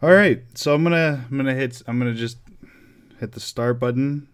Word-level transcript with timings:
All 0.00 0.10
right, 0.12 0.42
so 0.54 0.74
I'm 0.74 0.82
gonna 0.84 1.24
I'm 1.30 1.36
gonna 1.36 1.54
hit 1.54 1.82
I'm 1.86 1.98
gonna 1.98 2.14
just 2.14 2.38
hit 3.18 3.32
the 3.32 3.40
start 3.40 3.80
button 3.80 4.28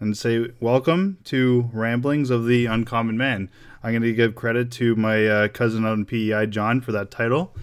and 0.00 0.16
say 0.16 0.48
welcome 0.60 1.18
to 1.24 1.70
Ramblings 1.72 2.30
of 2.30 2.46
the 2.46 2.66
Uncommon 2.66 3.16
Man. 3.16 3.48
I'm 3.82 3.92
gonna 3.92 4.12
give 4.12 4.34
credit 4.34 4.72
to 4.72 4.96
my 4.96 5.26
uh, 5.26 5.48
cousin 5.48 5.84
on 5.84 6.04
PEI, 6.04 6.46
John, 6.46 6.80
for 6.80 6.90
that 6.92 7.10
title. 7.12 7.54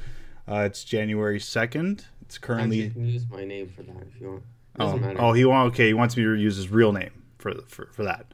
Uh, 0.47 0.59
it's 0.65 0.83
January 0.85 1.39
second. 1.39 2.05
It's 2.21 2.37
currently. 2.37 2.85
Actually, 2.85 3.01
you 3.01 3.07
can 3.07 3.13
use 3.13 3.25
my 3.29 3.43
name 3.43 3.67
for 3.69 3.83
that 3.83 4.03
if 4.13 4.21
you 4.21 4.27
want. 4.29 4.43
Oh, 4.79 4.85
Doesn't 4.85 5.01
matter. 5.01 5.21
oh, 5.21 5.33
he 5.33 5.43
want 5.45 5.73
okay. 5.73 5.87
He 5.87 5.93
wants 5.93 6.15
me 6.15 6.23
to 6.23 6.33
use 6.35 6.55
his 6.55 6.69
real 6.69 6.93
name 6.93 7.23
for 7.37 7.53
for 7.67 7.87
for 7.91 8.03
that. 8.03 8.27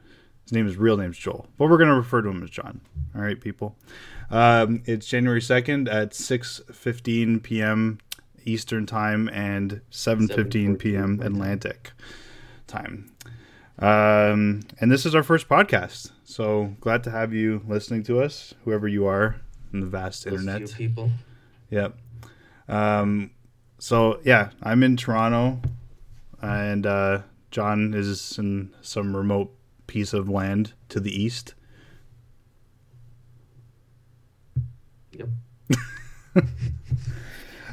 His 0.44 0.52
name 0.52 0.68
is 0.68 0.76
real 0.76 0.96
name's 0.96 1.18
Joel, 1.18 1.48
but 1.58 1.68
we're 1.68 1.78
gonna 1.78 1.96
refer 1.96 2.22
to 2.22 2.28
him 2.28 2.42
as 2.44 2.50
John. 2.50 2.80
All 3.16 3.22
right, 3.22 3.40
people. 3.40 3.76
Um, 4.30 4.82
it's 4.86 5.06
January 5.08 5.42
second 5.42 5.88
at 5.88 6.14
six 6.14 6.60
fifteen 6.72 7.40
p.m. 7.40 7.98
Eastern 8.44 8.86
time 8.86 9.28
and 9.28 9.80
seven 9.90 10.28
fifteen 10.28 10.76
p.m. 10.76 11.20
Atlantic 11.22 11.92
time. 12.66 13.12
Um, 13.78 14.60
and 14.80 14.90
this 14.92 15.04
is 15.06 15.14
our 15.14 15.22
first 15.22 15.48
podcast, 15.48 16.12
so 16.24 16.74
glad 16.80 17.02
to 17.04 17.10
have 17.10 17.32
you 17.32 17.62
listening 17.66 18.02
to 18.04 18.20
us, 18.20 18.54
whoever 18.64 18.86
you 18.86 19.06
are 19.06 19.36
in 19.72 19.80
the 19.80 19.86
vast 19.86 20.24
Those 20.24 20.40
internet. 20.46 20.72
people. 20.74 21.10
Yep. 21.70 21.96
Um, 22.68 23.30
so 23.78 24.20
yeah, 24.24 24.50
I'm 24.62 24.82
in 24.82 24.96
Toronto, 24.96 25.60
and 26.40 26.86
uh, 26.86 27.22
John 27.50 27.94
is 27.94 28.38
in 28.38 28.72
some 28.82 29.16
remote 29.16 29.52
piece 29.86 30.12
of 30.12 30.28
land 30.28 30.74
to 30.90 31.00
the 31.00 31.10
east. 31.10 31.54
Yep. 35.12 35.28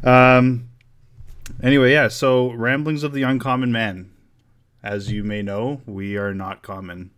Um. 0.04 0.70
Anyway, 1.62 1.92
yeah. 1.92 2.08
So 2.08 2.52
ramblings 2.52 3.04
of 3.04 3.14
the 3.14 3.24
uncommon 3.24 3.72
man. 3.72 4.12
As 4.82 5.12
you 5.12 5.24
may 5.24 5.42
know, 5.42 5.82
we 5.86 6.16
are 6.18 6.34
not 6.34 6.62
common. 6.62 7.12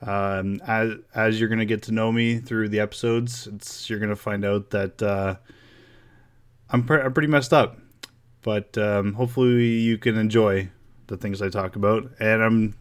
Um, 0.00 0.60
as 0.66 0.94
as 1.14 1.38
you're 1.40 1.48
gonna 1.48 1.64
get 1.64 1.82
to 1.84 1.92
know 1.92 2.12
me 2.12 2.38
through 2.38 2.68
the 2.68 2.80
episodes, 2.80 3.46
it's 3.46 3.88
you're 3.88 3.98
gonna 3.98 4.16
find 4.16 4.44
out 4.44 4.70
that 4.70 5.02
uh, 5.02 5.36
I'm, 6.70 6.84
pre- 6.84 7.00
I'm 7.00 7.12
pretty 7.12 7.28
messed 7.28 7.52
up. 7.52 7.78
But 8.42 8.76
um, 8.76 9.14
hopefully 9.14 9.78
you 9.78 9.98
can 9.98 10.18
enjoy 10.18 10.68
the 11.06 11.16
things 11.16 11.40
I 11.40 11.48
talk 11.48 11.76
about, 11.76 12.10
and 12.18 12.42
I'm 12.42 12.74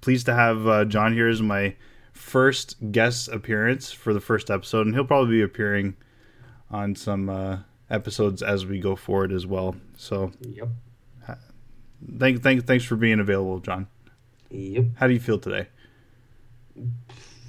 pleased 0.00 0.26
to 0.26 0.34
have 0.34 0.66
uh, 0.66 0.84
John 0.84 1.12
here 1.12 1.28
as 1.28 1.40
my 1.40 1.76
first 2.12 2.76
guest 2.90 3.28
appearance 3.28 3.92
for 3.92 4.12
the 4.12 4.20
first 4.20 4.50
episode, 4.50 4.86
and 4.86 4.94
he'll 4.94 5.04
probably 5.04 5.36
be 5.36 5.42
appearing 5.42 5.96
on 6.70 6.96
some 6.96 7.28
uh, 7.28 7.58
episodes 7.90 8.42
as 8.42 8.66
we 8.66 8.80
go 8.80 8.96
forward 8.96 9.32
as 9.32 9.46
well. 9.46 9.76
So 9.96 10.32
Yep. 10.40 10.68
thank 12.18 12.42
thank 12.42 12.66
thanks 12.66 12.84
for 12.84 12.96
being 12.96 13.20
available, 13.20 13.58
John. 13.60 13.86
Yep. 14.50 14.84
How 14.96 15.06
do 15.06 15.12
you 15.12 15.20
feel 15.20 15.38
today? 15.38 15.68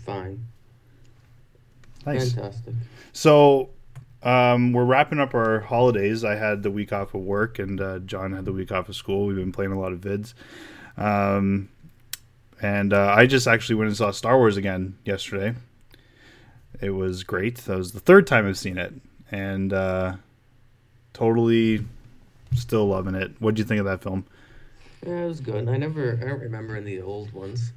Fine. 0.06 0.46
Nice. 2.06 2.34
Fantastic. 2.34 2.74
So 3.12 3.70
um, 4.24 4.72
we're 4.74 4.86
wrapping 4.86 5.20
up 5.20 5.34
our 5.36 5.60
holidays. 5.60 6.24
I 6.24 6.36
had 6.36 6.64
the 6.64 6.72
week 6.72 6.94
off 6.94 7.14
of 7.14 7.22
work, 7.22 7.60
and 7.60 7.80
uh, 7.82 8.00
John 8.00 8.32
had 8.34 8.46
the 8.46 8.54
week 8.54 8.72
off 8.72 8.90
of 8.90 8.96
school. 8.96 9.26
We've 9.28 9.36
been 9.36 9.52
playing 9.52 9.72
a 9.72 9.80
lot 9.80 9.92
of 9.92 10.00
vids. 10.02 10.34
Um, 10.96 11.70
and 12.62 12.94
uh, 12.94 13.14
I 13.16 13.26
just 13.28 13.48
actually 13.48 13.76
went 13.76 13.90
and 13.90 13.98
saw 13.98 14.12
Star 14.12 14.38
Wars 14.38 14.58
again 14.58 14.98
yesterday. 15.06 15.54
It 16.82 16.92
was 16.92 17.24
great. 17.24 17.58
That 17.58 17.78
was 17.78 17.92
the 17.92 18.00
third 18.00 18.26
time 18.28 18.48
I've 18.48 18.58
seen 18.58 18.78
it, 18.78 18.94
and 19.32 19.74
uh, 19.74 20.16
totally 21.18 21.84
still 22.54 22.88
loving 22.88 23.16
it. 23.16 23.32
What 23.40 23.56
do 23.56 23.60
you 23.60 23.66
think 23.66 23.80
of 23.80 23.86
that 23.86 24.04
film? 24.04 24.26
Yeah, 25.06 25.24
it 25.24 25.28
was 25.28 25.42
good. 25.42 25.68
I 25.68 25.78
never, 25.78 26.20
I 26.22 26.26
don't 26.26 26.40
remember 26.40 26.76
any 26.76 26.98
the 26.98 27.02
old 27.02 27.32
ones, 27.32 27.72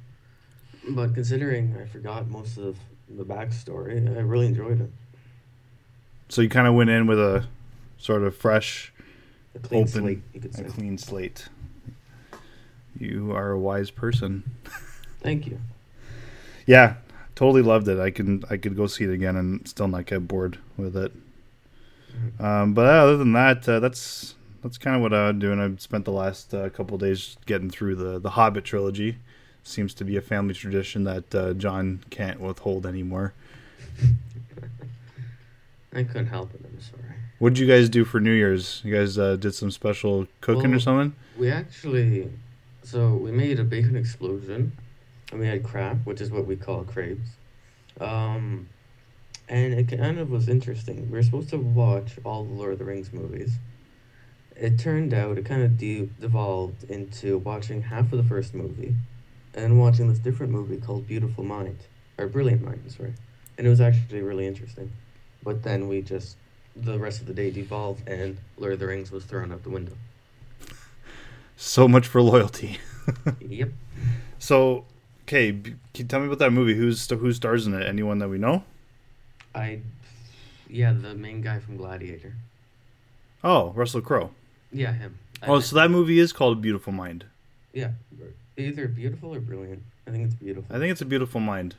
but 0.89 1.15
considering 1.15 1.75
I 1.81 1.85
forgot 1.85 2.27
most 2.29 2.57
of 2.57 2.77
the 3.09 3.25
backstory, 3.25 4.15
I 4.15 4.21
really 4.21 4.45
enjoyed 4.45 4.81
it. 4.81 4.91
So 6.29 6.41
you 6.41 6.49
kind 6.49 6.67
of 6.67 6.75
went 6.75 6.91
in 6.91 7.07
with 7.07 7.19
a 7.19 7.47
sort 7.97 8.23
of 8.23 8.35
fresh, 8.35 8.93
A 9.55 9.59
clean 9.59 9.81
open, 9.81 9.91
slate, 9.91 10.21
you 10.33 10.39
could 10.41 10.59
a 10.59 10.63
clean 10.65 10.97
slate. 10.97 11.49
You 12.97 13.31
are 13.31 13.51
a 13.51 13.59
wise 13.59 13.89
person. 13.89 14.43
Thank 15.21 15.47
you. 15.47 15.59
Yeah, 16.67 16.95
totally 17.35 17.63
loved 17.63 17.87
it. 17.87 17.99
I 17.99 18.11
can 18.11 18.43
I 18.49 18.57
could 18.57 18.75
go 18.75 18.87
see 18.87 19.03
it 19.03 19.11
again 19.11 19.35
and 19.35 19.67
still 19.67 19.87
not 19.87 20.05
get 20.05 20.27
bored 20.27 20.59
with 20.77 20.95
it. 20.95 21.11
Um, 22.39 22.73
but 22.73 22.85
other 22.85 23.17
than 23.17 23.33
that, 23.33 23.67
uh, 23.67 23.79
that's 23.79 24.35
that's 24.61 24.77
kind 24.77 24.95
of 24.95 25.01
what 25.01 25.13
I'm 25.13 25.39
doing. 25.39 25.59
I've 25.59 25.81
spent 25.81 26.05
the 26.05 26.11
last 26.11 26.53
uh, 26.53 26.69
couple 26.69 26.95
of 26.95 27.01
days 27.01 27.37
getting 27.45 27.69
through 27.69 27.95
the 27.95 28.19
the 28.19 28.31
Hobbit 28.31 28.63
trilogy. 28.63 29.17
Seems 29.63 29.93
to 29.95 30.03
be 30.03 30.17
a 30.17 30.21
family 30.21 30.53
tradition 30.53 31.03
that 31.03 31.35
uh, 31.35 31.53
John 31.53 32.03
can't 32.09 32.39
withhold 32.39 32.85
anymore. 32.85 33.33
I 35.93 36.03
couldn't 36.03 36.27
help 36.27 36.53
it. 36.53 36.61
I'm 36.63 36.79
sorry. 36.81 37.03
What 37.39 37.53
did 37.53 37.59
you 37.59 37.67
guys 37.67 37.89
do 37.89 38.05
for 38.05 38.19
New 38.19 38.31
Year's? 38.31 38.81
You 38.83 38.95
guys 38.95 39.17
uh, 39.17 39.35
did 39.35 39.53
some 39.53 39.71
special 39.71 40.27
cooking 40.41 40.73
or 40.73 40.79
something? 40.79 41.13
We 41.37 41.49
actually, 41.49 42.31
so 42.83 43.15
we 43.15 43.31
made 43.31 43.59
a 43.59 43.63
bacon 43.63 43.95
explosion, 43.95 44.71
and 45.31 45.39
we 45.39 45.47
had 45.47 45.63
crap, 45.63 45.97
which 46.05 46.21
is 46.21 46.31
what 46.31 46.45
we 46.45 46.55
call 46.55 46.83
crepes. 46.83 47.31
Um, 47.99 48.69
and 49.51 49.73
it 49.73 49.97
kind 49.97 50.17
of 50.17 50.31
was 50.31 50.47
interesting. 50.47 51.11
We 51.11 51.17
were 51.17 51.23
supposed 51.23 51.49
to 51.49 51.57
watch 51.57 52.13
all 52.23 52.45
the 52.45 52.53
Lord 52.53 52.71
of 52.71 52.79
the 52.79 52.85
Rings 52.85 53.11
movies. 53.11 53.57
It 54.55 54.79
turned 54.79 55.13
out 55.13 55.37
it 55.37 55.43
kind 55.43 55.61
of 55.61 55.77
de- 55.77 56.09
devolved 56.21 56.89
into 56.89 57.37
watching 57.39 57.81
half 57.81 58.13
of 58.13 58.17
the 58.17 58.23
first 58.23 58.53
movie, 58.53 58.95
and 59.53 59.77
watching 59.77 60.07
this 60.07 60.19
different 60.19 60.53
movie 60.53 60.77
called 60.77 61.05
Beautiful 61.05 61.43
Mind, 61.43 61.79
or 62.17 62.27
Brilliant 62.27 62.63
Mind, 62.63 62.81
sorry. 62.95 63.13
And 63.57 63.67
it 63.67 63.69
was 63.69 63.81
actually 63.81 64.21
really 64.21 64.47
interesting. 64.47 64.89
But 65.43 65.63
then 65.63 65.89
we 65.89 66.01
just, 66.01 66.37
the 66.73 66.97
rest 66.97 67.19
of 67.19 67.27
the 67.27 67.33
day 67.33 67.51
devolved, 67.51 68.07
and 68.07 68.37
Lord 68.57 68.73
of 68.73 68.79
the 68.79 68.87
Rings 68.87 69.11
was 69.11 69.25
thrown 69.25 69.51
out 69.51 69.63
the 69.63 69.69
window. 69.69 69.97
So 71.57 71.89
much 71.89 72.07
for 72.07 72.21
loyalty. 72.21 72.79
Yep. 73.41 73.69
so, 74.37 74.85
okay, 75.23 75.51
can 75.51 75.79
you 75.95 76.03
tell 76.05 76.19
me 76.19 76.27
about 76.27 76.37
that 76.39 76.51
movie? 76.51 76.75
Who's 76.75 77.09
who 77.09 77.33
stars 77.33 77.67
in 77.67 77.73
it? 77.73 77.85
Anyone 77.85 78.19
that 78.19 78.29
we 78.29 78.37
know? 78.37 78.63
I, 79.53 79.81
yeah, 80.69 80.93
the 80.93 81.13
main 81.13 81.41
guy 81.41 81.59
from 81.59 81.77
Gladiator. 81.77 82.33
Oh, 83.43 83.71
Russell 83.71 84.01
Crowe. 84.01 84.31
Yeah, 84.71 84.93
him. 84.93 85.17
Oh, 85.43 85.59
so 85.59 85.75
that 85.75 85.89
movie 85.91 86.19
is 86.19 86.31
called 86.31 86.61
Beautiful 86.61 86.93
Mind. 86.93 87.25
yeah, 87.73 87.91
either 88.57 88.87
beautiful 88.87 89.33
or 89.33 89.39
brilliant. 89.39 89.81
I 90.07 90.11
think 90.11 90.25
it's 90.25 90.35
beautiful. 90.35 90.75
I 90.75 90.79
think 90.79 90.91
it's 90.91 91.01
a 91.01 91.05
beautiful 91.05 91.39
mind. 91.41 91.75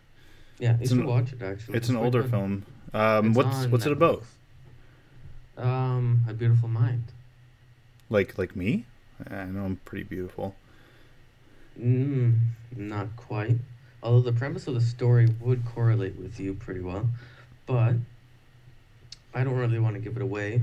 yeah, 0.59 0.73
you 0.73 0.79
it's 0.81 0.91
should 0.91 0.99
an- 1.01 1.07
watch 1.07 1.33
it 1.33 1.43
actually. 1.43 1.77
It's 1.77 1.89
an 1.89 1.95
quite 1.97 2.05
older 2.05 2.23
good. 2.23 2.31
film. 2.31 2.67
Um, 2.93 3.27
It's 3.29 3.37
what's 3.37 3.67
what's 3.67 3.87
it 3.87 3.93
about? 3.93 4.25
Um, 5.57 6.25
A 6.29 6.35
Beautiful 6.35 6.69
Mind. 6.69 7.05
Like 8.11 8.37
like 8.39 8.57
me? 8.57 8.85
I 9.31 9.45
know 9.45 9.65
I'm 9.65 9.77
pretty 9.85 10.05
beautiful. 10.05 10.55
Mm, 11.81 12.39
not 12.77 13.15
quite. 13.17 13.57
Although 14.03 14.21
the 14.31 14.33
premise 14.37 14.67
of 14.67 14.75
the 14.75 14.81
story 14.81 15.29
would 15.41 15.65
correlate 15.65 16.17
with 16.17 16.41
you 16.41 16.55
pretty 16.55 16.81
well, 16.81 17.09
but 17.73 17.95
I 19.33 19.45
don't 19.45 19.55
really 19.55 19.79
want 19.79 19.95
to 19.95 20.01
give 20.01 20.15
it 20.17 20.23
away. 20.23 20.61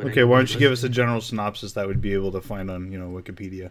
Okay, 0.00 0.24
why 0.24 0.38
don't 0.38 0.50
you 0.50 0.58
give 0.58 0.72
us 0.72 0.82
a 0.82 0.88
general 0.88 1.20
synopsis 1.20 1.72
that 1.74 1.86
we'd 1.86 2.00
be 2.00 2.14
able 2.14 2.32
to 2.32 2.40
find 2.40 2.70
on 2.70 2.90
you 2.90 2.98
know 2.98 3.10
Wikipedia? 3.10 3.70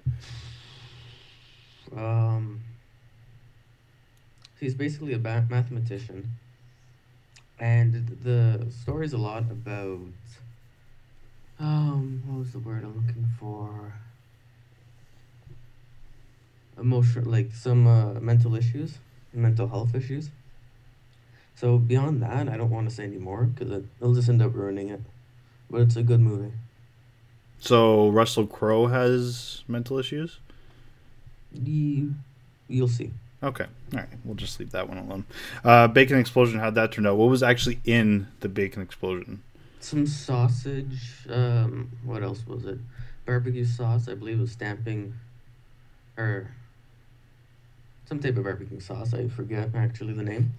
Um, 1.97 2.61
he's 4.59 4.75
basically 4.75 5.13
a 5.13 5.17
mathematician, 5.17 6.29
and 7.59 8.19
the 8.23 8.67
story's 8.69 9.13
a 9.13 9.17
lot 9.17 9.43
about. 9.49 10.01
Um, 11.59 12.21
what 12.27 12.39
was 12.39 12.51
the 12.51 12.59
word 12.59 12.83
I'm 12.83 12.95
looking 12.95 13.25
for? 13.39 13.95
Emotional, 16.79 17.29
like 17.29 17.51
some 17.51 17.87
uh, 17.87 18.13
mental 18.19 18.55
issues, 18.55 18.99
mental 19.33 19.67
health 19.67 19.95
issues. 19.95 20.29
So 21.59 21.77
beyond 21.77 22.21
that, 22.21 22.47
I 22.47 22.55
don't 22.55 22.69
want 22.69 22.87
to 22.87 22.95
say 22.95 23.03
anymore 23.03 23.43
because 23.43 23.69
it, 23.71 23.83
it'll 23.99 24.13
just 24.13 24.29
end 24.29 24.41
up 24.41 24.55
ruining 24.55 24.89
it. 24.89 25.01
But 25.69 25.81
it's 25.81 25.97
a 25.97 26.03
good 26.03 26.21
movie. 26.21 26.53
So 27.59 28.09
Russell 28.09 28.47
Crowe 28.47 28.87
has 28.87 29.63
mental 29.67 29.97
issues. 29.97 30.39
You, 31.51 32.15
you'll 32.69 32.87
see. 32.87 33.11
Okay, 33.43 33.65
all 33.93 33.99
right, 33.99 34.07
we'll 34.23 34.35
just 34.35 34.59
leave 34.59 34.71
that 34.71 34.87
one 34.87 34.97
alone. 34.97 35.25
Uh, 35.63 35.87
Bacon 35.87 36.17
Explosion. 36.17 36.59
How'd 36.59 36.75
that 36.75 36.93
turn 36.93 37.05
out? 37.05 37.17
What 37.17 37.29
was 37.29 37.43
actually 37.43 37.79
in 37.83 38.27
the 38.39 38.47
Bacon 38.47 38.81
Explosion? 38.81 39.43
some 39.81 40.05
sausage. 40.05 41.25
Um, 41.29 41.89
what 42.03 42.23
else 42.23 42.45
was 42.45 42.65
it? 42.65 42.77
Barbecue 43.25 43.65
sauce, 43.65 44.07
I 44.07 44.15
believe, 44.15 44.39
was 44.39 44.51
stamping, 44.51 45.13
or 46.17 46.51
some 48.05 48.19
type 48.19 48.37
of 48.37 48.43
barbecue 48.43 48.79
sauce. 48.79 49.13
I 49.13 49.27
forget 49.27 49.69
actually 49.75 50.13
the 50.13 50.23
name. 50.23 50.53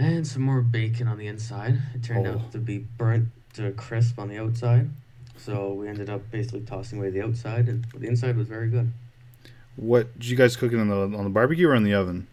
And 0.00 0.26
some 0.26 0.40
more 0.42 0.62
bacon 0.62 1.06
on 1.08 1.18
the 1.18 1.26
inside. 1.26 1.78
It 1.94 2.02
turned 2.02 2.26
Oh. 2.26 2.32
out 2.38 2.52
to 2.52 2.58
be 2.58 2.78
burnt 2.78 3.28
to 3.52 3.66
a 3.66 3.72
crisp 3.72 4.18
on 4.18 4.28
the 4.28 4.38
outside. 4.38 4.88
So 5.36 5.74
we 5.74 5.88
ended 5.88 6.08
up 6.08 6.30
basically 6.30 6.62
tossing 6.62 6.98
away 6.98 7.10
the 7.10 7.22
outside, 7.22 7.68
and 7.68 7.84
the 7.94 8.06
inside 8.08 8.36
was 8.38 8.48
very 8.48 8.70
good. 8.70 8.92
What 9.76 10.18
did 10.18 10.28
you 10.30 10.36
guys 10.38 10.56
cook 10.56 10.72
it 10.72 10.78
on 10.78 10.88
the 10.88 10.96
on 11.18 11.24
the 11.24 11.30
barbecue 11.30 11.68
or 11.68 11.74
in 11.74 11.82
the 11.82 11.92
oven? 11.92 12.28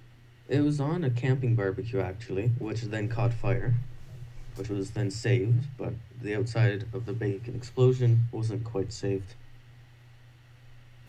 It 0.48 0.62
was 0.62 0.80
on 0.80 1.04
a 1.04 1.10
camping 1.10 1.56
barbecue 1.56 2.00
actually, 2.00 2.48
which 2.58 2.84
then 2.84 3.10
caught 3.10 3.34
fire, 3.34 3.76
which 4.56 4.70
was 4.70 4.92
then 4.92 5.12
saved, 5.12 5.66
but 5.78 5.94
the 6.22 6.36
outside 6.36 6.86
of 6.94 7.06
the 7.06 7.12
bacon 7.14 7.54
explosion 7.56 8.28
wasn't 8.32 8.64
quite 8.64 8.94
saved. 8.94 9.36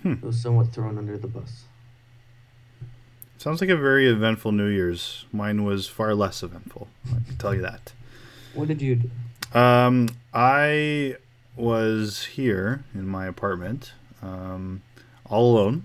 Hmm. 0.02 0.14
It 0.14 0.22
was 0.22 0.40
somewhat 0.40 0.72
thrown 0.72 0.98
under 0.98 1.16
the 1.16 1.28
bus. 1.28 1.66
Sounds 3.38 3.60
like 3.60 3.70
a 3.70 3.76
very 3.76 4.08
eventful 4.08 4.52
New 4.52 4.66
Year's. 4.66 5.24
Mine 5.32 5.64
was 5.64 5.86
far 5.86 6.14
less 6.14 6.42
eventful. 6.42 6.88
I 7.08 7.18
can 7.26 7.36
tell 7.38 7.54
you 7.54 7.62
that. 7.62 7.92
What 8.54 8.66
did 8.68 8.82
you 8.82 8.96
do? 8.96 9.58
Um, 9.58 10.08
I 10.34 11.16
was 11.56 12.24
here 12.24 12.84
in 12.94 13.06
my 13.06 13.26
apartment, 13.26 13.92
um, 14.22 14.82
all 15.30 15.52
alone, 15.56 15.84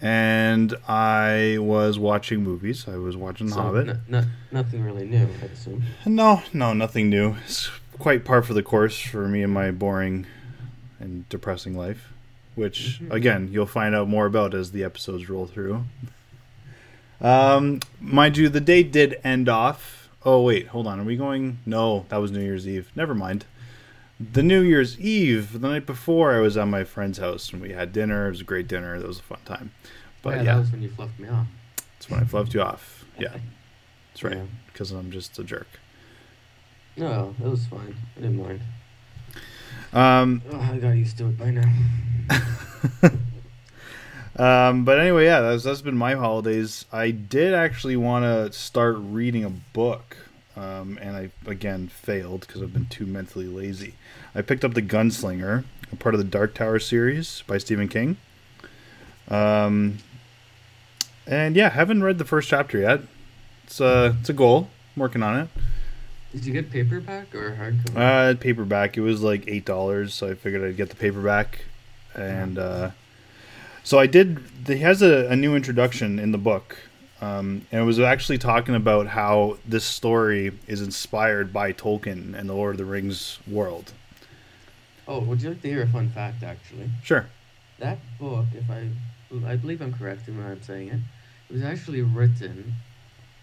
and 0.00 0.74
I 0.88 1.58
was 1.58 1.98
watching 1.98 2.42
movies. 2.44 2.86
I 2.88 2.96
was 2.96 3.16
watching 3.16 3.48
The 3.48 3.54
So, 3.54 3.62
Hobbit. 3.62 3.96
nothing 4.52 4.84
really 4.84 5.06
new, 5.06 5.28
I 5.42 5.46
assume. 5.46 5.82
No, 6.06 6.42
no, 6.52 6.72
nothing 6.72 7.10
new. 7.10 7.36
It's 7.44 7.68
quite 7.98 8.24
par 8.24 8.42
for 8.42 8.54
the 8.54 8.62
course 8.62 8.98
for 8.98 9.26
me 9.28 9.42
and 9.42 9.52
my 9.52 9.72
boring 9.72 10.26
and 11.00 11.28
depressing 11.28 11.76
life, 11.76 12.12
which 12.54 13.00
Mhm. 13.02 13.10
again 13.12 13.48
you'll 13.52 13.66
find 13.66 13.94
out 13.94 14.08
more 14.08 14.26
about 14.26 14.54
as 14.54 14.70
the 14.72 14.84
episodes 14.84 15.28
roll 15.28 15.46
through. 15.46 15.84
Um, 17.20 17.80
mind 18.00 18.36
you, 18.36 18.48
the 18.48 18.60
day 18.60 18.82
did 18.82 19.20
end 19.24 19.48
off. 19.48 20.08
Oh 20.24 20.42
wait, 20.42 20.68
hold 20.68 20.86
on. 20.86 21.00
Are 21.00 21.04
we 21.04 21.16
going? 21.16 21.58
No, 21.66 22.06
that 22.08 22.18
was 22.18 22.30
New 22.30 22.40
Year's 22.42 22.66
Eve. 22.68 22.90
Never 22.94 23.14
mind. 23.14 23.44
The 24.18 24.42
New 24.42 24.60
Year's 24.60 24.98
Eve, 25.00 25.60
the 25.60 25.68
night 25.68 25.86
before, 25.86 26.34
I 26.34 26.40
was 26.40 26.56
at 26.58 26.68
my 26.68 26.84
friend's 26.84 27.18
house 27.18 27.52
and 27.52 27.62
we 27.62 27.72
had 27.72 27.92
dinner. 27.92 28.26
It 28.26 28.30
was 28.32 28.40
a 28.42 28.44
great 28.44 28.68
dinner. 28.68 28.98
That 28.98 29.06
was 29.08 29.18
a 29.18 29.22
fun 29.22 29.38
time. 29.46 29.72
But 30.22 30.30
yeah, 30.30 30.36
yeah, 30.42 30.54
that 30.54 30.58
was 30.60 30.72
when 30.72 30.82
you 30.82 30.90
fluffed 30.90 31.18
me 31.18 31.28
off. 31.28 31.46
that's 31.76 32.10
when 32.10 32.20
I 32.20 32.24
fluffed 32.24 32.52
you 32.52 32.60
off. 32.60 33.04
Yeah, 33.18 33.36
that's 34.12 34.22
right. 34.22 34.36
Yeah. 34.36 34.42
Because 34.66 34.90
I'm 34.92 35.10
just 35.10 35.38
a 35.38 35.44
jerk. 35.44 35.68
No, 36.96 37.34
it 37.42 37.46
was 37.48 37.66
fine. 37.66 37.96
I 38.16 38.20
didn't 38.20 38.42
mind. 38.42 38.60
Um, 39.92 40.42
Oh, 40.52 40.60
I 40.60 40.76
got 40.78 40.90
used 40.90 41.16
to 41.18 41.26
it 41.28 41.38
by 41.38 41.50
now. 41.50 41.72
um, 44.40 44.84
but 44.84 44.98
anyway, 44.98 45.24
yeah, 45.24 45.40
that's 45.40 45.64
that's 45.64 45.82
been 45.82 45.96
my 45.96 46.14
holidays. 46.14 46.86
I 46.92 47.10
did 47.10 47.52
actually 47.52 47.96
want 47.96 48.24
to 48.24 48.56
start 48.56 48.96
reading 48.98 49.44
a 49.44 49.50
book, 49.50 50.16
um, 50.56 50.98
and 51.02 51.14
I 51.16 51.30
again 51.46 51.88
failed 51.88 52.46
because 52.46 52.62
I've 52.62 52.72
been 52.72 52.86
too 52.86 53.04
mentally 53.04 53.46
lazy. 53.46 53.94
I 54.34 54.42
picked 54.42 54.64
up 54.64 54.74
the 54.74 54.82
Gunslinger, 54.82 55.64
a 55.92 55.96
part 55.96 56.14
of 56.14 56.18
the 56.18 56.24
Dark 56.24 56.54
Tower 56.54 56.78
series 56.78 57.42
by 57.46 57.58
Stephen 57.58 57.88
King. 57.88 58.16
Um, 59.28 59.98
and 61.26 61.54
yeah, 61.54 61.68
haven't 61.68 62.02
read 62.02 62.18
the 62.18 62.24
first 62.24 62.48
chapter 62.48 62.78
yet. 62.78 63.00
It's 63.64 63.80
a 63.80 64.16
it's 64.20 64.30
a 64.30 64.32
goal. 64.32 64.68
I'm 64.96 65.00
working 65.00 65.22
on 65.22 65.38
it. 65.38 65.48
Did 66.32 66.46
you 66.46 66.52
get 66.52 66.70
paperback 66.70 67.34
or 67.34 67.56
hardcover? 67.56 67.96
Uh, 67.96 68.34
paperback. 68.36 68.96
It 68.96 69.02
was 69.02 69.20
like 69.20 69.44
eight 69.48 69.64
dollars, 69.64 70.14
so 70.14 70.30
I 70.30 70.34
figured 70.34 70.62
I'd 70.64 70.76
get 70.76 70.88
the 70.88 70.96
paperback, 70.96 71.66
and 72.14 72.58
uh, 72.58 72.90
so 73.84 73.98
I 73.98 74.06
did. 74.06 74.40
He 74.66 74.76
has 74.78 75.02
a, 75.02 75.28
a 75.28 75.36
new 75.36 75.54
introduction 75.56 76.18
in 76.18 76.32
the 76.32 76.38
book, 76.38 76.76
um, 77.20 77.66
and 77.72 77.82
it 77.82 77.84
was 77.84 77.98
actually 78.00 78.38
talking 78.38 78.74
about 78.74 79.08
how 79.08 79.58
this 79.66 79.84
story 79.84 80.52
is 80.66 80.80
inspired 80.82 81.52
by 81.52 81.72
Tolkien 81.72 82.34
and 82.34 82.48
the 82.48 82.54
Lord 82.54 82.74
of 82.74 82.78
the 82.78 82.84
Rings 82.84 83.38
world. 83.46 83.92
oh, 85.08 85.20
would 85.20 85.42
you 85.42 85.50
like 85.50 85.62
to 85.62 85.68
hear 85.68 85.82
a 85.82 85.88
fun 85.88 86.08
fact? 86.10 86.42
Actually, 86.42 86.88
Sure. 87.02 87.26
that 87.78 87.98
book, 88.18 88.46
if 88.54 88.70
I, 88.70 88.88
I 89.50 89.56
believe 89.56 89.80
I'm 89.80 89.92
correct 89.92 90.28
in 90.28 90.36
what 90.38 90.46
I'm 90.46 90.62
saying 90.62 90.88
it, 90.88 91.00
it 91.48 91.52
was 91.52 91.62
actually 91.62 92.02
written 92.02 92.74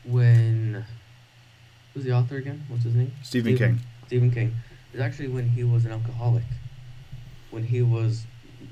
when. 0.05 0.85
Who's 1.93 2.03
the 2.05 2.13
author 2.13 2.37
again? 2.37 2.63
What's 2.67 2.83
his 2.83 2.93
name? 2.93 3.11
Stephen 3.23 3.57
King. 3.57 3.79
Stephen 4.05 4.31
King. 4.31 4.55
It 4.93 4.97
was 4.97 5.01
actually 5.01 5.29
when 5.29 5.49
he 5.49 5.63
was 5.63 5.83
an 5.83 5.91
alcoholic. 5.91 6.43
When 7.49 7.63
he 7.63 7.81
was, 7.81 8.25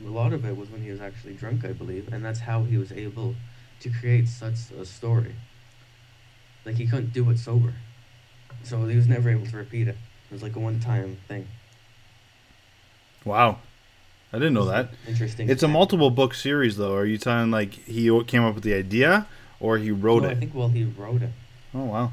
a 0.06 0.10
lot 0.10 0.34
of 0.34 0.46
it 0.46 0.56
was 0.56 0.70
when 0.70 0.82
he 0.82 0.92
was 0.92 1.02
actually 1.02 1.34
drunk, 1.34 1.66
I 1.66 1.72
believe, 1.72 2.12
and 2.14 2.24
that's 2.24 2.40
how 2.40 2.64
he 2.64 2.78
was 2.78 2.92
able 2.92 3.36
to 3.80 3.90
create 3.90 4.28
such 4.28 4.72
a 4.80 4.86
story. 4.86 5.36
Like 6.66 6.76
he 6.76 6.88
couldn't 6.88 7.14
do 7.14 7.30
it 7.30 7.40
sober, 7.40 7.74
so 8.64 8.86
he 8.88 8.96
was 8.96 9.08
never 9.08 9.30
able 9.30 9.46
to 9.48 9.58
repeat 9.58 9.88
it. 9.88 9.98
It 10.30 10.34
was 10.34 10.44
like 10.44 10.56
a 10.56 10.60
one-time 10.60 11.18
thing. 11.28 11.48
Wow, 13.24 13.60
I 14.32 14.38
didn't 14.38 14.54
know 14.54 14.66
that. 14.66 14.90
Interesting. 15.08 15.50
It's 15.50 15.64
a 15.64 15.68
multiple 15.68 16.10
book 16.10 16.34
series, 16.34 16.78
though. 16.78 16.96
Are 16.96 17.06
you 17.06 17.18
telling 17.18 17.52
like 17.52 17.74
he 17.74 18.24
came 18.26 18.44
up 18.44 18.56
with 18.56 18.64
the 18.64 18.74
idea, 18.74 19.28
or 19.60 19.78
he 19.78 19.92
wrote 19.92 20.24
No, 20.24 20.30
it? 20.30 20.32
I 20.34 20.36
think 20.36 20.54
well 20.54 20.70
he 20.70 20.84
wrote 20.84 21.22
it. 21.22 21.32
Oh 21.74 21.86
wow. 21.86 22.12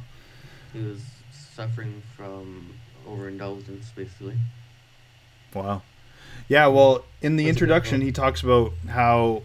He 0.72 0.80
was 0.80 1.02
suffering 1.32 2.02
from 2.16 2.74
overindulgence, 3.06 3.90
basically. 3.94 4.36
Wow. 5.54 5.82
Yeah, 6.52 6.66
well, 6.66 7.02
in 7.22 7.36
the 7.36 7.44
That's 7.44 7.54
introduction, 7.54 8.02
he 8.02 8.12
talks 8.12 8.42
about 8.42 8.74
how, 8.86 9.42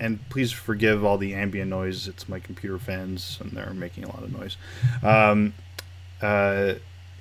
and 0.00 0.18
please 0.28 0.50
forgive 0.50 1.04
all 1.04 1.18
the 1.18 1.34
ambient 1.34 1.70
noise. 1.70 2.08
It's 2.08 2.28
my 2.28 2.40
computer 2.40 2.80
fans, 2.80 3.38
and 3.40 3.52
they're 3.52 3.72
making 3.72 4.02
a 4.02 4.08
lot 4.08 4.24
of 4.24 4.36
noise. 4.36 4.56
Um, 5.04 5.54
uh, 6.20 6.74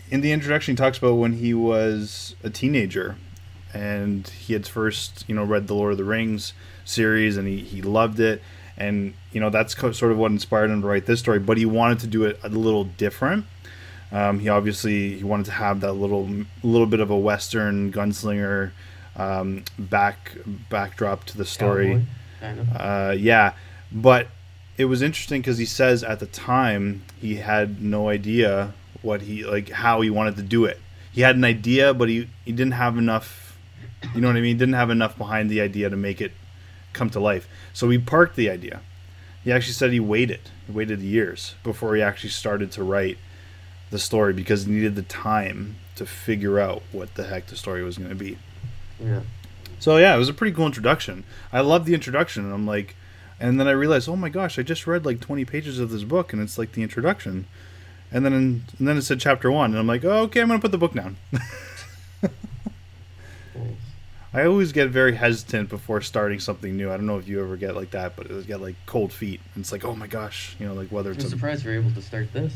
in 0.10 0.22
the 0.22 0.32
introduction, 0.32 0.72
he 0.72 0.76
talks 0.76 0.98
about 0.98 1.18
when 1.18 1.34
he 1.34 1.54
was 1.54 2.36
a 2.44 2.50
teenager, 2.50 3.16
and 3.76 4.28
he 4.28 4.54
had 4.54 4.66
first, 4.66 5.24
you 5.28 5.36
know, 5.36 5.44
read 5.44 5.68
the 5.68 5.76
Lord 5.76 5.92
of 5.92 6.00
the 6.00 6.04
Rings 6.04 6.54
series, 6.84 7.38
and 7.38 7.48
he, 7.48 7.60
he 7.60 7.84
loved 7.84 8.20
it, 8.20 8.42
and 8.76 9.14
you 9.32 9.40
know 9.40 9.52
that's 9.52 9.76
co- 9.76 9.92
sort 9.92 10.14
of 10.14 10.18
what 10.18 10.32
inspired 10.32 10.72
him 10.72 10.82
to 10.82 10.88
write 10.88 11.06
this 11.06 11.20
story. 11.20 11.38
But 11.38 11.58
he 11.58 11.66
wanted 11.68 12.00
to 12.00 12.08
do 12.08 12.24
it 12.24 12.40
a 12.44 12.50
little 12.50 12.86
different. 12.86 13.46
Um, 14.12 14.40
he 14.40 14.50
obviously 14.50 15.16
he 15.18 15.24
wanted 15.24 15.46
to 15.46 15.52
have 15.52 15.82
that 15.82 15.94
little 15.94 16.28
little 16.64 16.88
bit 16.88 17.02
of 17.02 17.12
a 17.12 17.18
western 17.18 17.94
gunslinger 17.94 18.72
um, 19.16 19.64
back 19.78 20.38
backdrop 20.70 21.26
to 21.26 21.38
the 21.38 21.46
story. 21.46 21.88
Cowboy, 21.88 22.06
kind 22.40 22.60
of. 22.60 22.68
Uh, 22.76 23.14
yeah, 23.18 23.54
but 23.92 24.28
it 24.78 24.86
was 24.86 25.02
interesting 25.02 25.42
because 25.42 25.58
he 25.58 25.66
says 25.66 26.04
at 26.04 26.20
the 26.20 26.26
time 26.26 27.04
he 27.20 27.36
had 27.36 27.82
no 27.82 28.10
idea 28.10 28.74
what 29.02 29.22
he 29.22 29.44
like 29.46 29.70
how 29.70 30.02
he 30.02 30.10
wanted 30.10 30.36
to 30.36 30.44
do 30.44 30.66
it. 30.66 30.80
He 31.12 31.22
had 31.22 31.36
an 31.36 31.44
idea, 31.44 31.94
but 31.94 32.10
he 32.10 32.28
he 32.44 32.52
didn't 32.52 32.74
have 32.74 32.98
enough. 32.98 33.58
You 34.14 34.22
know 34.22 34.28
what 34.28 34.36
I 34.36 34.42
mean? 34.42 34.58
Didn't 34.58 34.76
have 34.76 34.90
enough 34.90 35.18
behind 35.18 35.50
the 35.50 35.62
idea 35.62 35.90
to 35.90 35.96
make 35.96 36.22
it 36.22 36.32
come 36.94 37.10
to 37.12 37.20
life. 37.20 37.48
So 37.74 37.90
he 37.90 37.98
parked 37.98 38.36
the 38.36 38.50
idea. 38.50 38.82
He 39.44 39.52
actually 39.52 39.74
said 39.74 39.92
he 39.92 40.00
waited. 40.00 40.42
He 40.66 40.72
waited 40.72 41.02
years 41.02 41.56
before 41.64 41.96
he 41.96 42.02
actually 42.02 42.32
started 42.32 42.72
to 42.74 42.84
write 42.84 43.18
the 43.92 44.00
story 44.00 44.34
because 44.34 44.66
he 44.66 44.72
needed 44.72 44.96
the 44.96 45.04
time 45.04 45.76
to 45.96 46.06
figure 46.06 46.60
out 46.60 46.82
what 46.92 47.16
the 47.16 47.26
heck 47.26 47.48
the 47.48 47.56
story 47.56 47.84
was 47.84 47.98
going 47.98 48.10
to 48.10 48.16
be. 48.16 48.38
Yeah. 49.00 49.22
So 49.80 49.98
yeah, 49.98 50.16
it 50.16 50.18
was 50.18 50.30
a 50.30 50.34
pretty 50.34 50.56
cool 50.56 50.66
introduction. 50.66 51.24
I 51.52 51.62
loved 51.62 51.86
the 51.86 51.94
introduction, 51.94 52.46
and 52.46 52.54
I'm 52.54 52.66
like, 52.66 52.96
and 53.40 53.60
then 53.60 53.68
I 53.68 53.72
realized, 53.72 54.08
oh 54.08 54.16
my 54.16 54.30
gosh, 54.30 54.58
I 54.58 54.64
just 54.64 54.88
read 54.88 55.06
like 55.06 55.20
20 55.20 55.46
pages 55.46 55.80
of 55.80 55.90
this 55.90 56.04
book, 56.04 56.34
and 56.34 56.42
it's 56.42 56.58
like 56.58 56.72
the 56.72 56.84
introduction, 56.84 57.46
and 58.12 58.26
then 58.26 58.34
and 58.34 58.64
then 58.80 58.98
it 58.98 59.04
said 59.04 59.20
chapter 59.20 59.52
one, 59.52 59.72
and 59.72 59.80
I'm 59.80 59.88
like, 59.88 60.04
oh, 60.06 60.24
okay, 60.24 60.42
I'm 60.42 60.48
gonna 60.48 60.60
put 60.60 60.72
the 60.72 60.78
book 60.78 60.94
down. 60.94 61.18
I 64.34 64.46
always 64.46 64.74
get 64.74 64.90
very 64.90 65.16
hesitant 65.16 65.70
before 65.70 66.02
starting 66.02 66.42
something 66.42 66.76
new. 66.76 66.92
I 66.92 66.98
don't 66.98 67.06
know 67.06 67.18
if 67.18 67.26
you 67.26 67.42
ever 67.42 67.56
get 67.56 67.74
like 67.74 67.92
that, 67.92 68.18
but 68.18 68.30
it 68.30 68.48
get 68.48 68.60
like 68.60 68.76
cold 68.86 69.14
feet. 69.14 69.40
And 69.54 69.62
it's 69.62 69.72
like, 69.72 69.86
oh 69.86 69.96
my 69.96 70.08
gosh, 70.08 70.58
you 70.60 70.68
know, 70.68 70.74
like 70.74 70.90
whether 70.90 71.12
I'm 71.12 71.16
it's 71.16 71.24
a, 71.24 71.30
surprised 71.30 71.64
you 71.64 71.72
were 71.72 71.78
able 71.78 71.92
to 71.92 72.02
start 72.02 72.34
this. 72.34 72.54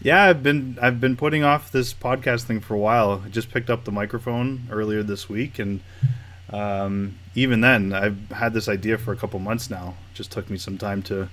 Yeah, 0.00 0.24
I've 0.24 0.42
been 0.42 0.78
I've 0.80 1.00
been 1.00 1.16
putting 1.16 1.42
off 1.42 1.72
this 1.72 1.94
podcast 1.94 2.44
thing 2.44 2.60
for 2.60 2.74
a 2.74 2.78
while. 2.78 3.22
I 3.24 3.28
just 3.28 3.50
picked 3.50 3.70
up 3.70 3.84
the 3.84 3.92
microphone 3.92 4.68
earlier 4.70 5.02
this 5.02 5.28
week, 5.28 5.58
and 5.58 5.80
um, 6.50 7.18
even 7.34 7.60
then, 7.60 7.92
I've 7.92 8.30
had 8.30 8.52
this 8.54 8.68
idea 8.68 8.98
for 8.98 9.12
a 9.12 9.16
couple 9.16 9.40
months 9.40 9.70
now. 9.70 9.94
It 10.12 10.16
just 10.16 10.30
took 10.30 10.50
me 10.50 10.58
some 10.58 10.78
time 10.78 11.02
to. 11.04 11.28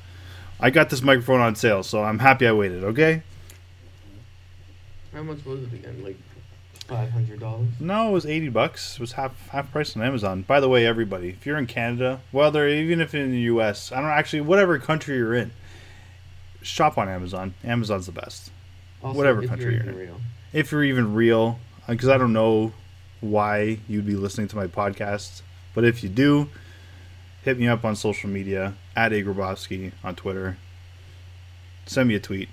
I 0.60 0.70
got 0.70 0.89
this 0.89 1.01
microphone 1.01 1.41
on 1.41 1.55
sale, 1.55 1.84
so 1.84 2.03
I'm 2.03 2.20
happy 2.20 2.48
I 2.48 2.53
waited. 2.53 2.84
Okay. 2.84 3.24
How 5.13 5.24
much 5.24 5.46
was 5.46 5.63
it 5.63 5.74
again? 5.74 6.03
Like 6.03 6.17
five 6.88 7.12
hundred 7.12 7.39
dollars. 7.39 7.70
No, 7.79 8.10
it 8.10 8.12
was 8.12 8.25
eighty 8.25 8.50
bucks. 8.50 8.96
It 8.96 9.00
was 9.00 9.13
half 9.13 9.50
half 9.50 9.72
price 9.72 9.96
on 9.96 10.01
Amazon. 10.01 10.43
By 10.43 10.60
the 10.60 10.70
way, 10.70 10.86
everybody, 10.86 11.29
if 11.29 11.46
you're 11.46 11.58
in 11.58 11.67
Canada, 11.67 12.22
whether 12.32 12.67
even 12.67 13.01
if 13.01 13.13
in 13.13 13.32
the 13.32 13.41
U.S., 13.41 13.91
I 13.91 14.01
don't 14.01 14.10
actually 14.10 14.41
whatever 14.41 14.79
country 14.79 15.17
you're 15.17 15.36
in, 15.36 15.51
shop 16.63 16.98
on 16.98 17.08
Amazon. 17.10 17.53
Amazon's 17.63 18.05
the 18.08 18.12
best. 18.12 18.51
Also, 19.03 19.17
Whatever 19.17 19.46
country 19.46 19.75
you're 19.75 19.84
you're 19.86 20.01
in. 20.03 20.15
if 20.53 20.72
you're 20.72 20.84
even 20.84 21.13
real, 21.13 21.60
because 21.88 22.10
I 22.10 22.17
don't 22.17 22.34
know 22.34 22.72
why 23.22 23.79
you'd 23.88 24.05
be 24.05 24.15
listening 24.15 24.48
to 24.50 24.55
my 24.55 24.67
podcast, 24.67 25.41
but 25.75 25.84
if 25.84 26.03
you 26.03 26.10
do, 26.10 26.50
hit 27.43 27.60
me 27.60 27.67
up 27.67 27.84
on 27.86 27.96
social 27.96 28.29
media 28.29 28.74
at 28.96 29.12
Agrabowski 29.12 29.91
on 30.03 30.15
Twitter. 30.15 30.58
Send 31.86 32.08
me 32.08 32.15
a 32.15 32.20
tweet. 32.20 32.50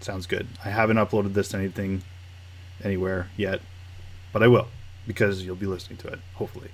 Sounds 0.00 0.26
good. 0.26 0.46
I 0.64 0.68
haven't 0.68 0.98
uploaded 0.98 1.32
this 1.32 1.48
to 1.48 1.56
anything 1.56 2.02
anywhere 2.84 3.30
yet, 3.36 3.60
but 4.32 4.42
I 4.42 4.48
will. 4.48 4.68
because 5.06 5.42
you'll 5.44 5.56
be 5.56 5.66
listening 5.66 5.96
to 5.98 6.08
it, 6.08 6.18
hopefully. 6.34 6.70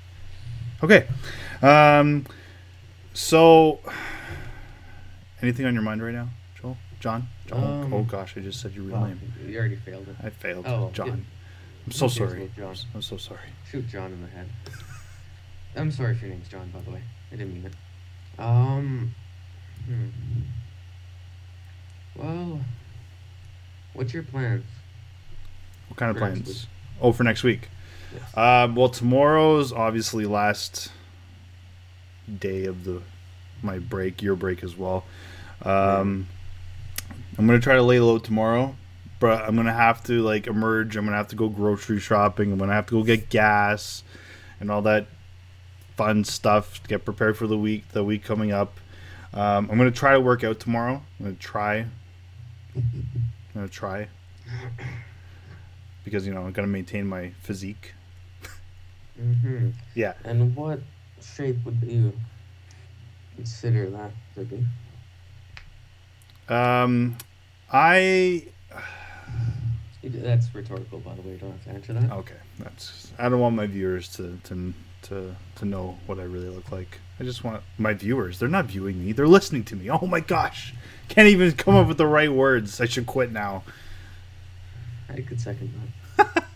Okay. 0.82 1.06
Um, 1.60 2.26
so, 3.14 3.78
anything 5.42 5.66
on 5.66 5.74
your 5.74 5.82
mind 5.82 6.02
right 6.02 6.14
now, 6.14 6.28
Joel? 6.60 6.76
John? 7.00 7.28
John? 7.46 7.82
Um, 7.84 7.92
oh 7.94 8.02
gosh, 8.02 8.36
I 8.36 8.40
just 8.40 8.60
said 8.60 8.72
your 8.74 8.84
real 8.84 8.96
Well, 8.98 9.06
name. 9.08 9.20
you 9.46 9.58
already 9.58 9.76
failed 9.76 10.08
it. 10.08 10.16
I 10.22 10.30
failed. 10.30 10.66
Oh, 10.66 10.90
John. 10.92 11.06
yeah. 11.08 11.14
I'm 11.86 11.92
so 11.92 12.06
sorry. 12.08 12.50
John? 12.56 12.76
I'm 12.94 13.02
so 13.02 13.16
sorry. 13.16 13.40
Shoot 13.70 13.88
John 13.88 14.12
in 14.12 14.22
the 14.22 14.28
head. 14.28 14.48
I'm 15.74 15.90
sorry 15.90 16.12
if 16.12 16.20
your 16.20 16.30
name's 16.30 16.48
John, 16.48 16.70
by 16.70 16.80
the 16.80 16.90
way. 16.90 17.02
I 17.32 17.36
didn't 17.36 17.54
mean 17.54 17.66
it. 17.66 18.40
Um. 18.40 19.14
Hmm. 19.86 20.08
Well, 22.14 22.60
what's 23.94 24.12
your 24.12 24.22
plans? 24.22 24.64
What 25.88 25.96
kind 25.96 26.10
of 26.10 26.16
plans? 26.18 26.66
Oh, 27.00 27.12
for 27.12 27.24
next 27.24 27.42
week. 27.42 27.68
Yes. 28.14 28.36
Um, 28.36 28.76
well, 28.76 28.88
tomorrow's 28.90 29.72
obviously 29.72 30.26
last 30.26 30.92
day 32.38 32.66
of 32.66 32.84
the 32.84 33.02
my 33.62 33.78
break, 33.78 34.22
your 34.22 34.36
break 34.36 34.62
as 34.62 34.76
well. 34.76 35.04
Um, 35.64 36.28
I'm 37.38 37.46
gonna 37.46 37.60
try 37.60 37.76
to 37.76 37.82
lay 37.82 38.00
low 38.00 38.18
tomorrow, 38.18 38.74
but 39.20 39.42
I'm 39.42 39.56
gonna 39.56 39.72
have 39.72 40.02
to 40.04 40.22
like 40.22 40.46
emerge. 40.46 40.96
I'm 40.96 41.04
gonna 41.04 41.16
have 41.16 41.28
to 41.28 41.36
go 41.36 41.48
grocery 41.48 42.00
shopping. 42.00 42.52
I'm 42.52 42.58
gonna 42.58 42.72
have 42.72 42.86
to 42.86 42.92
go 42.92 43.02
get 43.02 43.28
gas 43.28 44.02
and 44.60 44.70
all 44.70 44.82
that 44.82 45.06
fun 45.96 46.24
stuff 46.24 46.82
to 46.82 46.88
get 46.88 47.04
prepared 47.04 47.36
for 47.36 47.46
the 47.46 47.58
week. 47.58 47.88
The 47.88 48.04
week 48.04 48.24
coming 48.24 48.52
up. 48.52 48.78
Um, 49.34 49.70
I'm 49.70 49.78
gonna 49.78 49.90
try 49.90 50.12
to 50.12 50.20
work 50.20 50.44
out 50.44 50.60
tomorrow. 50.60 51.02
I'm 51.18 51.26
gonna 51.26 51.36
try. 51.36 51.86
I'm 52.74 53.14
gonna 53.54 53.68
try 53.68 54.08
because 56.04 56.26
you 56.26 56.34
know 56.34 56.42
I'm 56.42 56.52
gonna 56.52 56.68
maintain 56.68 57.06
my 57.06 57.30
physique. 57.40 57.94
Mm-hmm. 59.20 59.70
Yeah. 59.94 60.14
And 60.24 60.54
what 60.56 60.80
shape 61.20 61.64
would 61.64 61.82
you 61.82 62.12
consider 63.36 63.90
that 63.90 64.10
to 64.34 64.44
be? 64.44 64.64
Um, 66.52 67.16
I 67.72 68.44
That's 70.02 70.54
rhetorical, 70.54 70.98
by 71.00 71.14
the 71.14 71.22
way. 71.22 71.32
You 71.32 71.38
don't 71.38 71.52
have 71.52 71.64
to 71.64 71.70
answer 71.70 71.92
that. 71.94 72.12
okay. 72.12 72.34
That's 72.58 73.10
I 73.18 73.28
don't 73.28 73.40
want 73.40 73.56
my 73.56 73.66
viewers 73.66 74.08
to 74.16 74.38
to 74.44 74.74
to 75.02 75.34
to 75.56 75.64
know 75.64 75.98
what 76.06 76.18
I 76.18 76.24
really 76.24 76.48
look 76.48 76.70
like. 76.70 76.98
I 77.18 77.24
just 77.24 77.44
want 77.44 77.62
my 77.78 77.94
viewers. 77.94 78.38
They're 78.38 78.48
not 78.48 78.66
viewing 78.66 79.04
me. 79.04 79.12
They're 79.12 79.28
listening 79.28 79.64
to 79.64 79.76
me. 79.76 79.88
Oh 79.90 80.06
my 80.06 80.20
gosh, 80.20 80.74
can't 81.08 81.28
even 81.28 81.52
come 81.52 81.76
up 81.76 81.88
with 81.88 81.98
the 81.98 82.06
right 82.06 82.32
words. 82.32 82.80
I 82.80 82.86
should 82.86 83.06
quit 83.06 83.32
now. 83.32 83.62
I 85.08 85.20
could 85.20 85.40
second 85.40 85.72
that. 86.16 86.44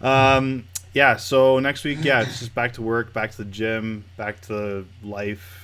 Um, 0.00 0.68
yeah. 0.92 1.16
So 1.16 1.58
next 1.60 1.82
week, 1.82 2.04
yeah, 2.04 2.20
it's 2.20 2.38
just 2.38 2.54
back 2.54 2.74
to 2.74 2.82
work, 2.82 3.14
back 3.14 3.30
to 3.30 3.38
the 3.38 3.44
gym, 3.46 4.04
back 4.18 4.40
to 4.42 4.84
life, 5.02 5.63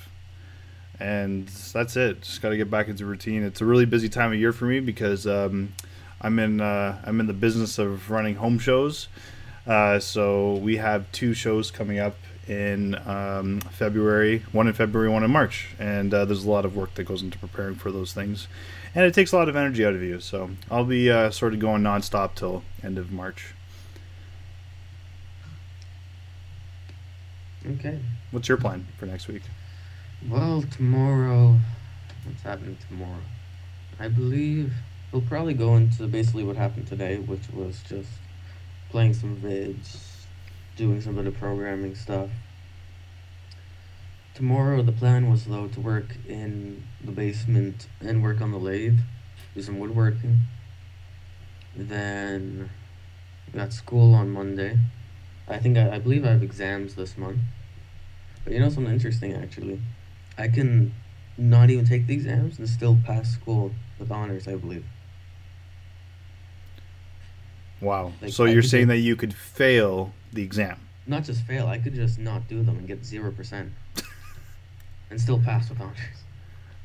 and 1.01 1.49
that's 1.49 1.97
it. 1.97 2.23
Just 2.23 2.43
got 2.43 2.51
to 2.51 2.57
get 2.57 2.71
back 2.71 2.89
into 2.89 3.07
routine. 3.07 3.43
It's 3.43 3.61
a 3.61 3.65
really 3.65 3.87
busy 3.87 4.09
time 4.09 4.33
of 4.33 4.39
year 4.39 4.53
for 4.53 4.67
me 4.67 4.81
because 4.81 5.27
um, 5.27 5.73
I'm 6.21 6.39
in 6.39 6.61
uh, 6.61 7.01
I'm 7.05 7.21
in 7.21 7.27
the 7.27 7.33
business 7.33 7.79
of 7.79 8.11
running 8.11 8.37
home 8.37 8.59
shows. 8.59 9.09
Uh, 9.67 9.99
so 9.99 10.55
we 10.57 10.77
have 10.77 11.11
two 11.13 11.35
shows 11.35 11.71
coming 11.71 11.99
up 11.99 12.17
in 12.49 12.97
um, 13.09 13.61
February, 13.61 14.45
one 14.53 14.67
in 14.67 14.73
February, 14.73 15.09
one 15.09 15.23
in 15.23 15.31
March, 15.31 15.69
and 15.79 16.13
uh, 16.13 16.25
there's 16.25 16.45
a 16.45 16.51
lot 16.51 16.65
of 16.65 16.75
work 16.77 16.95
that 16.95 17.05
goes 17.05 17.23
into 17.23 17.39
preparing 17.39 17.77
for 17.77 17.93
those 17.93 18.13
things, 18.13 18.49
and 18.95 19.05
it 19.05 19.15
takes 19.15 19.33
a 19.33 19.37
lot 19.37 19.49
of 19.49 19.57
energy 19.57 19.85
out 19.85 19.95
of 19.95 20.03
you. 20.03 20.21
So 20.21 20.51
I'll 20.71 20.85
be 20.85 21.11
uh, 21.11 21.31
sort 21.31 21.55
of 21.55 21.61
going 21.61 21.83
nonstop 21.83 22.35
till 22.35 22.63
end 22.83 22.99
of 22.99 23.13
March. 23.13 23.55
Okay. 27.67 28.01
What's 28.31 28.49
your 28.49 28.57
plan 28.57 28.87
for 28.99 29.07
next 29.07 29.29
week? 29.29 29.43
Well, 30.29 30.63
tomorrow, 30.71 31.57
what's 32.27 32.43
happening 32.43 32.77
tomorrow? 32.87 33.23
I 33.99 34.09
believe 34.09 34.75
we'll 35.11 35.23
probably 35.23 35.55
go 35.55 35.77
into 35.77 36.07
basically 36.09 36.45
what 36.45 36.57
happened 36.57 36.89
today, 36.89 37.17
which 37.17 37.49
was 37.55 37.83
just 37.89 38.11
playing 38.91 39.15
some 39.15 39.39
vids, 39.39 39.97
doing 40.77 41.01
some 41.01 41.15
bit 41.15 41.27
of 41.27 41.39
programming 41.39 41.95
stuff. 41.95 42.29
Tomorrow, 44.35 44.83
the 44.83 44.93
plan 44.93 45.31
was 45.31 45.47
though 45.47 45.69
to 45.69 45.81
work 45.81 46.15
in 46.29 46.85
the 47.03 47.13
basement 47.13 47.87
and 48.03 48.23
work 48.23 48.43
on 48.43 48.53
the 48.53 48.59
lathe, 48.59 48.99
do 49.55 49.63
some 49.63 49.79
woodworking. 49.79 50.41
Then, 51.75 52.69
we 53.47 53.59
got 53.59 53.73
school 53.73 54.15
on 54.15 54.31
Monday. 54.31 54.79
I 55.49 55.57
think 55.57 55.79
I, 55.79 55.95
I 55.95 55.99
believe 55.99 56.27
I 56.27 56.33
have 56.33 56.43
exams 56.43 56.95
this 56.95 57.17
month. 57.17 57.41
But 58.45 58.53
you 58.53 58.61
know 58.61 58.69
something 58.69 58.93
interesting 58.93 59.33
actually? 59.33 59.81
I 60.39 60.49
can 60.49 60.95
not 61.37 61.71
even 61.71 61.85
take 61.85 62.07
the 62.07 62.15
exams 62.15 62.59
and 62.59 62.69
still 62.69 62.97
pass 63.05 63.31
school 63.31 63.73
with 63.99 64.11
honors, 64.11 64.47
I 64.49 64.57
believe. 64.57 64.85
Wow. 67.81 68.13
Like, 68.21 68.33
so 68.33 68.45
I 68.45 68.51
you're 68.51 68.63
saying 68.63 68.87
do- 68.87 68.95
that 68.95 68.99
you 68.99 69.17
could 69.17 69.35
fail 69.35 70.13
the 70.33 70.43
exam? 70.43 70.79
Not 71.07 71.25
just 71.25 71.43
fail, 71.45 71.67
I 71.67 71.79
could 71.79 71.95
just 71.95 72.19
not 72.19 72.47
do 72.47 72.63
them 72.63 72.77
and 72.77 72.87
get 72.87 73.03
0% 73.03 73.71
and 75.11 75.21
still 75.21 75.41
pass 75.41 75.69
with 75.69 75.81
honors. 75.81 75.97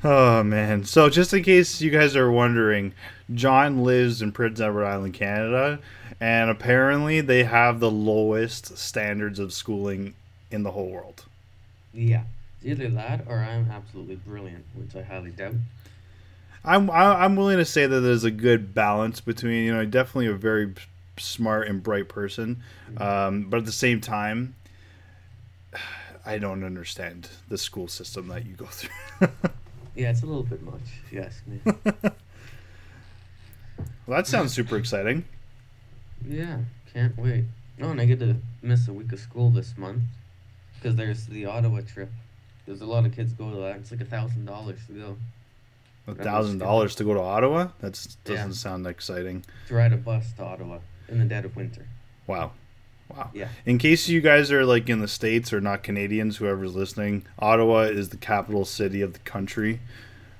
Oh 0.04 0.44
man. 0.44 0.84
So 0.84 1.10
just 1.10 1.34
in 1.34 1.44
case 1.44 1.82
you 1.82 1.90
guys 1.92 2.16
are 2.16 2.32
wondering, 2.32 2.94
John 3.34 3.84
lives 3.84 4.22
in 4.22 4.32
Prince 4.32 4.60
Edward 4.60 4.86
Island, 4.86 5.14
Canada, 5.14 5.80
and 6.20 6.50
apparently 6.50 7.22
they 7.22 7.44
have 7.44 7.80
the 7.80 7.92
lowest 7.92 8.78
standards 8.78 9.40
of 9.40 9.52
schooling 9.52 10.14
in 10.52 10.64
the 10.64 10.72
whole 10.72 10.90
world. 10.90 11.26
Yeah. 11.94 12.24
Either 12.66 12.90
that 12.90 13.26
or 13.28 13.38
I'm 13.38 13.70
absolutely 13.72 14.16
brilliant, 14.16 14.66
which 14.74 14.96
I 14.96 15.04
highly 15.04 15.30
doubt. 15.32 15.54
I'm 16.64 16.90
I'm 16.90 17.36
willing 17.36 17.58
to 17.58 17.66
say 17.66 17.86
that 17.86 18.00
there's 18.00 18.24
a 18.24 18.32
good 18.32 18.74
balance 18.74 19.22
between 19.22 19.66
you 19.66 19.74
know 19.74 19.86
definitely 19.86 20.28
a 20.28 20.34
very 20.34 20.74
smart 21.18 21.68
and 21.68 21.82
bright 21.84 22.10
person, 22.10 22.64
um, 22.98 23.44
but 23.50 23.58
at 23.58 23.66
the 23.66 23.72
same 23.72 24.02
time, 24.02 24.56
I 26.26 26.40
don't 26.40 26.64
understand 26.64 27.30
the 27.48 27.58
school 27.60 27.88
system 27.88 28.28
that 28.30 28.46
you 28.48 28.54
go 28.56 28.66
through. 28.66 28.90
Yeah, 29.96 30.10
it's 30.10 30.24
a 30.24 30.26
little 30.26 30.44
bit 30.44 30.62
much, 30.62 30.82
if 31.06 31.14
you 31.14 31.22
ask 31.22 31.42
me. 31.48 31.60
well, 31.66 32.14
that 34.08 34.28
sounds 34.28 34.52
super 34.54 34.76
exciting. 34.76 35.24
yeah, 36.28 36.58
can't 36.94 37.18
wait. 37.18 37.46
Oh, 37.82 37.92
and 37.92 38.02
I 38.02 38.06
get 38.06 38.20
to 38.20 38.36
miss 38.62 38.90
a 38.90 38.94
week 38.94 39.14
of 39.14 39.20
school 39.20 39.50
this 39.52 39.78
month 39.78 40.04
because 40.76 40.98
there's 40.98 41.28
the 41.28 41.46
Ottawa 41.46 41.80
trip. 41.88 42.12
There's 42.66 42.82
a 42.82 42.86
lot 42.86 43.06
of 43.06 43.16
kids 43.16 43.34
go 43.34 43.50
to 43.52 43.58
that. 43.58 43.78
It's 43.78 43.92
like 43.92 44.02
a 44.02 44.06
thousand 44.06 44.46
dollars 44.46 44.80
to 44.88 44.94
go. 44.94 45.18
A 46.08 46.16
thousand 46.16 46.60
dollars 46.60 46.96
to 46.96 47.04
go 47.04 47.14
to 47.14 47.20
Ottawa? 47.20 47.70
That 47.80 47.94
doesn't 48.26 48.48
Yeah. 48.50 48.52
sound 48.52 48.86
exciting. 48.88 49.44
to 49.68 49.76
ride 49.76 49.94
a 49.94 49.98
bus 49.98 50.32
to 50.34 50.44
Ottawa 50.44 50.80
in 51.10 51.20
the 51.20 51.26
dead 51.26 51.46
of 51.46 51.56
winter. 51.56 51.86
Wow. 52.28 52.52
Wow. 53.10 53.30
Yeah. 53.34 53.50
In 53.66 53.78
case 53.78 54.08
you 54.08 54.20
guys 54.22 54.52
are 54.52 54.66
like 54.66 54.90
in 54.90 55.00
the 55.00 55.08
States 55.08 55.54
or 55.54 55.62
not 55.62 55.84
Canadians, 55.84 56.38
whoever's 56.38 56.76
listening, 56.76 57.26
Ottawa 57.40 57.82
is 57.82 58.10
the 58.10 58.18
capital 58.18 58.66
city 58.66 59.02
of 59.02 59.14
the 59.14 59.20
country. 59.20 59.80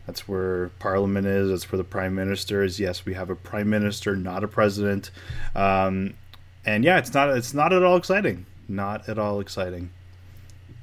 That's 0.08 0.28
where 0.28 0.70
Parliament 0.80 1.26
is. 1.28 1.50
That's 1.50 1.72
where 1.72 1.78
the 1.78 1.84
Prime 1.84 2.14
Minister 2.16 2.64
is. 2.64 2.80
Yes, 2.80 3.06
we 3.06 3.14
have 3.16 3.30
a 3.32 3.36
Prime 3.36 3.70
Minister, 3.70 4.16
not 4.16 4.44
a 4.44 4.48
president. 4.48 5.10
Um, 5.56 6.14
and 6.64 6.84
yeah, 6.84 6.98
it's 6.98 7.14
not 7.14 7.30
it's 7.38 7.54
not 7.54 7.72
at 7.74 7.82
all 7.84 7.98
exciting. 7.98 8.46
Not 8.68 9.08
at 9.10 9.18
all 9.20 9.40
exciting. 9.40 9.90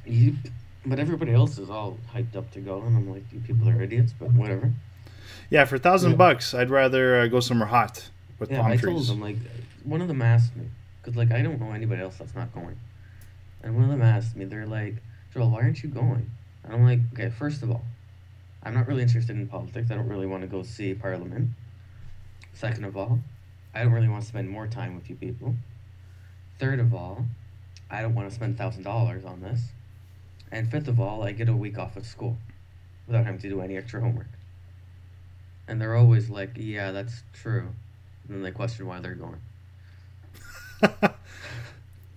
You, 0.04 0.34
but 0.84 0.98
everybody 0.98 1.32
else 1.32 1.58
is 1.58 1.70
all 1.70 1.98
hyped 2.14 2.36
up 2.36 2.50
to 2.52 2.60
go, 2.60 2.80
and 2.82 2.96
I'm 2.96 3.10
like, 3.10 3.24
you 3.32 3.40
people 3.40 3.68
are 3.68 3.80
idiots, 3.82 4.12
but 4.18 4.32
whatever. 4.32 4.72
Yeah, 5.50 5.64
for 5.64 5.76
a 5.76 5.78
thousand 5.78 6.12
Yeah. 6.12 6.16
bucks, 6.16 6.54
I'd 6.54 6.70
rather 6.70 7.20
uh, 7.20 7.26
go 7.28 7.40
somewhere 7.40 7.68
hot 7.68 8.08
with 8.38 8.50
Yeah, 8.50 8.58
palm 8.62 8.72
I 8.72 8.76
trees. 8.76 8.94
told 8.94 9.06
them 9.06 9.20
like, 9.20 9.36
one 9.84 10.00
of 10.00 10.08
them 10.08 10.22
asked 10.22 10.56
me, 10.56 10.64
cause 11.02 11.14
like 11.16 11.30
I 11.30 11.42
don't 11.42 11.60
know 11.60 11.72
anybody 11.72 12.02
else 12.02 12.16
that's 12.16 12.34
not 12.34 12.52
going, 12.54 12.76
and 13.62 13.74
one 13.74 13.84
of 13.84 13.90
them 13.90 14.02
asked 14.02 14.34
me, 14.36 14.44
they're 14.44 14.66
like, 14.66 14.96
Joel, 15.32 15.50
why 15.50 15.60
aren't 15.62 15.82
you 15.82 15.88
going? 15.88 16.30
And 16.64 16.72
I'm 16.74 16.84
like, 16.84 17.00
okay, 17.14 17.30
first 17.30 17.62
of 17.62 17.70
all, 17.70 17.84
I'm 18.62 18.74
not 18.74 18.86
really 18.86 19.02
interested 19.02 19.34
in 19.36 19.46
politics. 19.48 19.90
I 19.90 19.94
don't 19.96 20.08
really 20.08 20.26
want 20.26 20.42
to 20.42 20.46
go 20.48 20.62
see 20.62 20.94
Parliament. 20.94 21.50
Second 22.54 22.84
of 22.84 22.96
all, 22.96 23.18
I 23.74 23.82
don't 23.82 23.92
really 23.92 24.08
want 24.08 24.22
to 24.22 24.28
spend 24.28 24.48
more 24.48 24.66
time 24.66 24.94
with 24.94 25.08
you 25.10 25.16
people. 25.16 25.54
Third 26.58 26.78
of 26.78 26.94
all, 26.94 27.24
I 27.90 28.02
don't 28.02 28.14
want 28.14 28.28
to 28.28 28.34
spend 28.34 28.56
thousand 28.56 28.84
dollars 28.84 29.24
on 29.24 29.40
this. 29.40 29.60
And 30.52 30.70
fifth 30.70 30.86
of 30.86 31.00
all, 31.00 31.24
I 31.24 31.32
get 31.32 31.48
a 31.48 31.56
week 31.56 31.78
off 31.78 31.96
of 31.96 32.06
school 32.06 32.36
without 33.08 33.24
having 33.24 33.40
to 33.40 33.48
do 33.48 33.60
any 33.62 33.76
extra 33.76 34.00
homework. 34.00 34.28
And 35.66 35.80
they're 35.80 35.96
always 35.96 36.28
like, 36.30 36.50
yeah, 36.56 36.92
that's 36.92 37.22
true. 37.32 37.68
And 38.28 38.36
then 38.36 38.42
they 38.42 38.50
question 38.52 38.86
why 38.86 39.00
they're 39.00 39.14
going. 39.16 39.40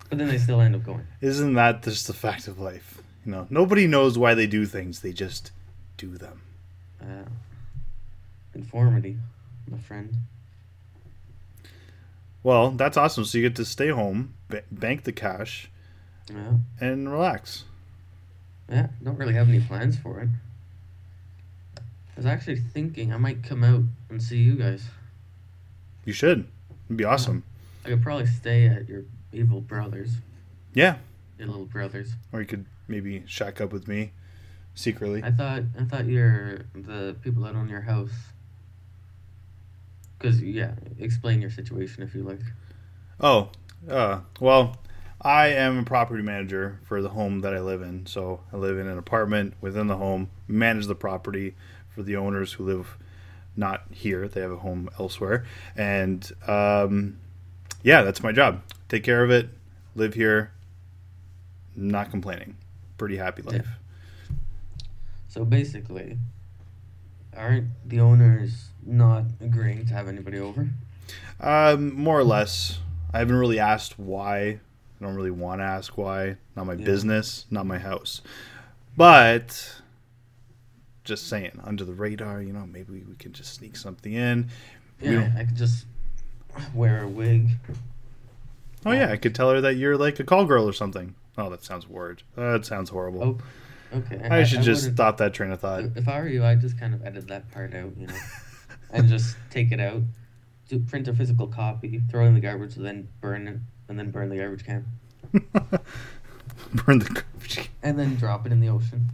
But 0.07 0.19
then 0.19 0.27
they 0.27 0.37
still 0.37 0.61
end 0.61 0.75
up 0.75 0.83
going. 0.83 1.07
Isn't 1.19 1.55
that 1.55 1.81
just 1.81 2.05
the 2.05 2.13
fact 2.13 2.47
of 2.47 2.59
life? 2.59 3.01
You 3.25 3.31
know, 3.31 3.47
nobody 3.49 3.87
knows 3.87 4.19
why 4.19 4.35
they 4.35 4.45
do 4.45 4.67
things; 4.67 4.99
they 5.01 5.11
just 5.11 5.51
do 5.97 6.15
them. 6.15 6.41
Uh, 7.01 7.27
conformity, 8.53 9.17
my 9.67 9.79
friend. 9.79 10.13
Well, 12.43 12.69
that's 12.69 12.97
awesome. 12.97 13.25
So 13.25 13.39
you 13.39 13.43
get 13.49 13.55
to 13.55 13.65
stay 13.65 13.87
home, 13.89 14.35
ba- 14.47 14.61
bank 14.71 15.03
the 15.05 15.11
cash, 15.11 15.71
Yeah. 16.29 16.57
and 16.79 17.11
relax. 17.11 17.63
Yeah. 18.69 18.87
Don't 19.03 19.17
really 19.17 19.33
have 19.33 19.47
any 19.49 19.59
plans 19.61 19.97
for 19.97 20.19
it. 20.21 20.29
I 21.77 21.81
was 22.17 22.25
actually 22.25 22.57
thinking 22.57 23.13
I 23.13 23.17
might 23.17 23.43
come 23.43 23.63
out 23.63 23.83
and 24.09 24.21
see 24.23 24.37
you 24.37 24.55
guys. 24.55 24.85
You 26.05 26.13
should. 26.13 26.47
It'd 26.87 26.97
be 26.97 27.03
awesome. 27.03 27.43
I 27.83 27.89
could 27.89 28.01
probably 28.01 28.25
stay 28.27 28.67
at 28.67 28.87
your 28.87 29.03
evil 29.33 29.59
brothers, 29.61 30.11
Yeah. 30.73 30.97
your 31.37 31.47
little 31.47 31.65
brothers. 31.65 32.13
Or 32.31 32.39
you 32.41 32.47
could 32.47 32.65
maybe 32.87 33.23
shack 33.27 33.59
up 33.59 33.71
with 33.71 33.87
me 33.87 34.11
secretly. 34.75 35.23
I 35.23 35.31
thought 35.31 35.63
I 35.79 35.83
thought 35.83 36.05
you're 36.05 36.59
the 36.73 37.15
people 37.21 37.43
that 37.43 37.55
own 37.55 37.69
your 37.69 37.81
house. 37.81 38.13
Cause 40.19 40.41
yeah, 40.41 40.71
explain 40.97 41.41
your 41.41 41.51
situation 41.51 42.01
if 42.01 42.15
you 42.15 42.23
like. 42.23 42.39
Oh, 43.19 43.49
uh, 43.89 44.21
well, 44.39 44.77
I 45.25 45.47
am 45.47 45.79
a 45.79 45.83
property 45.83 46.21
manager 46.21 46.79
for 46.83 47.01
the 47.01 47.09
home 47.09 47.41
that 47.41 47.51
I 47.51 47.59
live 47.59 47.81
in. 47.81 48.05
So 48.05 48.41
I 48.53 48.57
live 48.57 48.77
in 48.77 48.85
an 48.85 48.99
apartment 48.99 49.55
within 49.59 49.87
the 49.87 49.97
home, 49.97 50.29
manage 50.47 50.85
the 50.85 50.93
property 50.93 51.55
for 51.89 52.03
the 52.03 52.15
owners 52.15 52.53
who 52.53 52.63
live 52.63 52.95
not 53.55 53.85
here. 53.89 54.27
They 54.27 54.41
have 54.41 54.51
a 54.51 54.57
home 54.57 54.87
elsewhere. 54.99 55.43
And 55.75 56.31
um, 56.45 57.17
yeah, 57.81 58.03
that's 58.03 58.21
my 58.21 58.31
job. 58.31 58.61
Take 58.87 59.03
care 59.03 59.23
of 59.23 59.31
it, 59.31 59.49
live 59.95 60.13
here, 60.13 60.51
not 61.75 62.11
complaining. 62.11 62.55
Pretty 62.99 63.17
happy 63.17 63.41
life. 63.41 63.67
So 65.27 65.43
basically, 65.43 66.19
aren't 67.35 67.69
the 67.83 67.99
owners 67.99 68.67
not 68.85 69.23
agreeing 69.41 69.87
to 69.87 69.93
have 69.95 70.07
anybody 70.07 70.37
over? 70.37 70.69
Um, 71.39 71.95
more 71.95 72.19
or 72.19 72.23
less. 72.23 72.77
I 73.11 73.17
haven't 73.17 73.37
really 73.37 73.57
asked 73.57 73.97
why. 73.97 74.59
I 74.99 75.05
don't 75.05 75.15
really 75.15 75.31
want 75.31 75.59
to 75.61 75.65
ask 75.65 75.97
why. 75.97 76.37
Not 76.55 76.67
my 76.67 76.73
Yeah. 76.73 76.85
business, 76.85 77.45
not 77.51 77.65
my 77.65 77.79
house. 77.79 78.21
But 78.95 79.81
just 81.03 81.27
saying, 81.27 81.59
under 81.63 81.83
the 81.83 81.93
radar, 81.93 82.41
you 82.41 82.53
know, 82.53 82.65
maybe 82.65 83.03
we 83.03 83.15
can 83.19 83.33
just 83.33 83.53
sneak 83.53 83.75
something 83.75 84.13
in. 84.13 84.49
Yeah, 85.01 85.31
I 85.37 85.43
could 85.43 85.57
just 85.57 85.85
wear 86.73 87.03
a 87.03 87.07
wig. 87.07 87.49
Oh 88.85 88.91
yeah, 88.91 89.11
I 89.11 89.17
could 89.17 89.35
tell 89.35 89.49
her 89.51 89.61
that 89.61 89.75
you're 89.75 89.97
like 89.97 90.19
a 90.19 90.23
call 90.23 90.45
girl 90.45 90.67
or 90.67 90.73
something. 90.73 91.15
Oh, 91.37 91.49
that 91.49 91.63
sounds 91.63 91.87
weird. 91.87 92.23
That 92.35 92.65
sounds 92.65 92.89
horrible. 92.89 93.39
Oh, 93.93 93.97
okay. 93.97 94.25
I 94.29 94.43
should 94.45 94.61
just 94.61 94.93
stop 94.93 95.17
that 95.17 95.33
train 95.33 95.51
of 95.51 95.59
thought. 95.59 95.83
If 95.95 96.07
I 96.07 96.21
were 96.21 96.29
you, 96.29 96.45
I'd 96.45 96.61
just 96.61 96.79
kind 96.79 96.93
of 96.93 97.05
edit 97.05 97.27
that 97.27 97.51
part 97.51 97.73
out, 97.75 97.91
you 97.97 98.07
know, 98.07 98.13
and 98.91 99.09
just 99.09 99.35
take 99.49 99.73
it 99.73 99.81
out, 99.81 100.01
do 100.69 100.79
print 100.79 101.09
a 101.09 101.13
physical 101.13 101.47
copy, 101.47 102.01
throw 102.09 102.23
it 102.23 102.29
in 102.29 102.33
the 102.35 102.39
garbage, 102.39 102.77
and 102.77 102.85
then 102.85 103.09
burn 103.19 103.47
it, 103.49 103.57
and 103.89 103.97
then 103.99 104.11
burn 104.11 104.29
the 104.29 104.37
garbage 104.37 104.65
can, 104.65 104.85
Burn 106.73 106.99
the 106.99 107.05
garbage. 107.05 107.55
can. 107.55 107.67
and 107.83 107.99
then 107.99 108.15
drop 108.15 108.45
it 108.45 108.51
in 108.51 108.59
the 108.59 108.69
ocean. 108.69 109.09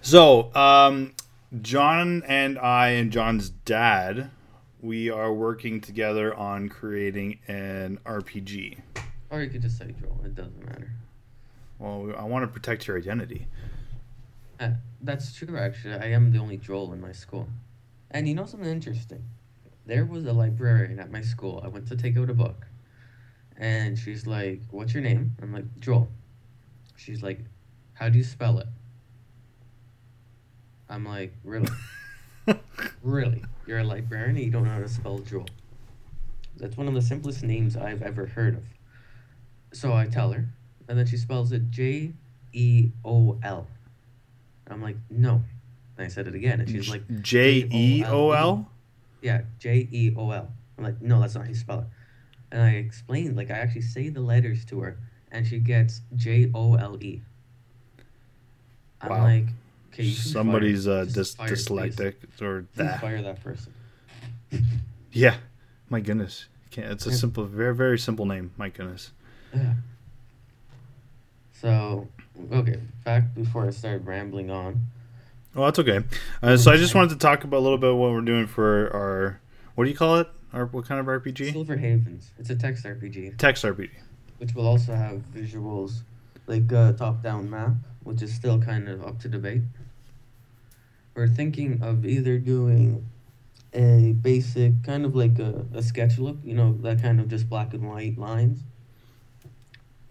So, 0.00 0.54
um, 0.54 1.14
John 1.62 2.22
and 2.26 2.58
I 2.58 2.90
and 2.90 3.10
John's 3.10 3.50
dad, 3.50 4.30
we 4.80 5.10
are 5.10 5.32
working 5.32 5.80
together 5.80 6.34
on 6.34 6.68
creating 6.68 7.40
an 7.48 7.98
RPG. 8.06 8.78
Or 9.30 9.42
you 9.42 9.50
could 9.50 9.62
just 9.62 9.76
say 9.78 9.94
Joel. 10.00 10.20
It 10.24 10.34
doesn't 10.34 10.64
matter. 10.64 10.92
Well, 11.78 12.12
I 12.16 12.24
want 12.24 12.44
to 12.44 12.46
protect 12.48 12.86
your 12.86 12.96
identity. 12.96 13.46
Uh, 14.60 14.70
that's 15.02 15.34
true, 15.34 15.58
actually. 15.58 15.94
I 15.94 16.06
am 16.12 16.32
the 16.32 16.38
only 16.38 16.56
Joel 16.56 16.92
in 16.92 17.00
my 17.00 17.12
school. 17.12 17.48
And 18.10 18.28
you 18.28 18.34
know 18.34 18.46
something 18.46 18.68
interesting? 18.70 19.22
There 19.86 20.04
was 20.04 20.24
a 20.26 20.32
librarian 20.32 20.98
at 20.98 21.10
my 21.10 21.20
school. 21.20 21.60
I 21.64 21.68
went 21.68 21.86
to 21.88 21.96
take 21.96 22.16
out 22.16 22.30
a 22.30 22.34
book. 22.34 22.66
And 23.58 23.98
she's 23.98 24.26
like, 24.26 24.60
What's 24.70 24.94
your 24.94 25.02
name? 25.02 25.36
I'm 25.42 25.52
like, 25.52 25.64
Joel. 25.80 26.08
She's 26.96 27.22
like, 27.22 27.40
How 27.94 28.08
do 28.08 28.16
you 28.16 28.24
spell 28.24 28.58
it? 28.58 28.66
I'm 30.88 31.04
like, 31.04 31.34
Really? 31.44 31.68
really? 33.02 33.44
You're 33.66 33.80
a 33.80 33.84
librarian 33.84 34.36
and 34.36 34.44
you 34.44 34.50
don't 34.50 34.64
know 34.64 34.70
how 34.70 34.78
to 34.78 34.88
spell 34.88 35.18
Joel? 35.18 35.46
That's 36.56 36.76
one 36.76 36.88
of 36.88 36.94
the 36.94 37.02
simplest 37.02 37.42
names 37.42 37.76
I've 37.76 38.02
ever 38.02 38.26
heard 38.26 38.54
of. 38.56 38.64
So 39.72 39.92
I 39.92 40.06
tell 40.06 40.32
her, 40.32 40.48
and 40.88 40.98
then 40.98 41.06
she 41.06 41.16
spells 41.16 41.52
it 41.52 41.70
J 41.70 42.12
E 42.52 42.90
O 43.04 43.38
L. 43.42 43.66
I'm 44.70 44.82
like, 44.82 44.96
no. 45.10 45.42
And 45.96 46.06
I 46.06 46.08
said 46.08 46.26
it 46.26 46.34
again, 46.34 46.60
and 46.60 46.68
she's 46.68 46.88
like, 46.88 47.02
J 47.22 47.68
E 47.70 48.04
O 48.06 48.30
L. 48.32 48.70
yeah, 49.22 49.42
J 49.58 49.88
E 49.90 50.14
O 50.16 50.30
L. 50.30 50.50
I'm 50.76 50.84
like, 50.84 51.00
no, 51.02 51.20
that's 51.20 51.34
not 51.34 51.44
how 51.44 51.48
you 51.48 51.54
spell 51.54 51.80
it. 51.80 51.86
And 52.50 52.62
I 52.62 52.70
explained, 52.70 53.36
like, 53.36 53.50
I 53.50 53.54
actually 53.58 53.82
say 53.82 54.08
the 54.08 54.20
letters 54.20 54.64
to 54.66 54.80
her, 54.80 54.96
and 55.30 55.46
she 55.46 55.58
gets 55.58 56.00
J 56.16 56.50
O 56.54 56.74
L 56.74 56.96
E. 57.02 57.20
I'm 59.00 59.10
Wow. 59.10 59.22
like, 59.24 59.44
okay, 59.92 60.04
fire- 60.10 60.14
Somebody's 60.32 60.88
uh, 60.88 61.04
just 61.08 61.36
dys- 61.36 61.36
fire, 61.36 61.48
please. 61.48 61.66
dyslexic 61.96 62.14
or 62.42 62.62
Please 62.62 62.66
that. 62.76 63.00
fire 63.00 63.22
that 63.22 63.42
person. 63.44 63.72
Yeah, 65.12 65.36
my 65.90 66.00
goodness. 66.00 66.46
Can't, 66.70 66.90
it's 66.92 67.06
a 67.06 67.10
Yeah. 67.10 67.16
simple, 67.16 67.44
very, 67.44 67.74
very 67.74 67.98
simple 67.98 68.24
name. 68.26 68.50
My 68.56 68.70
goodness. 68.70 69.12
Yeah. 69.54 69.74
So, 71.52 72.08
okay, 72.52 72.80
back 73.04 73.34
before 73.34 73.66
I 73.66 73.70
started 73.70 74.06
rambling 74.06 74.50
on. 74.50 74.86
Well, 75.54 75.64
that's 75.66 75.78
okay. 75.80 76.04
Uh, 76.42 76.56
so 76.56 76.70
I 76.70 76.76
just 76.76 76.94
wanted 76.94 77.10
to 77.10 77.16
talk 77.16 77.42
about 77.44 77.58
a 77.58 77.64
little 77.64 77.78
bit 77.78 77.94
what 77.94 78.12
we're 78.12 78.20
doing 78.20 78.46
for 78.46 78.94
our, 78.94 79.40
what 79.74 79.84
do 79.84 79.90
you 79.90 79.96
call 79.96 80.18
it? 80.18 80.28
Our 80.52 80.66
what 80.66 80.86
kind 80.86 81.00
of 81.00 81.06
RPG? 81.06 81.52
Silver 81.52 81.76
Havens. 81.76 82.30
It's 82.38 82.50
a 82.50 82.56
text 82.56 82.84
RPG. 82.84 83.36
Text 83.36 83.64
RPG. 83.64 83.90
which 84.38 84.54
will 84.54 84.66
also 84.66 84.94
have 84.94 85.22
visuals 85.34 86.02
like 86.46 86.70
a 86.72 86.94
top 86.96 87.22
down 87.22 87.50
map, 87.50 87.72
which 88.02 88.22
is 88.22 88.32
still 88.32 88.58
kind 88.58 88.88
of 88.88 89.04
up 89.04 89.20
to 89.20 89.28
debate. 89.28 89.62
We're 91.14 91.28
thinking 91.28 91.82
of 91.82 92.06
either 92.06 92.38
doing 92.38 93.06
a 93.74 94.12
basic, 94.12 94.82
kind 94.84 95.04
of 95.04 95.14
like 95.14 95.38
a, 95.38 95.66
a 95.74 95.82
sketch 95.82 96.18
look, 96.18 96.38
you 96.42 96.54
know, 96.54 96.78
that 96.82 97.02
kind 97.02 97.20
of 97.20 97.28
just 97.28 97.50
black 97.50 97.74
and 97.74 97.86
white 97.86 98.16
lines, 98.16 98.60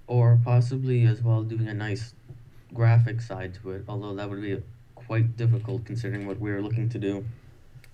or 0.06 0.40
possibly 0.44 1.06
as 1.06 1.24
well 1.24 1.42
doing 1.42 1.68
a 1.68 1.74
nice 1.74 2.14
graphic 2.74 3.22
side 3.22 3.56
to 3.56 3.72
it, 3.72 3.86
although 3.88 4.14
that 4.14 4.30
would 4.30 4.42
be 4.42 4.62
quite 4.94 5.36
difficult 5.38 5.86
considering 5.86 6.28
what 6.28 6.40
we 6.40 6.52
are 6.52 6.62
looking 6.62 6.90
to 6.90 7.00
do 7.00 7.26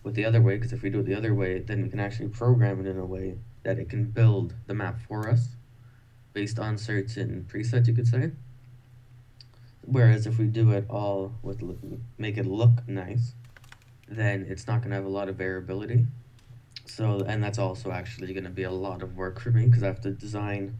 with 0.04 0.16
the 0.16 0.26
other 0.26 0.42
way, 0.42 0.56
because 0.56 0.74
if 0.74 0.82
we 0.82 0.90
do 0.90 1.00
it 1.00 1.06
the 1.06 1.16
other 1.16 1.34
way, 1.34 1.60
then 1.60 1.82
we 1.82 1.90
can 1.90 2.00
actually 2.00 2.28
program 2.30 2.80
it 2.80 2.88
in 2.88 2.98
a 2.98 3.06
way 3.06 3.38
that 3.64 3.80
it 3.80 3.90
can 3.90 4.06
build 4.06 4.54
the 4.68 4.74
map 4.74 5.00
for 5.08 5.30
us 5.30 5.56
based 6.34 6.60
on 6.60 6.78
certain 6.78 7.48
presets, 7.50 7.88
you 7.88 7.94
could 7.94 8.08
say. 8.08 8.32
Whereas 9.86 10.28
if 10.28 10.38
we 10.38 10.46
do 10.46 10.72
it 10.72 10.86
all 10.90 11.34
with 11.42 11.62
make 12.18 12.38
it 12.38 12.46
look 12.46 12.88
nice, 12.88 13.34
then 14.08 14.46
it's 14.50 14.68
not 14.68 14.80
going 14.80 14.90
to 14.90 14.96
have 14.96 15.06
a 15.06 15.10
lot 15.10 15.30
of 15.30 15.36
variability. 15.36 16.06
So, 16.86 17.24
and 17.28 17.44
that's 17.44 17.60
also 17.60 17.92
actually 17.92 18.34
going 18.34 18.44
to 18.44 18.50
be 18.50 18.64
a 18.64 18.72
lot 18.72 19.02
of 19.02 19.16
work 19.16 19.40
for 19.40 19.52
me 19.52 19.66
because 19.66 19.84
I 19.84 19.88
have 19.88 20.02
to 20.02 20.12
design, 20.12 20.78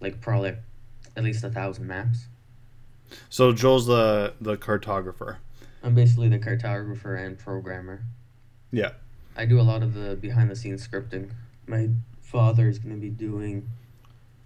like 0.00 0.20
probably 0.20 0.54
at 1.16 1.24
least 1.24 1.44
a 1.44 1.50
thousand 1.50 1.86
maps. 1.86 2.26
So 3.28 3.52
Joel's 3.52 3.86
the 3.86 4.34
the 4.40 4.56
cartographer. 4.56 5.38
I'm 5.82 5.94
basically 5.94 6.28
the 6.28 6.38
cartographer 6.38 7.18
and 7.18 7.38
programmer. 7.38 8.04
Yeah. 8.72 8.92
I 9.36 9.44
do 9.46 9.60
a 9.60 9.62
lot 9.62 9.82
of 9.82 9.94
the 9.94 10.16
behind 10.16 10.50
the 10.50 10.56
scenes 10.56 10.86
scripting. 10.86 11.30
My 11.66 11.88
father 12.22 12.68
is 12.68 12.78
going 12.78 12.94
to 12.94 13.00
be 13.00 13.10
doing 13.10 13.68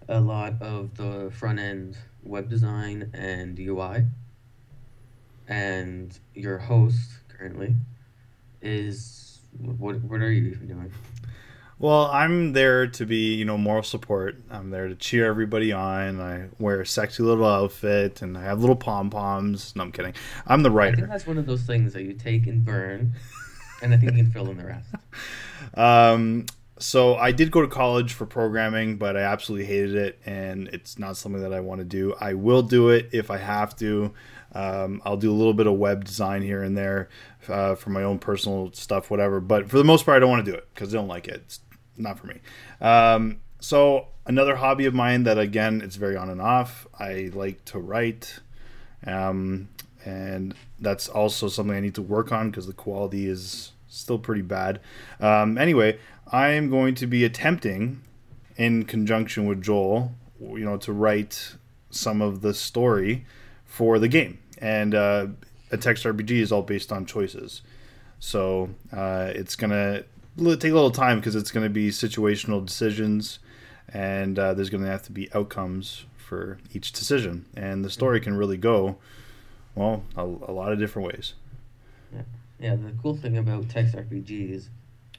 a 0.08 0.20
lot 0.20 0.60
of 0.60 0.96
the 0.96 1.30
front 1.34 1.58
end 1.58 1.96
web 2.22 2.48
design 2.48 3.10
and 3.14 3.58
UI. 3.58 4.04
And 5.48 6.18
your 6.34 6.58
host 6.58 7.10
currently 7.28 7.74
is 8.62 9.40
what 9.58 10.00
what 10.02 10.20
are 10.20 10.30
you 10.32 10.50
even 10.50 10.66
doing? 10.66 10.92
Well, 11.78 12.06
I'm 12.06 12.52
there 12.52 12.86
to 12.86 13.04
be, 13.04 13.34
you 13.34 13.44
know, 13.44 13.58
moral 13.58 13.82
support. 13.82 14.40
I'm 14.48 14.70
there 14.70 14.88
to 14.88 14.94
cheer 14.94 15.26
everybody 15.26 15.72
on. 15.72 16.20
I 16.20 16.46
wear 16.58 16.80
a 16.80 16.86
sexy 16.86 17.22
little 17.24 17.44
outfit 17.44 18.22
and 18.22 18.38
I 18.38 18.42
have 18.44 18.60
little 18.60 18.76
pom 18.76 19.10
poms. 19.10 19.74
No, 19.76 19.82
I'm 19.82 19.92
kidding. 19.92 20.14
I'm 20.46 20.62
the 20.62 20.70
I 20.70 20.86
think 20.86 20.96
writer. 20.96 21.06
that's 21.06 21.26
one 21.26 21.36
of 21.36 21.46
those 21.46 21.62
things 21.62 21.92
that 21.92 22.04
you 22.04 22.14
take 22.14 22.46
and 22.46 22.64
burn, 22.64 23.14
and 23.84 23.94
I 23.94 23.98
think 23.98 24.12
you 24.12 24.24
can 24.24 24.32
fill 24.32 24.50
in 24.50 24.56
the 24.56 24.64
rest. 24.64 24.88
Um, 25.76 26.46
so 26.78 27.16
I 27.16 27.32
did 27.32 27.50
go 27.50 27.62
to 27.62 27.66
college 27.66 28.12
for 28.12 28.26
programming, 28.26 28.96
but 28.96 29.16
I 29.16 29.20
absolutely 29.20 29.66
hated 29.66 29.94
it, 29.96 30.20
and 30.24 30.68
it's 30.68 30.98
not 30.98 31.16
something 31.16 31.42
that 31.42 31.52
I 31.52 31.58
want 31.60 31.80
to 31.80 31.84
do. 31.84 32.14
I 32.20 32.34
will 32.34 32.62
do 32.62 32.90
it 32.90 33.08
if 33.12 33.30
I 33.30 33.38
have 33.38 33.74
to. 33.76 34.12
Um, 34.54 35.02
I'll 35.04 35.16
do 35.16 35.32
a 35.32 35.34
little 35.34 35.54
bit 35.54 35.66
of 35.66 35.74
web 35.74 36.04
design 36.04 36.42
here 36.42 36.62
and 36.62 36.76
there 36.76 37.08
uh, 37.48 37.74
for 37.74 37.90
my 37.90 38.04
own 38.04 38.18
personal 38.20 38.72
stuff, 38.72 39.10
whatever. 39.10 39.40
But 39.40 39.68
for 39.68 39.78
the 39.78 39.84
most 39.84 40.04
part, 40.04 40.16
I 40.16 40.20
don't 40.20 40.30
want 40.30 40.44
to 40.44 40.50
do 40.50 40.56
it 40.56 40.68
because 40.74 40.94
I 40.94 40.98
don't 40.98 41.08
like 41.08 41.26
it. 41.26 41.42
It's 41.46 41.60
not 41.96 42.18
for 42.18 42.26
me. 42.28 42.40
Um, 42.80 43.40
so 43.58 44.08
another 44.26 44.56
hobby 44.56 44.84
of 44.84 44.94
mine 44.94 45.24
that 45.24 45.38
again, 45.38 45.80
it's 45.82 45.96
very 45.96 46.16
on 46.16 46.30
and 46.30 46.40
off. 46.40 46.86
I 46.98 47.30
like 47.32 47.64
to 47.66 47.78
write. 47.78 48.40
Um, 49.06 49.68
and 50.04 50.54
that's 50.78 51.08
also 51.08 51.48
something 51.48 51.76
I 51.76 51.80
need 51.80 51.94
to 51.94 52.02
work 52.02 52.30
on 52.30 52.50
because 52.50 52.66
the 52.66 52.72
quality 52.72 53.26
is 53.26 53.72
still 53.96 54.18
pretty 54.18 54.42
bad. 54.42 54.80
Um, 55.20 55.58
anyway, 55.58 55.98
I 56.30 56.48
am 56.50 56.70
going 56.70 56.94
to 56.96 57.06
be 57.06 57.24
attempting 57.24 58.02
in 58.56 58.84
conjunction 58.84 59.46
with 59.46 59.62
Joel, 59.62 60.12
you 60.40 60.64
know, 60.64 60.76
to 60.78 60.92
write 60.92 61.54
some 61.90 62.20
of 62.22 62.40
the 62.40 62.54
story 62.54 63.24
for 63.64 63.98
the 63.98 64.08
game. 64.08 64.38
And 64.58 64.94
uh, 64.94 65.26
a 65.70 65.76
text 65.76 66.04
RPG 66.04 66.30
is 66.30 66.52
all 66.52 66.62
based 66.62 66.92
on 66.92 67.06
choices. 67.06 67.62
So 68.20 68.70
uh, 68.92 69.32
it's 69.34 69.56
going 69.56 69.70
to 69.70 70.04
take 70.36 70.70
a 70.70 70.74
little 70.74 70.90
time 70.90 71.18
because 71.18 71.36
it's 71.36 71.50
going 71.50 71.64
to 71.64 71.70
be 71.70 71.90
situational 71.90 72.64
decisions 72.64 73.38
and 73.88 74.38
uh, 74.38 74.54
there's 74.54 74.70
going 74.70 74.82
to 74.82 74.90
have 74.90 75.02
to 75.02 75.12
be 75.12 75.32
outcomes 75.34 76.04
for 76.16 76.58
each 76.72 76.92
decision. 76.92 77.46
And 77.56 77.84
the 77.84 77.90
story 77.90 78.20
can 78.20 78.36
really 78.36 78.56
go, 78.56 78.96
well, 79.74 80.04
a, 80.16 80.22
a 80.22 80.52
lot 80.52 80.72
of 80.72 80.78
different 80.78 81.08
ways. 81.08 81.34
Yeah. 82.64 82.76
the 82.76 82.92
cool 83.02 83.16
thing 83.16 83.36
about 83.36 83.68
text 83.68 83.94
RPGs 83.94 84.68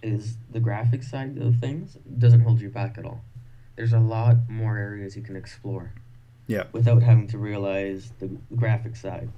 is 0.04 0.38
the 0.52 0.60
graphic 0.60 1.04
side 1.04 1.38
of 1.38 1.58
things 1.58 1.98
doesn't 2.18 2.42
hold 2.42 2.60
you 2.62 2.70
back 2.70 2.98
at 2.98 3.06
all. 3.06 3.22
There's 3.76 3.94
a 3.94 4.00
lot 4.00 4.50
more 4.50 4.78
areas 4.78 5.16
you 5.16 5.22
can 5.22 5.36
explore. 5.36 5.94
Yeah. 6.48 6.64
Without 6.72 7.02
having 7.04 7.28
to 7.28 7.38
realize 7.38 8.12
the 8.20 8.28
graphic 8.56 8.96
side. 8.96 9.30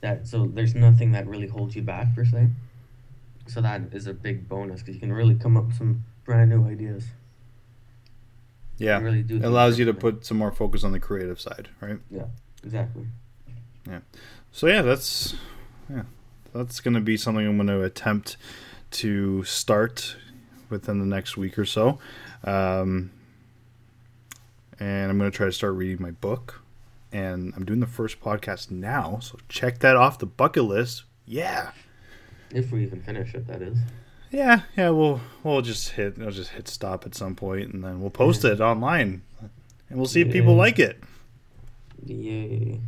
That 0.00 0.26
so 0.26 0.46
there's 0.46 0.74
nothing 0.74 1.12
that 1.12 1.26
really 1.26 1.46
holds 1.46 1.76
you 1.76 1.82
back 1.82 2.14
per 2.14 2.24
se. 2.24 2.48
So 3.46 3.60
that 3.60 3.82
is 3.92 4.06
a 4.06 4.14
big 4.14 4.48
bonus 4.48 4.80
because 4.80 4.94
you 4.94 5.00
can 5.00 5.12
really 5.12 5.34
come 5.34 5.56
up 5.56 5.66
with 5.66 5.76
some 5.76 6.04
brand 6.24 6.50
new 6.50 6.66
ideas. 6.66 7.04
Yeah, 8.78 8.98
really 9.00 9.22
do 9.22 9.36
it 9.36 9.44
allows 9.44 9.78
you 9.78 9.84
to 9.84 9.92
differently. 9.92 10.20
put 10.20 10.26
some 10.26 10.38
more 10.38 10.50
focus 10.52 10.84
on 10.84 10.92
the 10.92 11.00
creative 11.00 11.40
side, 11.40 11.68
right? 11.80 11.98
Yeah. 12.10 12.26
Exactly. 12.64 13.06
Yeah. 13.86 14.00
So 14.52 14.66
yeah, 14.66 14.82
that's 14.82 15.34
yeah, 15.90 16.02
that's 16.52 16.80
going 16.80 16.94
to 16.94 17.00
be 17.00 17.16
something 17.16 17.46
I'm 17.46 17.56
going 17.56 17.66
to 17.68 17.82
attempt 17.82 18.36
to 18.92 19.44
start 19.44 20.16
within 20.68 20.98
the 21.00 21.06
next 21.06 21.36
week 21.36 21.58
or 21.58 21.64
so, 21.64 21.98
um, 22.44 23.10
and 24.78 25.10
I'm 25.10 25.18
going 25.18 25.30
to 25.30 25.36
try 25.36 25.46
to 25.46 25.52
start 25.52 25.74
reading 25.74 26.00
my 26.02 26.10
book. 26.12 26.62
And 27.12 27.52
I'm 27.56 27.64
doing 27.64 27.80
the 27.80 27.88
first 27.88 28.20
podcast 28.20 28.70
now, 28.70 29.18
so 29.20 29.36
check 29.48 29.80
that 29.80 29.96
off 29.96 30.20
the 30.20 30.26
bucket 30.26 30.62
list. 30.62 31.02
Yeah, 31.26 31.72
If 32.52 32.70
we 32.70 32.82
even 32.84 33.02
finish 33.02 33.34
it, 33.34 33.48
that 33.48 33.62
is. 33.62 33.78
yeah, 34.30 34.62
yeah. 34.76 34.90
We'll 34.90 35.20
we'll 35.42 35.60
just 35.62 35.88
hit 35.90 36.18
we'll 36.18 36.30
just 36.30 36.50
hit 36.50 36.68
stop 36.68 37.04
at 37.06 37.16
some 37.16 37.34
point, 37.34 37.72
and 37.72 37.82
then 37.82 38.00
we'll 38.00 38.10
post 38.10 38.44
Yeah. 38.44 38.52
it 38.52 38.60
online, 38.60 39.22
and 39.88 39.98
we'll 39.98 40.06
see 40.06 40.20
if 40.20 40.30
people 40.30 40.54
like 40.54 40.78
it. 40.78 41.02
Yay. 42.06 42.80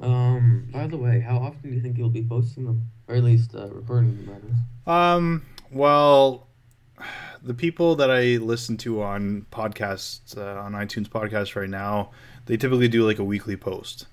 Um, 0.00 0.68
by 0.72 0.86
the 0.86 0.96
way, 0.96 1.20
how 1.20 1.38
often 1.38 1.60
do 1.62 1.68
you 1.70 1.80
think 1.80 1.98
you'll 1.98 2.10
be 2.10 2.24
posting 2.24 2.64
them? 2.64 2.90
Or 3.08 3.16
at 3.16 3.24
least 3.24 3.54
uh, 3.54 3.68
recording 3.68 4.26
them. 4.26 4.92
Um, 4.92 5.46
well, 5.70 6.48
the 7.42 7.54
people 7.54 7.96
that 7.96 8.10
I 8.10 8.36
listen 8.36 8.76
to 8.78 9.02
on 9.02 9.46
podcasts, 9.50 10.36
uh, 10.36 10.60
on 10.60 10.72
iTunes 10.72 11.08
podcasts 11.08 11.56
right 11.56 11.68
now, 11.68 12.10
they 12.46 12.56
typically 12.56 12.88
do 12.88 13.06
like 13.06 13.18
a 13.18 13.24
weekly 13.24 13.56
post. 13.56 14.06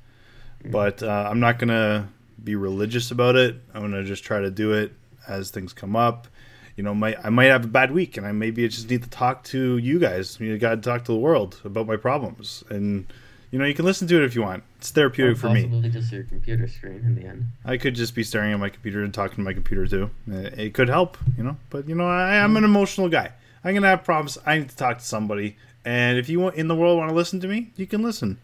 Mm. 0.64 0.72
But 0.72 1.04
uh, 1.04 1.28
I'm 1.30 1.40
not 1.40 1.60
going 1.60 1.70
to 1.70 2.08
be 2.44 2.56
religious 2.56 3.12
about 3.12 3.36
it. 3.36 3.56
I'm 3.74 3.92
to 3.92 4.04
just 4.04 4.24
try 4.24 4.40
to 4.40 4.52
do 4.52 4.74
it 4.74 4.94
as 5.28 5.52
things 5.52 5.74
come 5.74 5.96
up. 5.96 6.28
You 6.76 6.84
know, 6.84 6.94
might 6.94 7.18
I 7.24 7.30
might 7.30 7.46
have 7.46 7.64
a 7.64 7.70
bad 7.70 7.92
week, 7.92 8.18
and 8.18 8.28
I 8.28 8.34
maybe 8.34 8.66
I 8.66 8.68
just 8.68 8.90
need 8.90 9.02
to 9.04 9.10
talk 9.10 9.46
to 9.46 9.78
you 9.78 9.98
guys. 9.98 10.38
You 10.42 10.58
got 10.58 10.72
to 10.72 10.82
talk 10.82 11.06
to 11.06 11.14
the 11.14 11.18
world 11.18 11.62
about 11.64 11.88
my 11.88 11.96
problems, 11.96 12.66
and 12.70 13.08
you 13.50 13.60
know, 13.60 13.66
you 13.66 13.74
can 13.74 13.86
listen 13.86 14.10
to 14.10 14.22
it 14.22 14.26
if 14.26 14.36
you 14.36 14.42
want. 14.42 14.64
It's 14.86 14.92
therapeutic 14.92 15.38
Or 15.38 15.40
for 15.40 15.50
me. 15.50 15.64
possibly 15.64 15.90
just 15.90 16.12
your 16.12 16.24
computer 16.26 16.68
screen 16.68 16.98
in 17.04 17.16
the 17.16 17.26
end. 17.26 17.46
I 17.66 17.78
could 17.78 17.96
just 17.96 18.14
be 18.14 18.22
staring 18.22 18.54
at 18.54 18.60
my 18.60 18.70
computer 18.70 19.04
and 19.04 19.12
talking 19.12 19.38
to 19.38 19.42
my 19.42 19.52
computer 19.54 19.88
too. 19.88 20.12
It 20.28 20.76
could 20.76 20.90
help, 20.90 21.18
you 21.36 21.44
know. 21.44 21.58
But 21.72 21.90
you 21.90 21.96
know, 21.96 22.08
I 22.08 22.36
am 22.36 22.56
an 22.56 22.64
emotional 22.64 23.10
guy. 23.10 23.32
I'm 23.64 23.74
gonna 23.74 23.88
have 23.88 24.04
problems. 24.04 24.38
I 24.46 24.60
need 24.60 24.70
to 24.70 24.76
talk 24.76 25.00
to 25.00 25.04
somebody, 25.04 25.58
and 25.84 26.20
if 26.20 26.30
you 26.30 26.40
want 26.40 26.54
in 26.54 26.68
the 26.68 26.76
world 26.76 27.00
want 27.00 27.10
to 27.10 27.16
listen 27.16 27.40
to 27.40 27.48
me, 27.48 27.72
you 27.76 27.88
can 27.88 28.04
listen. 28.04 28.38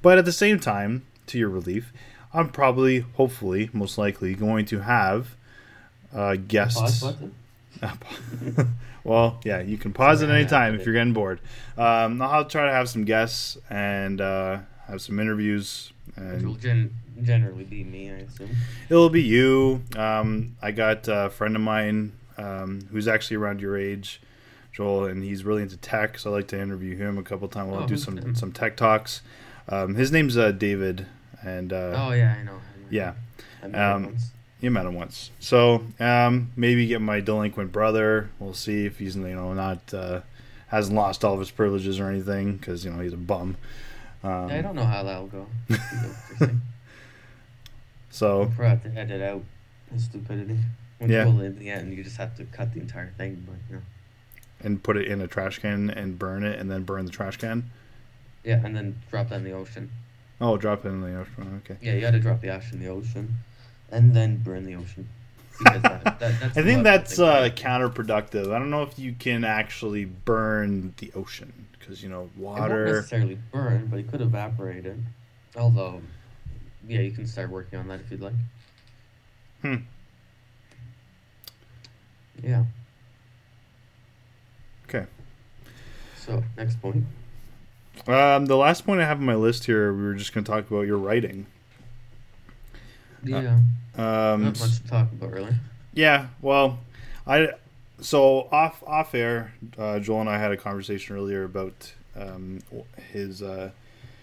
But 0.00 0.16
at 0.16 0.24
the 0.24 0.32
same 0.32 0.58
time, 0.58 1.04
to 1.26 1.38
your 1.38 1.50
relief, 1.50 1.92
I'm 2.32 2.48
probably, 2.48 3.00
hopefully, 3.00 3.68
most 3.74 3.98
likely 3.98 4.32
going 4.34 4.64
to 4.66 4.80
have 4.80 5.36
uh, 6.10 6.36
Pause 6.36 6.38
guests. 6.48 7.04
well, 9.04 9.40
yeah, 9.44 9.60
you 9.60 9.76
can 9.76 9.92
pause 9.92 10.22
at 10.22 10.30
Yeah, 10.30 10.36
any 10.36 10.46
time 10.46 10.74
if 10.74 10.86
you're 10.86 10.94
getting 10.94 11.12
bored. 11.12 11.40
Um, 11.76 12.22
I'll 12.22 12.46
try 12.46 12.64
to 12.64 12.72
have 12.72 12.88
some 12.88 13.04
guests 13.04 13.58
and 13.68 14.20
uh, 14.22 14.58
have 14.92 15.02
some 15.02 15.18
interviews. 15.18 15.92
It'll 16.16 16.54
gen- 16.54 16.92
generally 17.22 17.64
be 17.64 17.82
me, 17.84 18.10
I 18.10 18.14
assume. 18.18 18.50
it'll 18.88 19.08
be 19.10 19.22
you. 19.22 19.82
Um, 19.96 20.56
I 20.62 20.70
got 20.70 21.08
a 21.08 21.30
friend 21.30 21.56
of 21.56 21.62
mine 21.62 22.12
um, 22.36 22.86
who's 22.90 23.08
actually 23.08 23.36
around 23.38 23.60
your 23.60 23.76
age, 23.76 24.20
Joel, 24.72 25.06
and 25.06 25.24
he's 25.24 25.44
really 25.44 25.62
into 25.62 25.76
tech. 25.78 26.18
So 26.18 26.30
I 26.30 26.34
like 26.34 26.48
to 26.48 26.60
interview 26.60 26.96
him 26.96 27.18
a 27.18 27.22
couple 27.22 27.48
times. 27.48 27.70
We'll 27.72 27.82
Oh, 27.84 27.86
do 27.86 27.96
some 27.96 28.34
some 28.34 28.52
tech 28.52 28.76
talks. 28.76 29.22
Um, 29.68 29.94
his 29.94 30.12
name's 30.12 30.36
uh, 30.36 30.50
David, 30.52 31.06
and 31.42 31.72
uh, 31.72 31.94
oh, 31.96 32.12
yeah, 32.12 32.36
I 32.38 32.42
know. 32.42 32.58
yeah, 32.90 33.14
I 33.62 33.68
met 33.68 33.78
him 33.78 33.96
um, 33.96 34.04
once. 34.06 34.30
you 34.60 34.70
met 34.70 34.86
him 34.86 34.94
once. 34.94 35.30
So 35.40 35.84
um, 36.00 36.50
maybe 36.56 36.86
get 36.86 37.00
my 37.00 37.20
delinquent 37.20 37.72
brother. 37.72 38.28
We'll 38.38 38.54
see 38.54 38.84
if 38.86 38.98
he's 38.98 39.16
you 39.16 39.22
know 39.22 39.54
not 39.54 39.94
uh, 39.94 40.20
hasn't 40.68 40.96
lost 40.96 41.24
all 41.24 41.34
of 41.34 41.38
his 41.40 41.50
privileges 41.50 41.98
or 42.00 42.08
anything 42.10 42.56
because 42.56 42.84
you 42.84 42.90
know 42.90 43.00
he's 43.00 43.12
a 43.14 43.16
bum. 43.18 43.56
Um, 44.24 44.46
I 44.50 44.60
don't 44.62 44.76
know 44.76 44.84
how 44.84 45.02
that'll 45.02 45.26
go. 45.26 45.46
So 48.10 48.50
We'll 48.58 48.68
have 48.68 48.82
to 48.82 48.90
edit 48.98 49.22
out 49.22 49.42
stupidity. 49.96 50.58
Which 50.98 51.10
Yeah. 51.10 51.24
will, 51.24 51.40
in 51.40 51.58
the 51.58 51.70
end, 51.70 51.92
you 51.94 52.04
just 52.04 52.16
have 52.18 52.36
to 52.36 52.44
cut 52.44 52.72
the 52.74 52.80
entire 52.80 53.08
thing, 53.16 53.42
but, 53.46 53.56
you 53.68 53.76
know. 53.76 53.82
and 54.64 54.80
put 54.82 54.96
it 54.96 55.08
in 55.08 55.20
a 55.20 55.26
trash 55.26 55.58
can 55.58 55.90
and 55.90 56.18
burn 56.18 56.44
it, 56.44 56.58
and 56.58 56.70
then 56.70 56.84
burn 56.84 57.04
the 57.06 57.10
trash 57.10 57.36
can. 57.38 57.70
Yeah, 58.44 58.60
and 58.64 58.76
then 58.76 59.00
drop 59.10 59.30
that 59.30 59.36
in 59.36 59.44
the 59.44 59.52
ocean. 59.52 59.90
Oh, 60.40 60.56
drop 60.56 60.84
it 60.84 60.88
in 60.90 61.00
the 61.00 61.16
ocean. 61.18 61.60
Okay. 61.64 61.78
Yeah, 61.82 61.94
you 61.94 62.00
gotta 62.00 62.20
drop 62.20 62.40
the 62.40 62.48
ash 62.50 62.72
in 62.72 62.78
the 62.80 62.86
ocean, 62.88 63.34
and 63.90 64.14
then 64.14 64.36
burn 64.36 64.64
the 64.64 64.74
ocean. 64.76 65.08
That, 65.60 65.82
that, 65.82 66.18
that's 66.18 66.42
I 66.58 66.62
think 66.62 66.82
that's 66.82 67.18
uh, 67.18 67.48
counterproductive. 67.54 68.52
I 68.52 68.58
don't 68.58 68.70
know 68.70 68.82
if 68.82 68.98
you 68.98 69.12
can 69.12 69.44
actually 69.44 70.04
burn 70.04 70.94
the 70.98 71.12
ocean 71.14 71.52
because 71.78 72.02
you 72.02 72.08
know 72.08 72.22
It 72.24 72.40
won't 72.40 72.60
water. 72.60 72.84
necessarily 72.86 73.38
burn, 73.52 73.86
but 73.86 73.98
it 74.00 74.08
could 74.10 74.20
evaporate 74.20 74.86
it. 74.86 74.96
Although, 75.56 76.00
yeah, 76.88 77.00
you 77.00 77.10
can 77.12 77.26
start 77.26 77.50
working 77.50 77.78
on 77.78 77.88
that 77.88 78.00
if 78.00 78.10
you'd 78.10 78.20
like. 78.20 78.34
Hmm. 79.60 79.76
Yeah. 82.42 82.64
Okay. 84.88 85.06
So 86.16 86.42
next 86.56 86.80
point. 86.80 87.04
Um, 88.06 88.46
the 88.46 88.56
last 88.56 88.84
point 88.86 89.00
I 89.00 89.04
have 89.04 89.18
on 89.18 89.24
my 89.26 89.34
list 89.34 89.64
here, 89.66 89.92
we 89.92 90.02
were 90.02 90.14
just 90.14 90.32
going 90.32 90.44
to 90.44 90.50
talk 90.50 90.68
about 90.70 90.82
your 90.86 90.96
writing. 90.98 91.46
Yeah. 93.24 93.58
Um, 93.96 94.44
not 94.44 94.60
much 94.60 94.78
to 94.78 94.86
talk 94.86 95.12
about 95.12 95.32
really. 95.32 95.54
Yeah, 95.94 96.28
well, 96.40 96.78
I 97.26 97.50
so 98.00 98.48
off 98.50 98.82
off 98.86 99.14
air, 99.14 99.52
uh, 99.78 99.98
Joel 100.00 100.22
and 100.22 100.30
I 100.30 100.38
had 100.38 100.52
a 100.52 100.56
conversation 100.56 101.16
earlier 101.16 101.44
about 101.44 101.92
um, 102.16 102.60
his 103.12 103.42
uh, 103.42 103.70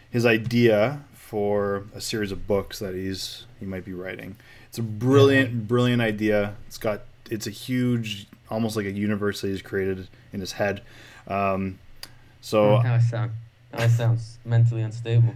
his 0.09 0.25
idea 0.25 1.01
for 1.13 1.83
a 1.93 2.01
series 2.01 2.31
of 2.31 2.47
books 2.47 2.79
that 2.79 2.93
he's 2.93 3.45
he 3.59 3.65
might 3.65 3.85
be 3.85 3.93
writing. 3.93 4.35
It's 4.67 4.77
a 4.77 4.83
brilliant, 4.83 5.67
brilliant 5.67 6.01
idea. 6.01 6.55
It's 6.67 6.77
got 6.77 7.01
it's 7.29 7.47
a 7.47 7.51
huge, 7.51 8.27
almost 8.49 8.75
like 8.75 8.85
a 8.85 8.91
universe 8.91 9.41
that 9.41 9.49
he's 9.49 9.61
created 9.61 10.07
in 10.33 10.39
his 10.39 10.53
head. 10.53 10.81
Um, 11.27 11.79
so 12.41 12.75
I 12.75 12.99
sound. 12.99 13.31
I 13.71 13.87
sounds 13.87 14.39
mentally 14.45 14.81
unstable. 14.81 15.35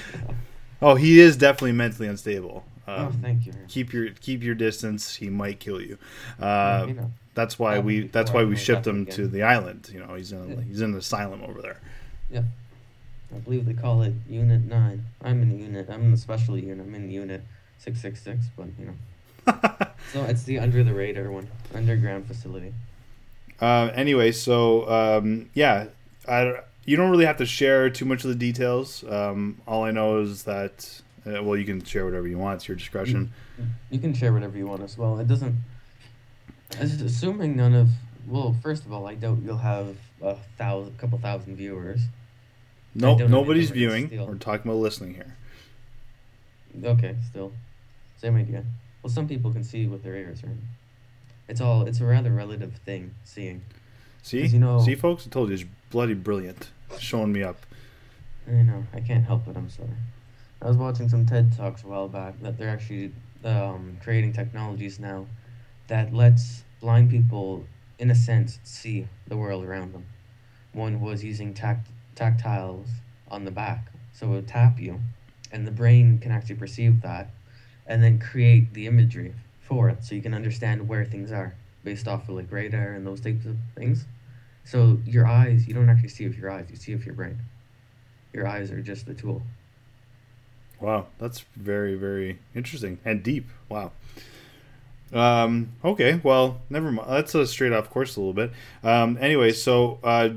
oh, 0.82 0.94
he 0.94 1.18
is 1.18 1.36
definitely 1.36 1.72
mentally 1.72 2.08
unstable. 2.08 2.64
Oh, 2.88 3.06
Um, 3.06 3.12
thank 3.22 3.46
you. 3.46 3.52
keep 3.68 3.92
your 3.92 4.10
keep 4.10 4.42
your 4.42 4.54
distance. 4.54 5.14
He 5.16 5.28
might 5.30 5.60
kill 5.60 5.80
you. 5.80 5.98
Uh, 6.40 6.84
you 6.88 6.94
know. 6.94 7.12
That's 7.34 7.58
why 7.58 7.78
we. 7.78 8.06
That's 8.08 8.32
why 8.32 8.44
we 8.44 8.56
shipped 8.56 8.86
him 8.86 9.02
again. 9.02 9.14
to 9.16 9.28
the 9.28 9.42
island. 9.42 9.90
You 9.92 10.00
know, 10.00 10.14
he's 10.14 10.32
in. 10.32 10.48
Yeah. 10.50 10.60
He's 10.62 10.80
in 10.80 10.92
an 10.92 10.98
asylum 10.98 11.42
over 11.42 11.60
there. 11.60 11.80
Yeah, 12.30 12.42
I 13.34 13.38
believe 13.38 13.66
they 13.66 13.74
call 13.74 14.02
it 14.02 14.14
Unit 14.28 14.62
Nine. 14.64 15.04
I'm 15.22 15.42
in 15.42 15.50
the 15.50 15.62
Unit. 15.64 15.88
I'm 15.90 16.00
in 16.02 16.10
the 16.12 16.16
special 16.16 16.56
unit. 16.58 16.86
I'm 16.86 16.94
in 16.94 17.10
Unit 17.10 17.42
Six 17.78 18.00
Six 18.00 18.22
Six. 18.22 18.46
But 18.56 18.68
you 18.78 18.86
know, 18.86 19.58
so 20.12 20.24
it's 20.24 20.44
the 20.44 20.58
under 20.58 20.82
the 20.82 20.94
radar 20.94 21.30
one, 21.30 21.46
underground 21.74 22.26
facility. 22.26 22.72
uh, 23.60 23.90
anyway, 23.94 24.32
so 24.32 24.88
um, 24.90 25.50
yeah, 25.54 25.86
I, 26.28 26.60
you 26.86 26.96
don't 26.96 27.10
really 27.10 27.26
have 27.26 27.36
to 27.38 27.46
share 27.46 27.90
too 27.90 28.06
much 28.06 28.24
of 28.24 28.30
the 28.30 28.34
details. 28.36 29.04
Um, 29.04 29.60
all 29.66 29.84
I 29.84 29.90
know 29.90 30.20
is 30.20 30.44
that. 30.44 31.02
Uh, 31.26 31.42
well, 31.42 31.56
you 31.56 31.64
can 31.64 31.82
share 31.84 32.04
whatever 32.04 32.28
you 32.28 32.38
want. 32.38 32.56
It's 32.56 32.68
your 32.68 32.76
discretion. 32.76 33.32
You 33.90 33.98
can 33.98 34.14
share 34.14 34.32
whatever 34.32 34.56
you 34.56 34.66
want 34.66 34.82
as 34.82 34.96
well. 34.96 35.18
It 35.18 35.26
doesn't. 35.26 35.56
It's 36.78 37.00
assuming 37.00 37.56
none 37.56 37.74
of. 37.74 37.88
Well, 38.26 38.54
first 38.62 38.84
of 38.84 38.92
all, 38.92 39.06
I 39.06 39.14
doubt 39.14 39.38
you'll 39.44 39.56
have 39.58 39.96
a 40.22 40.36
thousand, 40.58 40.98
couple 40.98 41.18
thousand 41.18 41.56
viewers. 41.56 42.00
No, 42.94 43.18
don't 43.18 43.30
nobody's 43.30 43.70
viewing. 43.70 44.08
We're 44.10 44.36
talking 44.36 44.70
about 44.70 44.80
listening 44.80 45.14
here. 45.14 45.36
Okay, 46.84 47.16
still, 47.30 47.52
same 48.18 48.36
idea. 48.36 48.64
Well, 49.02 49.12
some 49.12 49.26
people 49.28 49.52
can 49.52 49.64
see 49.64 49.86
with 49.86 50.02
their 50.02 50.14
ears, 50.16 50.42
right? 50.44 50.54
It's 51.48 51.60
all. 51.60 51.86
It's 51.86 52.00
a 52.00 52.04
rather 52.04 52.30
relative 52.30 52.74
thing. 52.84 53.14
Seeing. 53.24 53.62
See, 54.22 54.44
you 54.44 54.58
know- 54.58 54.80
see, 54.80 54.96
folks, 54.96 55.26
I 55.26 55.30
told 55.30 55.48
you, 55.50 55.54
it's 55.54 55.64
bloody 55.90 56.14
brilliant. 56.14 56.70
Showing 56.98 57.32
me 57.32 57.42
up. 57.42 57.64
I 58.48 58.62
know. 58.62 58.84
I 58.92 59.00
can't 59.00 59.24
help 59.24 59.46
it. 59.48 59.56
I'm 59.56 59.70
sorry. 59.70 59.88
I 60.62 60.68
was 60.68 60.78
watching 60.78 61.08
some 61.08 61.26
TED 61.26 61.54
talks 61.54 61.84
a 61.84 61.86
while 61.86 62.08
back 62.08 62.40
that 62.40 62.56
they're 62.56 62.70
actually 62.70 63.12
um, 63.44 63.98
creating 64.02 64.32
technologies 64.32 64.98
now 64.98 65.26
that 65.88 66.14
lets 66.14 66.64
blind 66.80 67.10
people, 67.10 67.66
in 67.98 68.10
a 68.10 68.14
sense, 68.14 68.58
see 68.64 69.06
the 69.28 69.36
world 69.36 69.64
around 69.64 69.92
them. 69.92 70.06
One 70.72 71.00
was 71.00 71.22
using 71.22 71.52
tact- 71.52 71.90
tactiles 72.14 72.88
on 73.28 73.44
the 73.44 73.50
back, 73.50 73.92
so 74.12 74.28
it 74.28 74.30
would 74.30 74.48
tap 74.48 74.80
you, 74.80 75.00
and 75.52 75.66
the 75.66 75.70
brain 75.70 76.18
can 76.18 76.32
actually 76.32 76.56
perceive 76.56 77.02
that, 77.02 77.30
and 77.86 78.02
then 78.02 78.18
create 78.18 78.72
the 78.72 78.86
imagery 78.86 79.34
for 79.60 79.90
it, 79.90 80.04
so 80.04 80.14
you 80.14 80.22
can 80.22 80.32
understand 80.34 80.88
where 80.88 81.04
things 81.04 81.32
are 81.32 81.54
based 81.84 82.08
off 82.08 82.30
of 82.30 82.34
like 82.34 82.50
radar 82.50 82.92
and 82.94 83.06
those 83.06 83.20
types 83.20 83.44
of 83.44 83.56
things. 83.76 84.06
So 84.64 85.00
your 85.04 85.26
eyes, 85.26 85.68
you 85.68 85.74
don't 85.74 85.90
actually 85.90 86.08
see 86.08 86.26
with 86.26 86.38
your 86.38 86.50
eyes, 86.50 86.66
you 86.70 86.76
see 86.76 86.94
with 86.94 87.04
your 87.04 87.14
brain. 87.14 87.40
Your 88.32 88.46
eyes 88.46 88.70
are 88.70 88.80
just 88.80 89.06
the 89.06 89.14
tool. 89.14 89.42
Wow, 90.80 91.06
that's 91.18 91.40
very, 91.56 91.94
very 91.94 92.38
interesting 92.54 92.98
and 93.04 93.22
deep. 93.22 93.46
Wow. 93.68 93.92
Um, 95.12 95.72
okay, 95.84 96.20
well, 96.22 96.60
never 96.68 96.90
mind. 96.90 97.08
That's 97.10 97.34
a 97.34 97.46
straight 97.46 97.72
off 97.72 97.90
course 97.90 98.16
a 98.16 98.20
little 98.20 98.34
bit. 98.34 98.52
Um, 98.82 99.16
anyway, 99.20 99.52
so 99.52 99.98
uh, 100.02 100.30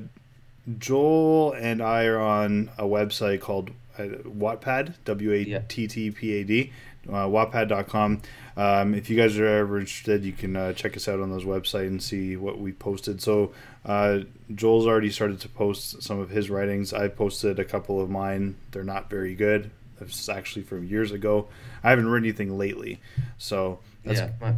Joel 0.77 1.53
and 1.53 1.81
I 1.81 2.05
are 2.05 2.19
on 2.19 2.69
a 2.77 2.83
website 2.83 3.41
called 3.41 3.71
uh, 3.97 4.03
Wattpad, 4.03 4.93
W 5.05 5.33
A 5.33 5.63
T 5.67 5.87
T 5.87 6.11
P 6.11 6.33
A 6.33 6.43
D, 6.43 6.71
uh, 7.07 7.25
wattpad.com. 7.25 8.21
Um, 8.55 8.93
if 8.93 9.09
you 9.09 9.17
guys 9.17 9.37
are 9.37 9.47
ever 9.47 9.79
interested, 9.79 10.23
you 10.23 10.33
can 10.33 10.55
uh, 10.55 10.73
check 10.73 10.95
us 10.95 11.07
out 11.07 11.19
on 11.19 11.29
those 11.31 11.45
website 11.45 11.87
and 11.87 12.01
see 12.01 12.35
what 12.35 12.59
we 12.59 12.71
posted. 12.71 13.21
So 13.21 13.53
uh, 13.85 14.19
Joel's 14.53 14.85
already 14.85 15.09
started 15.09 15.39
to 15.41 15.49
post 15.49 16.03
some 16.03 16.19
of 16.19 16.29
his 16.29 16.49
writings. 16.49 16.93
I 16.93 17.07
posted 17.07 17.57
a 17.59 17.65
couple 17.65 18.01
of 18.01 18.09
mine. 18.09 18.55
They're 18.71 18.83
not 18.83 19.09
very 19.09 19.33
good. 19.33 19.71
It's 20.01 20.29
actually 20.29 20.63
from 20.63 20.83
years 20.85 21.11
ago. 21.11 21.47
I 21.83 21.89
haven't 21.89 22.07
written 22.07 22.25
anything 22.27 22.57
lately, 22.57 22.99
so 23.37 23.79
that's 24.05 24.19
yeah, 24.19 24.29
my 24.39 24.53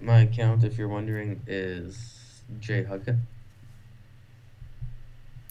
my 0.00 0.20
account, 0.20 0.64
if 0.64 0.76
you're 0.78 0.88
wondering, 0.88 1.40
is 1.46 2.42
Jay 2.60 2.84
Huggett. 2.84 3.18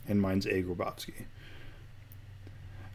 and 0.07 0.21
mine's 0.21 0.45
A. 0.45 0.61
Grabowski. 0.63 1.13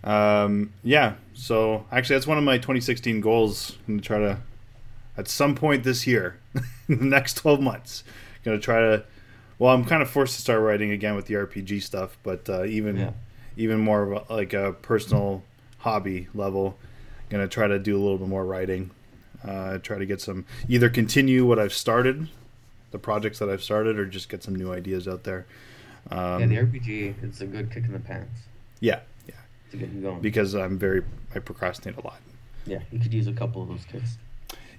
Um, 0.04 0.72
yeah, 0.84 1.14
so 1.34 1.86
actually, 1.90 2.16
that's 2.16 2.26
one 2.26 2.38
of 2.38 2.44
my 2.44 2.58
2016 2.58 3.20
goals. 3.20 3.76
I'm 3.88 3.94
gonna 3.94 4.02
try 4.02 4.18
to, 4.18 4.38
at 5.16 5.28
some 5.28 5.54
point 5.54 5.82
this 5.82 6.06
year, 6.06 6.38
in 6.88 6.98
the 6.98 7.04
next 7.04 7.34
12 7.34 7.60
months, 7.60 8.04
gonna 8.44 8.58
try 8.58 8.78
to. 8.80 9.04
Well, 9.58 9.72
I'm 9.74 9.84
kind 9.86 10.02
of 10.02 10.10
forced 10.10 10.34
to 10.36 10.42
start 10.42 10.60
writing 10.60 10.90
again 10.90 11.16
with 11.16 11.26
the 11.26 11.34
RPG 11.34 11.82
stuff, 11.82 12.18
but 12.22 12.48
uh, 12.48 12.64
even 12.64 12.96
Yeah. 12.98 13.10
even 13.56 13.78
more 13.80 14.02
of 14.12 14.28
a, 14.28 14.32
like 14.34 14.52
a 14.52 14.72
personal 14.74 15.42
hobby 15.90 16.26
level, 16.34 16.76
gonna 17.30 17.46
try 17.46 17.68
to 17.68 17.78
do 17.78 17.96
a 17.96 18.00
little 18.02 18.18
bit 18.18 18.26
more 18.28 18.44
writing. 18.44 18.90
Uh, 19.46 19.78
try 19.78 19.96
to 19.98 20.06
get 20.06 20.20
some 20.20 20.44
either 20.68 20.88
continue 20.90 21.46
what 21.46 21.60
I've 21.60 21.72
started, 21.72 22.28
the 22.90 22.98
projects 22.98 23.38
that 23.38 23.48
I've 23.48 23.62
started, 23.62 23.96
or 23.96 24.04
just 24.04 24.28
get 24.28 24.42
some 24.42 24.56
new 24.56 24.72
ideas 24.72 25.06
out 25.06 25.22
there. 25.22 25.46
Um, 26.10 26.40
yeah, 26.40 26.46
the 26.46 26.66
RPG, 26.66 27.14
it's 27.22 27.40
a 27.40 27.46
good 27.46 27.70
kick 27.70 27.84
in 27.84 27.92
the 27.92 28.00
pants 28.00 28.40
yeah, 28.80 29.00
yeah. 29.28 29.34
to 29.70 29.76
get 29.76 29.90
you 29.90 30.00
going. 30.00 30.20
because 30.20 30.54
I'm 30.54 30.76
very 30.78 31.02
I 31.34 31.38
procrastinate 31.38 31.96
a 31.98 32.00
lot. 32.04 32.20
yeah, 32.66 32.80
you 32.90 32.98
could 32.98 33.14
use 33.14 33.28
a 33.28 33.32
couple 33.32 33.62
of 33.62 33.68
those 33.68 33.84
kicks. 33.84 34.18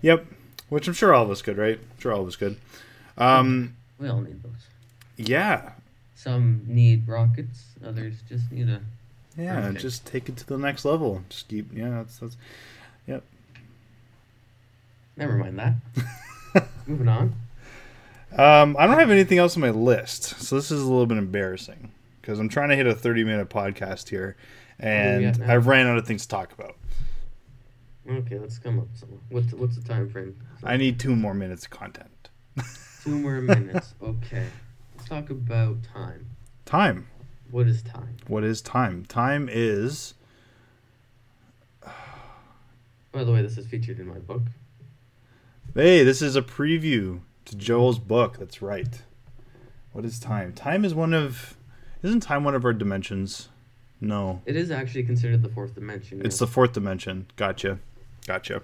Yep, 0.02 0.26
which 0.70 0.88
I'm 0.89 0.93
sure 0.93 1.13
all 1.13 1.24
of 1.24 1.32
us 1.32 1.41
could, 1.41 1.58
right? 1.58 1.78
I'm 1.80 2.00
sure 2.00 2.12
all 2.12 2.22
of 2.22 2.28
us 2.28 2.36
could. 2.36 2.58
Um, 3.17 3.76
We 4.00 4.10
all 4.10 4.20
need 4.22 4.43
those. 4.43 4.67
yeah, 5.15 5.72
Some 6.15 6.63
need 6.67 7.08
rockets, 7.08 7.63
others 7.86 8.15
just 8.28 8.52
need 8.52 8.67
a. 8.67 8.82
yeah. 9.38 9.71
Just 9.71 10.06
take 10.06 10.30
it 10.30 10.38
to 10.38 10.47
the 10.47 10.58
next 10.58 10.86
level. 10.86 11.23
Just 11.30 11.47
keep, 11.47 11.73
yeah. 11.73 11.89
That's, 11.89 12.17
that's 12.19 12.38
yep. 13.06 13.23
Never 15.15 15.34
mind 15.34 15.60
that. 15.60 16.67
Moving 16.88 17.08
on. 17.08 17.36
Um, 18.36 18.76
I 18.78 18.88
don't 18.88 19.00
have 19.00 19.10
anything 19.10 19.38
else 19.38 19.56
on 19.56 19.62
my 19.62 19.69
list, 19.69 20.23
so 20.41 20.56
this 20.56 20.69
is 20.69 20.82
a 20.82 20.86
little 20.86 21.06
bit 21.06 21.17
embarrassing 21.17 21.91
because 22.21 22.39
I'm 22.39 22.50
trying 22.50 22.69
to 22.69 22.76
hit 22.76 22.86
a 22.86 22.93
30 22.93 23.23
minute 23.23 23.50
podcast 23.50 24.10
here, 24.10 24.36
and? 24.80 25.41
I've 25.43 25.65
ran 25.65 25.88
out 25.88 25.97
of 25.97 26.06
things 26.06 26.23
to 26.23 26.28
talk 26.28 26.52
about. 26.52 26.76
Okay, 28.10 28.39
let's 28.39 28.58
come 28.58 28.80
up 28.80 28.88
with. 28.91 29.19
What's 29.30 29.54
what's 29.54 29.76
the 29.76 29.88
time 29.88 30.10
frame? 30.10 30.36
I 30.63 30.78
need 30.78 31.00
two 31.00 31.15
more 31.15 31.34
minutes 31.34 31.65
of 31.65 31.71
content. 31.71 32.30
Two 33.04 33.19
more 33.19 33.41
minutes. 33.41 33.93
Okay. 34.02 34.45
Let's 34.95 35.10
talk 35.10 35.30
about 35.30 35.84
time. 35.84 36.26
time. 36.65 37.08
What 37.52 37.68
is 37.68 37.82
time? 37.82 38.18
What 38.28 38.44
is 38.44 38.62
time? 38.62 39.06
Time 39.06 39.50
is 39.52 40.14
By 43.18 43.24
the 43.24 43.32
way, 43.32 43.42
this 43.42 43.58
is 43.58 43.66
featured 43.66 44.00
in 44.00 44.08
my 44.08 44.20
book. 44.20 44.44
Hey, 45.74 46.04
this 46.04 46.22
is 46.22 46.36
a 46.36 46.44
preview 46.44 47.22
to 47.46 47.56
Joel's 47.56 47.98
book. 47.98 48.38
That's 48.38 48.62
right. 48.62 49.02
What 49.92 50.06
is 50.06 50.20
time? 50.20 50.54
Time 50.54 50.86
is 50.86 50.94
one 50.94 51.16
of. 51.16 51.58
Isn't 52.04 52.20
time 52.20 52.44
one 52.44 52.54
of 52.54 52.64
our 52.64 52.74
dimensions? 52.74 53.50
No. 54.00 54.44
It 54.46 54.56
is 54.56 54.70
actually 54.70 55.02
considered 55.02 55.42
the 55.42 55.50
fourth 55.50 55.74
dimension. 55.74 56.22
It's 56.24 56.38
the 56.38 56.46
fourth 56.46 56.74
dimension. 56.74 57.26
Gotcha. 57.38 57.80
Gotcha. 58.28 58.62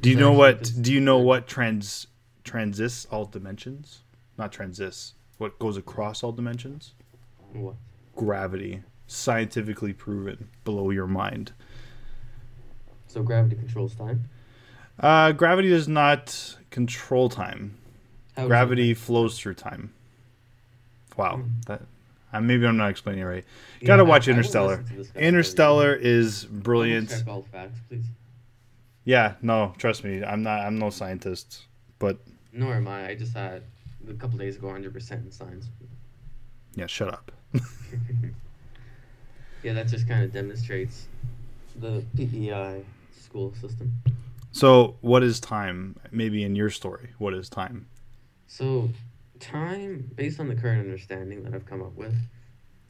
Do 0.00 0.08
you 0.08 0.16
know 0.16 0.32
what? 0.32 0.72
Do 0.80 0.90
you 0.90 1.00
know 1.00 1.18
what 1.18 1.46
trans 1.46 2.06
transits 2.42 3.06
all 3.10 3.26
dimensions? 3.26 4.00
Not 4.38 4.50
transits. 4.50 5.12
What 5.36 5.58
goes 5.58 5.76
across 5.76 6.22
all 6.22 6.32
dimensions? 6.32 6.94
What? 7.52 7.74
Gravity. 8.16 8.82
Scientifically 9.06 9.92
proven. 9.92 10.48
Blow 10.64 10.90
your 10.90 11.06
mind. 11.06 11.52
So 13.06 13.22
gravity 13.22 13.56
controls 13.56 13.94
time. 13.94 14.28
Uh, 14.98 15.32
gravity 15.32 15.68
does 15.68 15.88
not 15.88 16.56
control 16.70 17.28
time. 17.28 17.76
How 18.36 18.46
Gravity 18.48 18.94
flows 18.94 19.38
through 19.38 19.54
time. 19.54 19.92
Wow, 21.16 21.36
Hmm. 21.36 21.48
that 21.66 21.82
uh, 22.32 22.40
maybe 22.40 22.66
I'm 22.66 22.76
not 22.76 22.90
explaining 22.90 23.22
it 23.22 23.26
right. 23.26 23.44
Yeah, 23.80 23.86
Gotta 23.86 24.04
watch 24.04 24.26
I 24.26 24.32
Interstellar. 24.32 24.78
to 24.82 24.92
this 24.94 25.12
Interstellar 25.14 25.94
is 25.94 26.44
brilliant. 26.44 27.10
Check 27.10 27.28
all 27.28 27.42
facts, 27.52 27.78
please. 27.88 28.04
Yeah, 29.04 29.34
no, 29.42 29.74
trust 29.78 30.02
me, 30.02 30.24
I'm 30.24 30.42
not. 30.42 30.60
I'm 30.62 30.78
no 30.78 30.90
scientist, 30.90 31.66
but 32.00 32.18
Nor 32.52 32.74
am 32.74 32.88
I. 32.88 33.10
I 33.10 33.14
just 33.14 33.34
had 33.34 33.62
a 34.08 34.14
couple 34.14 34.38
days 34.38 34.56
ago 34.56 34.66
100% 34.68 35.12
in 35.12 35.30
science. 35.30 35.68
yeah, 36.74 36.86
shut 36.86 37.08
up. 37.12 37.30
Yeah, 39.62 39.72
that 39.72 39.88
just 39.88 40.08
kind 40.08 40.24
of 40.24 40.32
demonstrates 40.32 41.08
the 41.76 42.04
PEI 42.16 42.82
school 43.12 43.54
system. 43.60 43.92
So, 44.52 44.96
what 45.00 45.22
is 45.24 45.40
time? 45.40 45.96
Maybe 46.12 46.44
in 46.44 46.54
your 46.54 46.70
story, 46.70 47.10
what 47.18 47.34
is 47.34 47.48
time? 47.48 47.86
So, 48.46 48.88
time, 49.40 50.10
based 50.14 50.38
on 50.38 50.48
the 50.48 50.54
current 50.54 50.80
understanding 50.80 51.42
that 51.42 51.54
I've 51.54 51.66
come 51.66 51.82
up 51.82 51.96
with, 51.96 52.14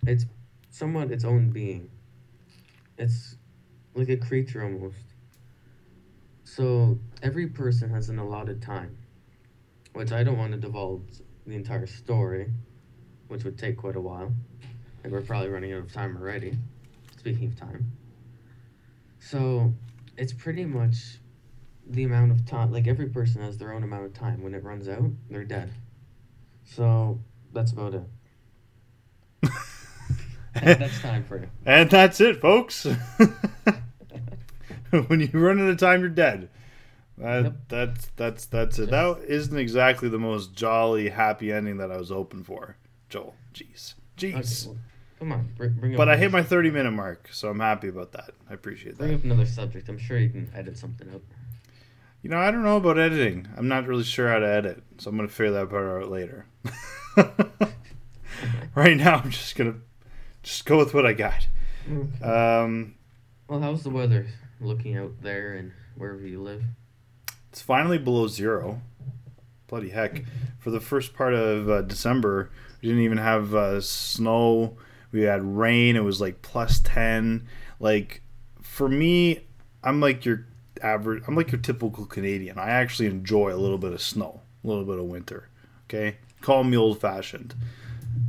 it's 0.07 0.27
somewhat 0.71 1.11
its 1.11 1.25
own 1.25 1.51
being. 1.51 1.91
It's 2.99 3.37
like 3.95 4.11
a 4.11 4.17
creature 4.17 4.63
almost. 4.63 4.99
So, 6.45 6.99
every 7.23 7.47
person 7.47 7.89
has 7.91 8.11
an 8.11 8.19
allotted 8.19 8.61
time, 8.61 8.99
which 9.95 10.13
I 10.13 10.23
don't 10.23 10.37
want 10.37 10.53
to 10.53 10.59
divulge 10.59 11.23
the 11.47 11.55
entire 11.55 11.87
story, 11.87 12.53
which 13.29 13.45
would 13.45 13.59
take 13.59 13.79
quite 13.79 13.97
a 13.97 14.01
while. 14.01 14.35
And 15.05 15.13
we're 15.13 15.21
probably 15.23 15.51
running 15.51 15.73
out 15.73 15.81
of 15.81 15.93
time 15.93 16.17
already, 16.17 16.57
speaking 17.19 17.49
of 17.49 17.57
time. 17.61 17.93
So, 19.21 19.73
it's 20.17 20.33
pretty 20.33 20.65
much 20.65 21.19
the 21.87 22.05
amount 22.05 22.33
of 22.33 22.47
time 22.47 22.73
like 22.73 22.87
every 22.87 23.09
person 23.11 23.43
has 23.43 23.59
their 23.59 23.73
own 23.73 23.83
amount 23.85 24.07
of 24.07 24.15
time 24.15 24.43
when 24.43 24.55
it 24.55 24.65
runs 24.65 24.89
out 24.89 25.05
they're 25.29 25.45
dead 25.45 25.71
so 26.65 27.21
that's 27.53 27.73
about 27.73 27.93
it 27.93 28.03
That- 30.55 30.79
that's 30.79 30.99
time 31.03 31.25
for 31.25 31.41
you 31.41 31.49
And 31.67 31.91
that's 31.91 32.23
it, 32.23 32.41
folks. 32.41 32.85
when 34.91 35.21
you 35.21 35.29
run 35.35 35.61
out 35.61 35.69
of 35.69 35.77
time, 35.79 36.01
you're 36.01 36.09
dead. 36.09 36.49
That, 37.19 37.43
Yep. 37.45 37.55
That's 37.69 38.07
that's 38.17 38.47
that's 38.47 38.79
it. 38.79 38.91
That 38.91 39.19
isn't 39.27 39.57
exactly 39.59 40.09
the 40.09 40.19
most 40.19 40.55
jolly, 40.55 41.11
happy 41.11 41.53
ending 41.53 41.77
that 41.79 41.91
I 41.93 41.97
was 41.99 42.09
hoping 42.11 42.43
for, 42.45 42.77
Joel. 43.09 43.35
Jeez, 43.53 43.95
okay, 44.19 44.33
jeez. 44.33 44.67
well, 44.67 44.77
come 45.19 45.33
on 45.33 45.49
bring, 45.57 45.73
bring 45.73 45.95
up 45.95 45.99
But 45.99 46.09
I 46.09 46.17
hit 46.17 46.31
my 46.33 46.43
30 46.43 46.71
minute 46.71 46.91
mark, 46.93 47.29
so 47.33 47.49
I'm 47.51 47.61
happy 47.61 47.89
about 47.89 48.13
that. 48.13 48.31
I 48.51 48.55
appreciate 48.55 48.93
that. 48.99 49.05
bring 49.05 49.15
up 49.15 49.25
another 49.25 49.47
subject 49.47 49.89
i'm 49.89 49.99
sure 49.99 50.19
you 50.19 50.29
can 50.31 50.51
edit 50.55 50.77
something 50.79 51.09
out 51.13 51.23
You 52.23 52.31
know, 52.31 52.39
I 52.39 52.51
don't 52.51 52.63
know 52.65 52.79
about 52.79 52.99
editing. 52.99 53.47
I'm 53.57 53.69
not 53.69 53.87
really 53.87 54.03
sure 54.05 54.29
how 54.31 54.39
to 54.39 54.47
edit, 54.49 54.83
so 54.99 55.11
I'm 55.11 55.17
gonna 55.17 55.29
figure 55.29 55.53
that 55.53 55.69
part 55.71 56.03
out 56.03 56.11
later. 56.11 56.47
right 58.75 58.97
now, 58.97 59.17
I'm 59.23 59.31
just 59.31 59.55
gonna 59.57 59.75
just 60.43 60.65
go 60.65 60.79
with 60.79 60.95
what 60.95 61.07
I 61.07 61.13
got. 61.13 61.47
Okay. 61.91 62.25
Um, 62.25 62.95
well 63.49 63.61
how's 63.61 63.83
the 63.83 63.91
weather 63.91 64.27
looking 64.59 64.97
out 64.97 65.21
there 65.21 65.53
and 65.53 65.73
wherever 65.97 66.27
you 66.27 66.41
live 66.41 66.63
It's 67.53 67.61
finally 67.61 67.99
below 67.99 68.27
zero. 68.27 68.81
Bloody 69.67 69.91
heck. 69.91 70.25
For 70.59 70.71
the 70.71 70.81
first 70.81 71.13
part 71.15 71.35
of 71.35 71.69
uh, 71.69 71.83
December, 71.83 72.51
We 72.81 72.89
didn't 72.89 73.03
even 73.05 73.19
have 73.19 73.55
uh, 73.55 73.81
snow. 73.83 74.79
We 75.15 75.23
had 75.23 75.45
rain. 75.45 75.95
It 75.95 76.03
was 76.03 76.21
like 76.21 76.43
plus 76.43 76.81
ten. 76.81 77.47
Like 77.79 78.21
for 78.61 78.89
me, 78.89 79.47
I'm 79.83 80.01
like 80.01 80.25
your 80.25 80.47
average. 80.83 81.23
I'm 81.29 81.37
like 81.37 81.53
your 81.53 81.61
typical 81.61 82.05
Canadian. 82.05 82.59
I 82.59 82.71
actually 82.71 83.07
enjoy 83.07 83.55
a 83.55 83.57
little 83.57 83.79
bit 83.79 83.93
of 83.93 84.03
snow, 84.03 84.43
a 84.65 84.67
little 84.67 84.85
bit 84.85 84.99
of 84.99 85.05
winter. 85.05 85.49
Okay, 85.85 86.17
call 86.41 86.65
me 86.65 86.77
old 86.77 87.01
fashioned. 87.01 87.55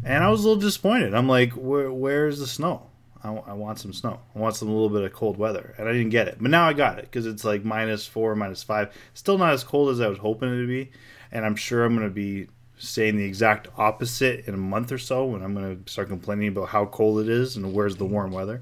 And 0.03 0.23
I 0.23 0.29
was 0.29 0.45
a 0.45 0.47
little 0.47 0.61
disappointed. 0.61 1.15
I'm 1.15 1.27
like, 1.27 1.53
Where, 1.53 1.91
where's 1.91 2.37
the 2.37 2.45
snow? 2.45 2.91
I, 3.23 3.29
I 3.29 3.53
want 3.53 3.79
some 3.79 3.91
snow. 3.91 4.19
I 4.35 4.39
want 4.39 4.55
some 4.55 4.69
a 4.69 4.71
little 4.71 4.89
bit 4.89 5.01
of 5.01 5.11
cold 5.11 5.37
weather, 5.37 5.73
and 5.79 5.89
I 5.89 5.91
didn't 5.91 6.09
get 6.09 6.27
it. 6.27 6.37
But 6.39 6.51
now 6.51 6.67
I 6.67 6.73
got 6.73 6.99
it 6.99 7.05
because 7.05 7.25
it's 7.25 7.43
like 7.43 7.65
minus 7.65 8.05
four, 8.05 8.35
minus 8.35 8.61
five. 8.61 8.93
Still 9.15 9.39
not 9.39 9.53
as 9.53 9.63
cold 9.63 9.89
as 9.89 9.99
I 9.99 10.07
was 10.07 10.19
hoping 10.19 10.53
it 10.53 10.61
to 10.61 10.67
be, 10.67 10.91
and 11.31 11.43
I'm 11.43 11.55
sure 11.55 11.83
I'm 11.83 11.95
gonna 11.95 12.11
be 12.11 12.47
saying 12.77 13.17
the 13.17 13.23
exact 13.23 13.67
opposite 13.77 14.47
in 14.47 14.53
a 14.53 14.57
month 14.57 14.91
or 14.91 14.97
so 14.97 15.25
when 15.25 15.41
I'm 15.41 15.53
gonna 15.53 15.77
start 15.85 16.09
complaining 16.09 16.49
about 16.49 16.69
how 16.69 16.85
cold 16.85 17.21
it 17.21 17.29
is 17.29 17.55
and 17.55 17.73
where's 17.73 17.95
the 17.95 18.05
warm 18.05 18.31
weather. 18.31 18.61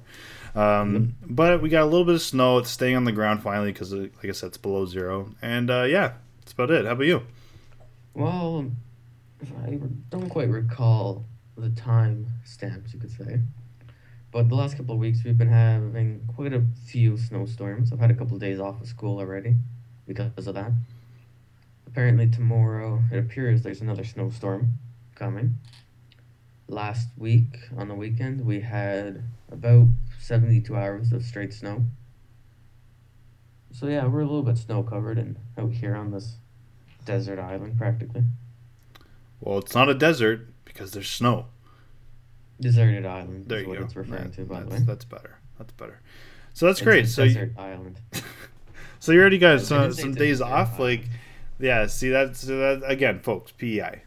Um, 0.56 0.62
mm-hmm. 0.62 1.34
But 1.34 1.62
we 1.62 1.70
got 1.70 1.84
a 1.84 1.86
little 1.86 2.06
bit 2.06 2.16
of 2.16 2.22
snow. 2.22 2.60
It's 2.60 2.70
staying 2.70 2.96
on 2.96 3.06
the 3.06 3.12
ground 3.12 3.42
finally 3.42 3.72
because, 3.72 3.92
like 3.94 4.14
I 4.24 4.32
said, 4.32 4.48
it's 4.48 4.58
below 4.58 4.86
zero. 4.86 5.34
And 5.42 5.70
uh, 5.72 5.84
yeah, 5.84 6.14
that's 6.40 6.52
about 6.52 6.72
it. 6.72 6.86
How 6.86 6.92
about 6.92 7.06
you? 7.06 7.24
Well, 8.14 8.72
I 9.66 9.80
don't 10.10 10.30
quite 10.30 10.50
recall 10.50 11.26
the 11.58 11.70
time 11.70 12.28
stamps, 12.44 12.94
you 12.94 13.00
could 13.00 13.12
say. 13.12 13.40
But 14.32 14.50
the 14.50 14.56
last 14.56 14.78
couple 14.78 14.96
of 14.96 15.00
weeks, 15.00 15.24
we've 15.24 15.38
been 15.38 15.48
having 15.48 16.28
quite 16.36 16.54
a 16.54 16.64
few 16.86 17.18
snowstorms. 17.18 17.92
I've 17.92 18.00
had 18.00 18.12
a 18.12 18.16
couple 18.16 18.36
of 18.36 18.42
days 18.42 18.60
off 18.60 18.82
of 18.82 18.88
school 18.88 19.20
already 19.20 19.56
because 20.08 20.48
of 20.48 20.56
that. 20.56 20.72
Apparently, 21.94 22.28
tomorrow, 22.28 23.04
it 23.12 23.20
appears 23.20 23.62
there's 23.62 23.82
another 23.82 24.04
snowstorm 24.04 24.80
coming. 25.14 25.60
Last 26.68 27.10
week, 27.20 27.60
on 27.78 27.88
the 27.88 27.94
weekend, 27.94 28.42
we 28.44 28.62
had 28.62 29.22
about 29.52 29.90
72 30.20 30.76
hours 30.76 31.12
of 31.12 31.22
straight 31.24 31.54
snow. 31.54 31.86
So, 33.72 33.86
yeah, 33.86 34.08
we're 34.08 34.22
a 34.22 34.26
little 34.26 34.42
bit 34.42 34.58
snow 34.58 34.82
covered 34.82 35.20
and 35.20 35.36
out 35.56 35.72
here 35.72 35.96
on 35.96 36.10
this 36.10 36.38
desert 37.06 37.38
island 37.38 37.78
practically. 37.78 38.24
Well, 39.40 39.60
it's 39.60 39.76
not 39.76 39.88
a 39.88 39.94
desert 39.94 40.48
because 40.66 40.94
there's 40.94 41.12
snow. 41.12 41.46
Deserted 42.60 43.06
island. 43.06 43.46
There 43.50 43.60
you 43.62 43.68
what 43.68 43.78
go. 43.78 43.86
It's 43.86 43.96
referring 43.96 44.24
That- 44.32 44.34
to, 44.34 44.46
by 44.46 44.62
the 44.62 44.66
that's, 44.66 44.80
way. 44.82 44.86
that's 44.88 45.06
better. 45.06 45.38
That's 45.60 45.74
better. 45.74 46.00
So 46.56 46.66
that's 46.66 46.80
It's 46.80 46.84
great. 46.84 47.08
So 47.08 47.22
you, 47.22 47.34
desert 47.36 47.54
island. 47.60 48.00
so 49.00 49.12
you 49.12 49.20
already 49.22 49.38
got 49.38 49.62
some, 49.62 49.94
some 49.94 50.16
days 50.16 50.42
off. 50.42 50.80
island. 50.80 50.80
Like, 50.80 51.10
yeah. 51.64 51.88
See 51.88 52.10
that's 52.10 52.42
that 52.42 52.84
again, 52.86 53.20
folks. 53.20 53.52
PEI. 53.52 54.04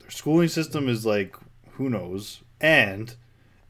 Their 0.00 0.10
schooling 0.10 0.48
system 0.48 0.88
is 0.88 1.04
like 1.06 1.36
who 1.72 1.88
knows, 1.88 2.42
and 2.60 3.14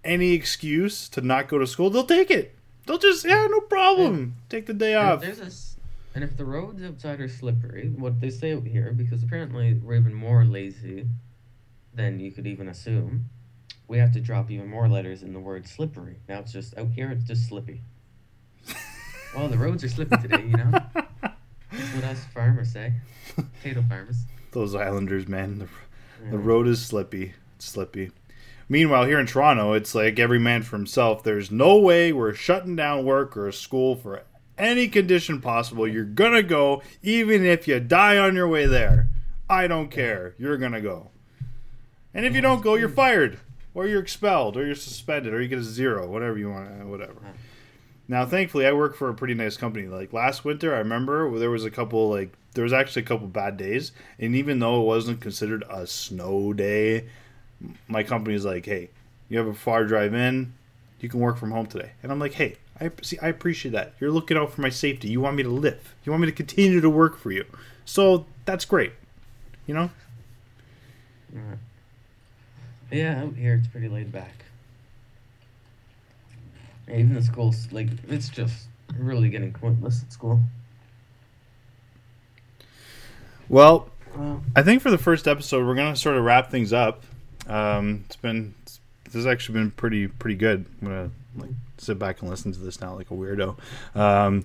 any 0.04 0.32
excuse 0.32 1.08
to 1.10 1.20
not 1.20 1.48
go 1.48 1.58
to 1.58 1.66
school, 1.66 1.90
they'll 1.90 2.04
take 2.04 2.30
it. 2.30 2.54
They'll 2.86 2.98
just 2.98 3.24
yeah, 3.24 3.46
no 3.50 3.60
problem. 3.60 4.36
Take 4.48 4.66
the 4.66 4.74
day 4.74 4.94
if 4.94 5.00
off. 5.00 5.20
there's 5.20 5.40
a 5.40 5.50
and 6.14 6.24
if 6.24 6.36
the 6.36 6.44
roads 6.44 6.82
outside 6.82 7.20
are 7.20 7.28
slippery, 7.28 7.92
what 7.96 8.20
they 8.20 8.30
say 8.30 8.54
out 8.54 8.66
here, 8.66 8.92
because 8.92 9.22
apparently 9.22 9.74
we're 9.74 9.94
even 9.94 10.14
more 10.14 10.44
lazy 10.44 11.06
than 11.94 12.18
you 12.18 12.32
could 12.32 12.46
even 12.46 12.68
assume, 12.68 13.26
we 13.86 13.98
have 13.98 14.12
to 14.12 14.20
drop 14.20 14.50
even 14.50 14.68
more 14.68 14.88
letters 14.88 15.22
in 15.22 15.32
the 15.32 15.38
word 15.38 15.68
slippery. 15.68 16.16
Now 16.28 16.40
it's 16.40 16.52
just 16.52 16.76
out 16.76 16.90
here, 16.90 17.10
it's 17.10 17.24
just 17.24 17.46
slippy. 17.46 17.82
well, 19.36 19.48
the 19.48 19.58
roads 19.58 19.84
are 19.84 19.88
slippy 19.88 20.16
today, 20.16 20.42
you 20.42 20.56
know. 20.56 20.80
That's 22.08 22.24
farmers 22.32 22.74
eh? 22.74 22.90
say. 23.36 23.42
Potato 23.62 23.84
farmers. 23.88 24.16
Those 24.52 24.74
Islanders, 24.74 25.28
man. 25.28 25.58
The, 25.58 25.68
Yeah. 26.24 26.30
the 26.32 26.38
road 26.38 26.66
is 26.66 26.84
slippy. 26.84 27.34
It's 27.56 27.66
slippy. 27.66 28.10
Meanwhile, 28.68 29.04
here 29.04 29.20
in 29.20 29.26
Toronto, 29.26 29.72
it's 29.74 29.94
like 29.94 30.18
every 30.18 30.38
man 30.38 30.62
for 30.62 30.76
himself. 30.76 31.22
There's 31.22 31.50
no 31.50 31.78
way 31.78 32.12
we're 32.12 32.34
shutting 32.34 32.76
down 32.76 33.04
work 33.04 33.36
or 33.36 33.50
school 33.52 33.94
for 33.94 34.22
any 34.56 34.88
condition 34.88 35.40
possible. 35.40 35.86
You're 35.86 36.04
gonna 36.04 36.42
go, 36.42 36.82
even 37.02 37.44
if 37.44 37.68
you 37.68 37.78
die 37.80 38.18
on 38.18 38.34
your 38.34 38.48
way 38.48 38.66
there. 38.66 39.08
I 39.48 39.66
don't 39.66 39.90
care. 39.90 40.34
You're 40.38 40.58
gonna 40.58 40.80
go. 40.80 41.10
And 42.12 42.26
if 42.26 42.34
you 42.34 42.40
don't 42.40 42.62
go, 42.62 42.74
you're 42.74 42.88
fired, 42.88 43.38
or 43.74 43.86
you're 43.86 44.02
expelled, 44.02 44.56
or 44.56 44.66
you're 44.66 44.74
suspended, 44.74 45.32
or 45.32 45.40
you 45.40 45.48
get 45.48 45.58
a 45.58 45.62
zero, 45.62 46.08
whatever 46.10 46.36
you 46.38 46.50
want, 46.50 46.86
whatever. 46.86 47.14
Now, 48.10 48.24
thankfully, 48.24 48.66
I 48.66 48.72
work 48.72 48.96
for 48.96 49.10
a 49.10 49.14
pretty 49.14 49.34
nice 49.34 49.58
company. 49.58 49.86
Like 49.86 50.14
last 50.14 50.44
winter, 50.44 50.74
I 50.74 50.78
remember 50.78 51.38
there 51.38 51.50
was 51.50 51.66
a 51.66 51.70
couple 51.70 52.08
like 52.08 52.32
there 52.54 52.64
was 52.64 52.72
actually 52.72 53.02
a 53.02 53.06
couple 53.06 53.26
bad 53.26 53.58
days, 53.58 53.92
and 54.18 54.34
even 54.34 54.58
though 54.58 54.80
it 54.80 54.86
wasn't 54.86 55.20
considered 55.20 55.62
a 55.68 55.86
snow 55.86 56.54
day, 56.54 57.04
my 57.86 58.02
company's 58.02 58.46
like, 58.46 58.64
"Hey, 58.64 58.88
you 59.28 59.36
have 59.36 59.46
a 59.46 59.54
far 59.54 59.84
drive 59.84 60.14
in, 60.14 60.54
you 61.00 61.10
can 61.10 61.20
work 61.20 61.36
from 61.36 61.50
home 61.50 61.66
today." 61.66 61.92
And 62.02 62.10
I'm 62.10 62.18
like, 62.18 62.32
"Hey, 62.32 62.56
I 62.80 62.90
see, 63.02 63.18
I 63.20 63.28
appreciate 63.28 63.72
that. 63.72 63.92
You're 64.00 64.10
looking 64.10 64.38
out 64.38 64.52
for 64.52 64.62
my 64.62 64.70
safety. 64.70 65.08
You 65.08 65.20
want 65.20 65.36
me 65.36 65.42
to 65.42 65.50
live. 65.50 65.94
You 66.04 66.12
want 66.12 66.22
me 66.22 66.26
to 66.28 66.32
continue 66.32 66.80
to 66.80 66.90
work 66.90 67.18
for 67.18 67.30
you. 67.30 67.44
So 67.84 68.24
that's 68.46 68.64
great. 68.64 68.92
You 69.66 69.74
know." 69.74 69.90
Yeah, 72.90 73.22
out 73.22 73.34
here 73.34 73.56
it's 73.56 73.68
pretty 73.68 73.90
laid 73.90 74.10
back. 74.10 74.46
Even 76.90 77.14
the 77.14 77.22
school's 77.22 77.70
like 77.72 77.88
it's 78.08 78.28
just 78.28 78.66
really 78.96 79.28
getting 79.28 79.52
pointless 79.52 80.02
at 80.02 80.12
school. 80.12 80.40
Well, 83.48 83.90
Well, 84.16 84.42
I 84.56 84.62
think 84.62 84.82
for 84.82 84.90
the 84.90 84.98
first 84.98 85.28
episode, 85.28 85.66
we're 85.66 85.74
gonna 85.74 85.96
sort 85.96 86.16
of 86.16 86.24
wrap 86.24 86.50
things 86.50 86.72
up. 86.72 87.04
Um, 87.46 88.04
it's 88.06 88.16
been 88.16 88.54
this 88.64 89.14
has 89.14 89.26
actually 89.26 89.60
been 89.60 89.70
pretty 89.70 90.06
pretty 90.06 90.36
good. 90.36 90.66
I'm 90.80 90.88
gonna 90.88 91.10
like 91.36 91.50
sit 91.78 91.98
back 91.98 92.20
and 92.20 92.30
listen 92.30 92.52
to 92.52 92.58
this 92.58 92.80
now 92.80 92.94
like 92.94 93.10
a 93.10 93.14
weirdo. 93.14 93.56
Um, 93.94 94.44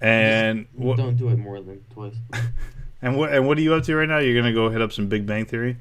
and 0.00 0.66
what 0.74 0.96
don't 0.96 1.16
do 1.16 1.28
it 1.28 1.38
more 1.38 1.60
than 1.60 1.84
twice. 1.92 2.14
and 3.02 3.16
what 3.16 3.32
and 3.32 3.46
what 3.46 3.58
are 3.58 3.60
you 3.60 3.74
up 3.74 3.84
to 3.84 3.96
right 3.96 4.08
now? 4.08 4.18
You're 4.18 4.40
gonna 4.40 4.54
go 4.54 4.68
hit 4.70 4.80
up 4.80 4.92
some 4.92 5.08
Big 5.08 5.26
Bang 5.26 5.44
Theory. 5.44 5.76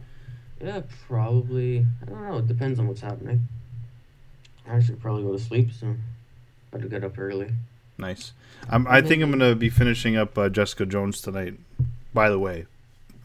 Yeah, 0.61 0.81
probably. 1.07 1.85
I 2.01 2.05
don't 2.05 2.27
know. 2.27 2.37
It 2.37 2.47
depends 2.47 2.79
on 2.79 2.87
what's 2.87 3.01
happening. 3.01 3.47
I 4.69 4.79
should 4.81 4.99
probably 4.99 5.23
go 5.23 5.31
to 5.31 5.39
sleep 5.39 5.71
soon. 5.71 6.01
Better 6.71 6.87
get 6.87 7.03
up 7.03 7.17
early. 7.17 7.51
Nice. 7.97 8.33
I'm, 8.69 8.85
I 8.87 9.01
think 9.01 9.23
I'm 9.23 9.31
gonna 9.31 9.55
be 9.55 9.69
finishing 9.69 10.15
up 10.17 10.37
uh, 10.37 10.49
Jessica 10.49 10.85
Jones 10.85 11.21
tonight. 11.21 11.55
By 12.13 12.29
the 12.29 12.39
way, 12.39 12.65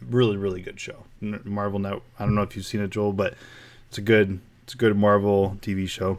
really 0.08 0.36
really 0.36 0.62
good 0.62 0.80
show. 0.80 1.04
Marvel 1.20 1.78
Net. 1.78 2.00
I 2.18 2.24
don't 2.24 2.34
know 2.34 2.42
if 2.42 2.56
you've 2.56 2.66
seen 2.66 2.80
it, 2.80 2.90
Joel, 2.90 3.12
but 3.12 3.34
it's 3.88 3.98
a 3.98 4.02
good 4.02 4.40
it's 4.64 4.74
a 4.74 4.76
good 4.76 4.96
Marvel 4.96 5.56
TV 5.60 5.88
show. 5.88 6.18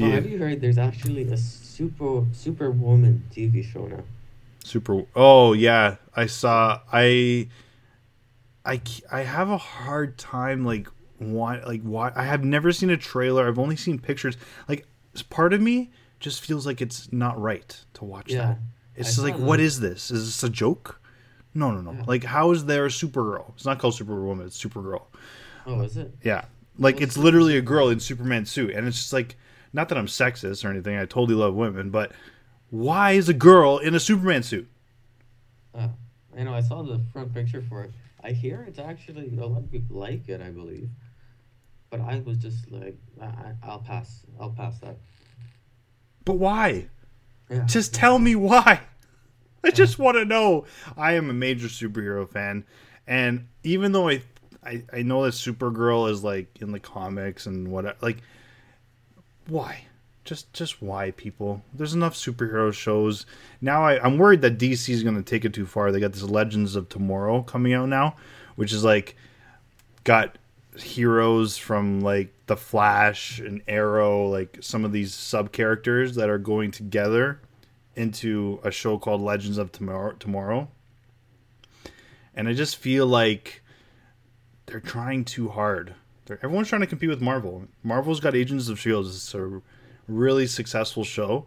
Oh, 0.00 0.10
have 0.10 0.26
you 0.26 0.38
heard? 0.38 0.60
There's 0.60 0.78
actually 0.78 1.30
a 1.32 1.36
super 1.36 2.24
Superwoman 2.32 3.24
TV 3.34 3.64
show 3.64 3.86
now. 3.86 4.04
Super. 4.62 5.04
Oh 5.16 5.52
yeah, 5.54 5.96
I 6.14 6.26
saw. 6.26 6.80
I. 6.92 7.48
I, 8.64 8.82
I 9.10 9.22
have 9.22 9.48
a 9.48 9.56
hard 9.56 10.18
time 10.18 10.62
like 10.62 10.88
why 11.18 11.60
like 11.64 11.82
why 11.82 12.12
I 12.14 12.24
have 12.24 12.44
never 12.44 12.72
seen 12.72 12.90
a 12.90 12.96
trailer. 12.96 13.46
I've 13.48 13.58
only 13.58 13.76
seen 13.76 13.98
pictures. 13.98 14.36
Like 14.68 14.86
part 15.30 15.52
of 15.52 15.60
me 15.60 15.90
just 16.20 16.44
feels 16.44 16.66
like 16.66 16.80
it's 16.80 17.12
not 17.12 17.40
right 17.40 17.78
to 17.94 18.04
watch 18.04 18.30
Yeah, 18.30 18.38
that. 18.38 18.58
It's 18.96 19.10
just 19.10 19.22
like 19.22 19.36
what 19.38 19.60
is 19.60 19.80
this? 19.80 20.10
Is 20.10 20.26
this 20.26 20.42
a 20.42 20.50
joke? 20.50 21.00
No, 21.54 21.70
no, 21.70 21.80
no. 21.80 21.92
Yeah. 21.92 22.04
Like 22.06 22.24
how 22.24 22.50
is 22.52 22.64
there 22.66 22.86
a 22.86 22.88
Supergirl? 22.88 23.52
It's 23.54 23.64
not 23.64 23.78
called 23.78 23.94
Superwoman. 23.94 24.46
It's 24.46 24.62
Supergirl. 24.62 25.02
Oh, 25.66 25.80
is 25.80 25.96
it? 25.96 26.14
Yeah. 26.22 26.44
Like 26.78 27.00
it's 27.00 27.16
literally 27.16 27.56
a 27.56 27.62
girl 27.62 27.88
in 27.88 28.00
Superman 28.00 28.46
suit, 28.46 28.70
and 28.70 28.86
it's 28.86 28.98
just 28.98 29.12
like 29.12 29.36
not 29.72 29.88
that 29.88 29.98
I'm 29.98 30.06
sexist 30.06 30.64
or 30.64 30.70
anything. 30.70 30.96
I 30.96 31.04
totally 31.04 31.34
love 31.34 31.54
women, 31.54 31.90
but 31.90 32.12
why 32.70 33.12
is 33.12 33.28
a 33.28 33.34
girl 33.34 33.78
in 33.78 33.94
a 33.94 34.00
Superman 34.00 34.42
suit? 34.42 34.68
Oh, 35.74 35.90
I 36.36 36.42
know. 36.42 36.54
I 36.54 36.60
saw 36.60 36.82
the 36.82 37.00
front 37.12 37.34
picture 37.34 37.62
for 37.62 37.84
it. 37.84 37.92
I 38.22 38.30
hear 38.30 38.64
it's 38.66 38.78
actually 38.78 39.36
a 39.38 39.46
lot 39.46 39.58
of 39.58 39.70
people 39.70 39.96
like 39.98 40.28
it. 40.28 40.40
I 40.40 40.50
believe, 40.50 40.88
but 41.90 42.00
I 42.00 42.20
was 42.20 42.38
just 42.38 42.70
like, 42.70 42.96
I, 43.20 43.24
I- 43.26 43.54
I'll 43.62 43.80
pass. 43.80 44.22
I'll 44.40 44.50
pass 44.50 44.78
that. 44.80 44.96
But 46.24 46.34
why? 46.34 46.88
Yeah. 47.50 47.64
Just 47.66 47.94
tell 47.94 48.18
me 48.18 48.34
why. 48.34 48.80
I 49.64 49.70
just 49.70 49.98
want 49.98 50.16
to 50.16 50.24
know. 50.24 50.66
I 50.96 51.14
am 51.14 51.30
a 51.30 51.32
major 51.32 51.66
superhero 51.68 52.28
fan, 52.28 52.64
and 53.06 53.48
even 53.64 53.92
though 53.92 54.08
I, 54.08 54.22
I, 54.64 54.82
I 54.92 55.02
know 55.02 55.24
that 55.24 55.32
Supergirl 55.34 56.10
is 56.10 56.22
like 56.22 56.46
in 56.60 56.70
the 56.72 56.78
comics 56.80 57.46
and 57.46 57.68
what, 57.68 58.00
like, 58.02 58.18
why? 59.46 59.84
Just, 60.24 60.52
just 60.52 60.82
why 60.82 61.10
people? 61.12 61.62
There's 61.72 61.94
enough 61.94 62.14
superhero 62.14 62.72
shows 62.72 63.24
now. 63.62 63.82
I, 63.82 64.02
I'm 64.04 64.18
worried 64.18 64.42
that 64.42 64.58
DC 64.58 64.90
is 64.90 65.02
going 65.02 65.16
to 65.16 65.22
take 65.22 65.46
it 65.46 65.54
too 65.54 65.64
far. 65.66 65.90
They 65.90 66.00
got 66.00 66.12
this 66.12 66.22
Legends 66.22 66.76
of 66.76 66.90
Tomorrow 66.90 67.42
coming 67.42 67.72
out 67.72 67.88
now, 67.88 68.14
which 68.54 68.72
is 68.72 68.84
like 68.84 69.16
got 70.04 70.36
heroes 70.76 71.56
from 71.56 72.00
like 72.00 72.32
the 72.46 72.56
Flash 72.56 73.38
and 73.38 73.62
Arrow, 73.68 74.28
like 74.28 74.58
some 74.60 74.84
of 74.84 74.92
these 74.92 75.14
sub 75.14 75.52
characters 75.52 76.14
that 76.14 76.28
are 76.28 76.38
going 76.38 76.70
together 76.70 77.40
into 77.96 78.60
a 78.62 78.70
show 78.70 78.98
called 78.98 79.20
Legends 79.20 79.58
of 79.58 79.72
Tomorrow. 79.72 80.12
Tomorrow, 80.18 80.68
and 82.34 82.48
I 82.48 82.52
just 82.52 82.76
feel 82.76 83.06
like 83.06 83.62
they're 84.66 84.80
trying 84.80 85.24
too 85.24 85.48
hard. 85.48 85.94
They're, 86.26 86.38
everyone's 86.42 86.68
trying 86.68 86.82
to 86.82 86.86
compete 86.86 87.08
with 87.08 87.20
Marvel. 87.20 87.64
Marvel's 87.82 88.20
got 88.20 88.34
Agents 88.34 88.68
of 88.68 88.78
Shield. 88.78 89.06
It's 89.06 89.34
a 89.34 89.60
really 90.06 90.46
successful 90.46 91.04
show. 91.04 91.46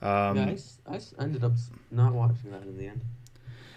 Um, 0.00 0.36
yeah, 0.36 0.56
I 0.88 0.94
I, 0.94 1.22
ended 1.22 1.44
up 1.44 1.52
not 1.90 2.12
watching 2.12 2.50
that 2.50 2.62
in 2.62 2.76
the 2.76 2.88
end. 2.88 3.02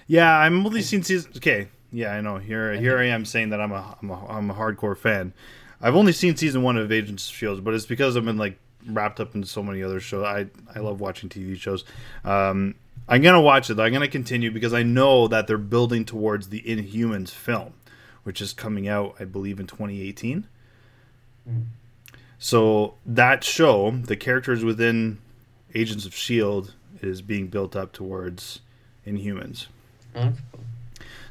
Yeah, 0.07 0.37
I'm 0.37 0.65
only 0.65 0.81
seen 0.81 1.03
season. 1.03 1.31
Okay, 1.37 1.67
yeah, 1.95 2.13
I 2.13 2.19
know. 2.19 2.37
Here, 2.37 2.73
I 2.73 2.77
here 2.77 2.97
I 2.97 3.05
am 3.05 3.23
saying 3.23 3.49
that 3.51 3.61
I'm 3.61 3.71
a, 3.71 3.97
I'm 4.01 4.09
a, 4.09 4.27
I'm 4.27 4.51
a 4.51 4.53
hardcore 4.53 4.97
fan. 4.97 5.33
I've 5.81 5.95
only 5.95 6.11
seen 6.11 6.35
season 6.35 6.61
one 6.61 6.77
of 6.77 6.91
Agents 6.91 7.29
of 7.29 7.35
Shield, 7.35 7.63
but 7.63 7.73
it's 7.73 7.85
because 7.85 8.17
I've 8.17 8.25
been 8.25 8.37
like 8.37 8.59
wrapped 8.85 9.21
up 9.21 9.33
in 9.33 9.45
so 9.45 9.63
many 9.63 9.81
other 9.81 10.01
shows. 10.01 10.25
I, 10.25 10.47
I 10.75 10.79
love 10.79 10.99
watching 10.99 11.29
TV 11.29 11.57
shows. 11.57 11.85
Um, 12.25 12.75
I'm 13.07 13.21
gonna 13.21 13.41
watch 13.41 13.69
it. 13.69 13.75
though. 13.75 13.83
I'm 13.83 13.93
gonna 13.93 14.09
continue 14.09 14.51
because 14.51 14.73
I 14.73 14.83
know 14.83 15.29
that 15.29 15.47
they're 15.47 15.57
building 15.57 16.03
towards 16.03 16.49
the 16.49 16.61
Inhumans 16.61 17.29
film, 17.29 17.73
which 18.23 18.41
is 18.41 18.51
coming 18.51 18.89
out, 18.89 19.15
I 19.17 19.23
believe, 19.23 19.59
in 19.59 19.67
2018. 19.67 20.47
Hmm. 21.47 21.59
So 22.37 22.95
that 23.05 23.45
show, 23.45 23.91
the 23.91 24.17
characters 24.17 24.65
within 24.65 25.19
Agents 25.73 26.05
of 26.05 26.13
Shield, 26.13 26.73
is 27.01 27.21
being 27.21 27.47
built 27.47 27.73
up 27.73 27.93
towards 27.93 28.59
Inhumans. 29.07 29.67
That's 30.13 30.39
cool. 30.51 30.65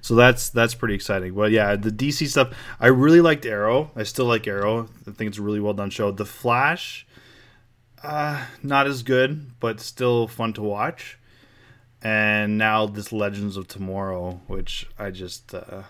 So 0.04 0.14
that's 0.14 0.50
that's 0.50 0.74
pretty 0.74 0.92
exciting. 0.92 1.32
But 1.32 1.50
yeah, 1.50 1.76
the 1.76 1.88
DC 1.90 2.28
stuff. 2.28 2.52
I 2.78 2.88
really 2.88 3.22
liked 3.22 3.46
Arrow. 3.46 3.90
I 3.96 4.02
still 4.02 4.26
like 4.26 4.46
Arrow. 4.46 4.86
I 5.08 5.12
think 5.12 5.28
it's 5.28 5.38
a 5.38 5.42
really 5.42 5.60
well 5.60 5.72
done 5.72 5.88
show. 5.88 6.10
The 6.10 6.26
Flash, 6.26 7.06
uh, 8.02 8.44
not 8.62 8.86
as 8.86 9.02
good, 9.02 9.58
but 9.60 9.80
still 9.80 10.28
fun 10.28 10.52
to 10.52 10.62
watch. 10.62 11.16
And 12.02 12.58
now 12.58 12.84
this 12.84 13.12
Legends 13.12 13.56
of 13.56 13.66
Tomorrow, 13.66 14.42
which 14.46 14.86
I 14.98 15.10
just 15.10 15.54
uh, 15.54 15.84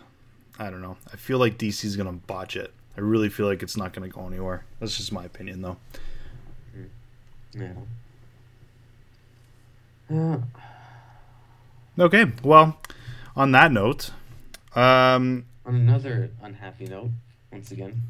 I 0.61 0.71
don't 0.71 0.81
know. 0.81 0.97
I 1.13 1.17
feel 1.17 1.39
like 1.39 1.59
DC's 1.59 1.97
gonna 1.97 2.13
botch 2.13 2.55
it. 2.55 2.73
I 2.97 3.01
really 3.01 3.29
feel 3.29 3.47
like 3.47 3.65
it's 3.65 3.77
not 3.77 3.93
gonna 3.93 4.11
go 4.11 4.29
anywhere. 4.29 4.65
That's 4.79 4.97
just 4.97 5.11
my 5.11 5.25
opinion, 5.25 5.61
though. 5.61 5.77
Yeah. 7.53 7.73
Uh, 10.09 10.39
Okay, 11.99 12.27
well, 12.43 12.77
on 13.37 13.53
that 13.53 13.73
note, 13.73 14.11
um, 14.75 15.47
on 15.67 15.75
another 15.75 16.31
unhappy 16.43 16.87
note, 16.87 17.11
once 17.53 17.71
again, 17.71 18.03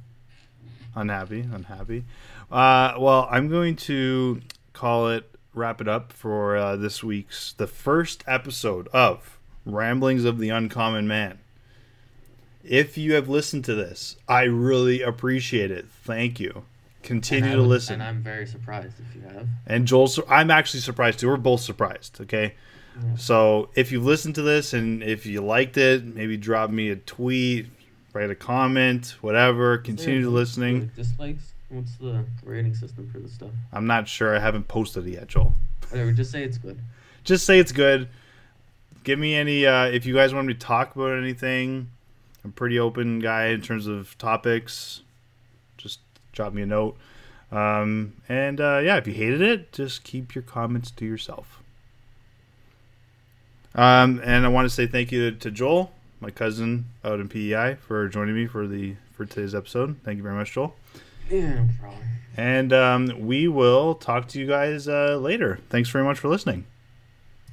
unhappy 0.94 1.40
unhappy. 1.40 2.04
Uh 2.50 2.94
well 2.98 3.26
i'm 3.30 3.48
going 3.48 3.74
to 3.74 4.40
call 4.72 5.08
it 5.08 5.28
wrap 5.54 5.80
it 5.80 5.88
up 5.88 6.12
for 6.12 6.56
uh, 6.56 6.76
this 6.76 7.02
week's 7.02 7.52
the 7.54 7.66
first 7.66 8.22
episode 8.26 8.86
of 8.88 9.38
ramblings 9.64 10.24
of 10.24 10.38
the 10.38 10.50
uncommon 10.50 11.06
man. 11.08 11.38
If 12.62 12.96
you 12.98 13.14
have 13.14 13.28
listened 13.28 13.64
to 13.66 13.74
this 13.74 14.16
i 14.28 14.42
really 14.42 15.00
appreciate 15.02 15.70
it. 15.70 15.86
Thank 16.04 16.38
you. 16.38 16.64
Continue 17.02 17.52
to 17.52 17.58
would- 17.58 17.68
listen. 17.68 17.94
and 17.94 18.02
I'm 18.02 18.22
very 18.22 18.46
surprised 18.46 18.94
if 19.00 19.16
you 19.16 19.22
have. 19.28 19.48
and 19.66 19.86
joel 19.86 20.08
i'm 20.28 20.50
actually 20.50 20.80
surprised 20.80 21.18
too. 21.18 21.28
We're 21.28 21.36
both 21.38 21.60
surprised 21.60 22.20
okay 22.20 22.54
Yeah. 22.96 23.16
so 23.16 23.70
if 23.74 23.90
you've 23.90 24.04
listened 24.04 24.36
to 24.36 24.42
this 24.42 24.72
and 24.72 25.02
if 25.02 25.26
you 25.26 25.40
liked 25.40 25.76
it 25.76 26.04
maybe 26.04 26.36
drop 26.36 26.70
me 26.70 26.90
a 26.90 26.96
tweet 26.96 27.66
write 28.12 28.30
a 28.30 28.36
comment 28.36 29.16
whatever 29.20 29.78
continue 29.78 30.22
there 30.22 30.30
listening 30.30 30.90
Dislikes? 30.94 31.54
What's 31.74 31.96
the 31.96 32.24
rating 32.44 32.74
system 32.74 33.10
for 33.10 33.18
this 33.18 33.32
stuff? 33.32 33.50
I'm 33.72 33.86
not 33.86 34.06
sure. 34.06 34.36
I 34.36 34.38
haven't 34.38 34.68
posted 34.68 35.06
it 35.08 35.12
yet, 35.12 35.26
Joel. 35.26 35.54
Whatever, 35.90 36.12
just 36.12 36.30
say 36.30 36.44
it's 36.44 36.56
good. 36.56 36.78
Just 37.24 37.44
say 37.46 37.58
it's 37.58 37.72
good. 37.72 38.08
Give 39.02 39.18
me 39.18 39.34
any 39.34 39.66
uh, 39.66 39.86
if 39.86 40.06
you 40.06 40.14
guys 40.14 40.32
want 40.32 40.46
me 40.46 40.54
to 40.54 40.60
talk 40.60 40.94
about 40.94 41.18
anything. 41.18 41.90
I'm 42.44 42.50
a 42.50 42.52
pretty 42.52 42.78
open 42.78 43.18
guy 43.18 43.46
in 43.46 43.60
terms 43.60 43.88
of 43.88 44.16
topics. 44.18 45.02
Just 45.76 45.98
drop 46.30 46.52
me 46.52 46.62
a 46.62 46.66
note. 46.66 46.96
Um, 47.50 48.14
and 48.28 48.60
uh, 48.60 48.80
yeah, 48.84 48.96
if 48.96 49.08
you 49.08 49.14
hated 49.14 49.40
it, 49.40 49.72
just 49.72 50.04
keep 50.04 50.34
your 50.34 50.42
comments 50.42 50.92
to 50.92 51.04
yourself. 51.04 51.60
Um, 53.74 54.20
and 54.24 54.44
I 54.44 54.48
want 54.48 54.66
to 54.66 54.70
say 54.74 54.86
thank 54.86 55.10
you 55.10 55.32
to 55.32 55.50
Joel, 55.50 55.92
my 56.20 56.30
cousin 56.30 56.86
out 57.04 57.20
in 57.20 57.28
PEI, 57.28 57.74
for 57.74 58.08
joining 58.08 58.34
me 58.34 58.46
for 58.46 58.66
the 58.66 58.94
for 59.12 59.24
today's 59.24 59.54
episode. 59.54 59.96
Thank 60.04 60.16
you 60.16 60.22
very 60.22 60.34
much, 60.34 60.52
Joel. 60.52 60.74
Yeah, 61.30 61.54
no 61.54 61.68
problem. 61.80 62.02
And 62.36 62.72
um, 62.72 63.26
we 63.26 63.48
will 63.48 63.94
talk 63.94 64.28
to 64.28 64.38
you 64.40 64.46
guys 64.46 64.88
uh, 64.88 65.16
later. 65.16 65.60
Thanks 65.70 65.88
very 65.88 66.04
much 66.04 66.18
for 66.18 66.28
listening. 66.28 66.66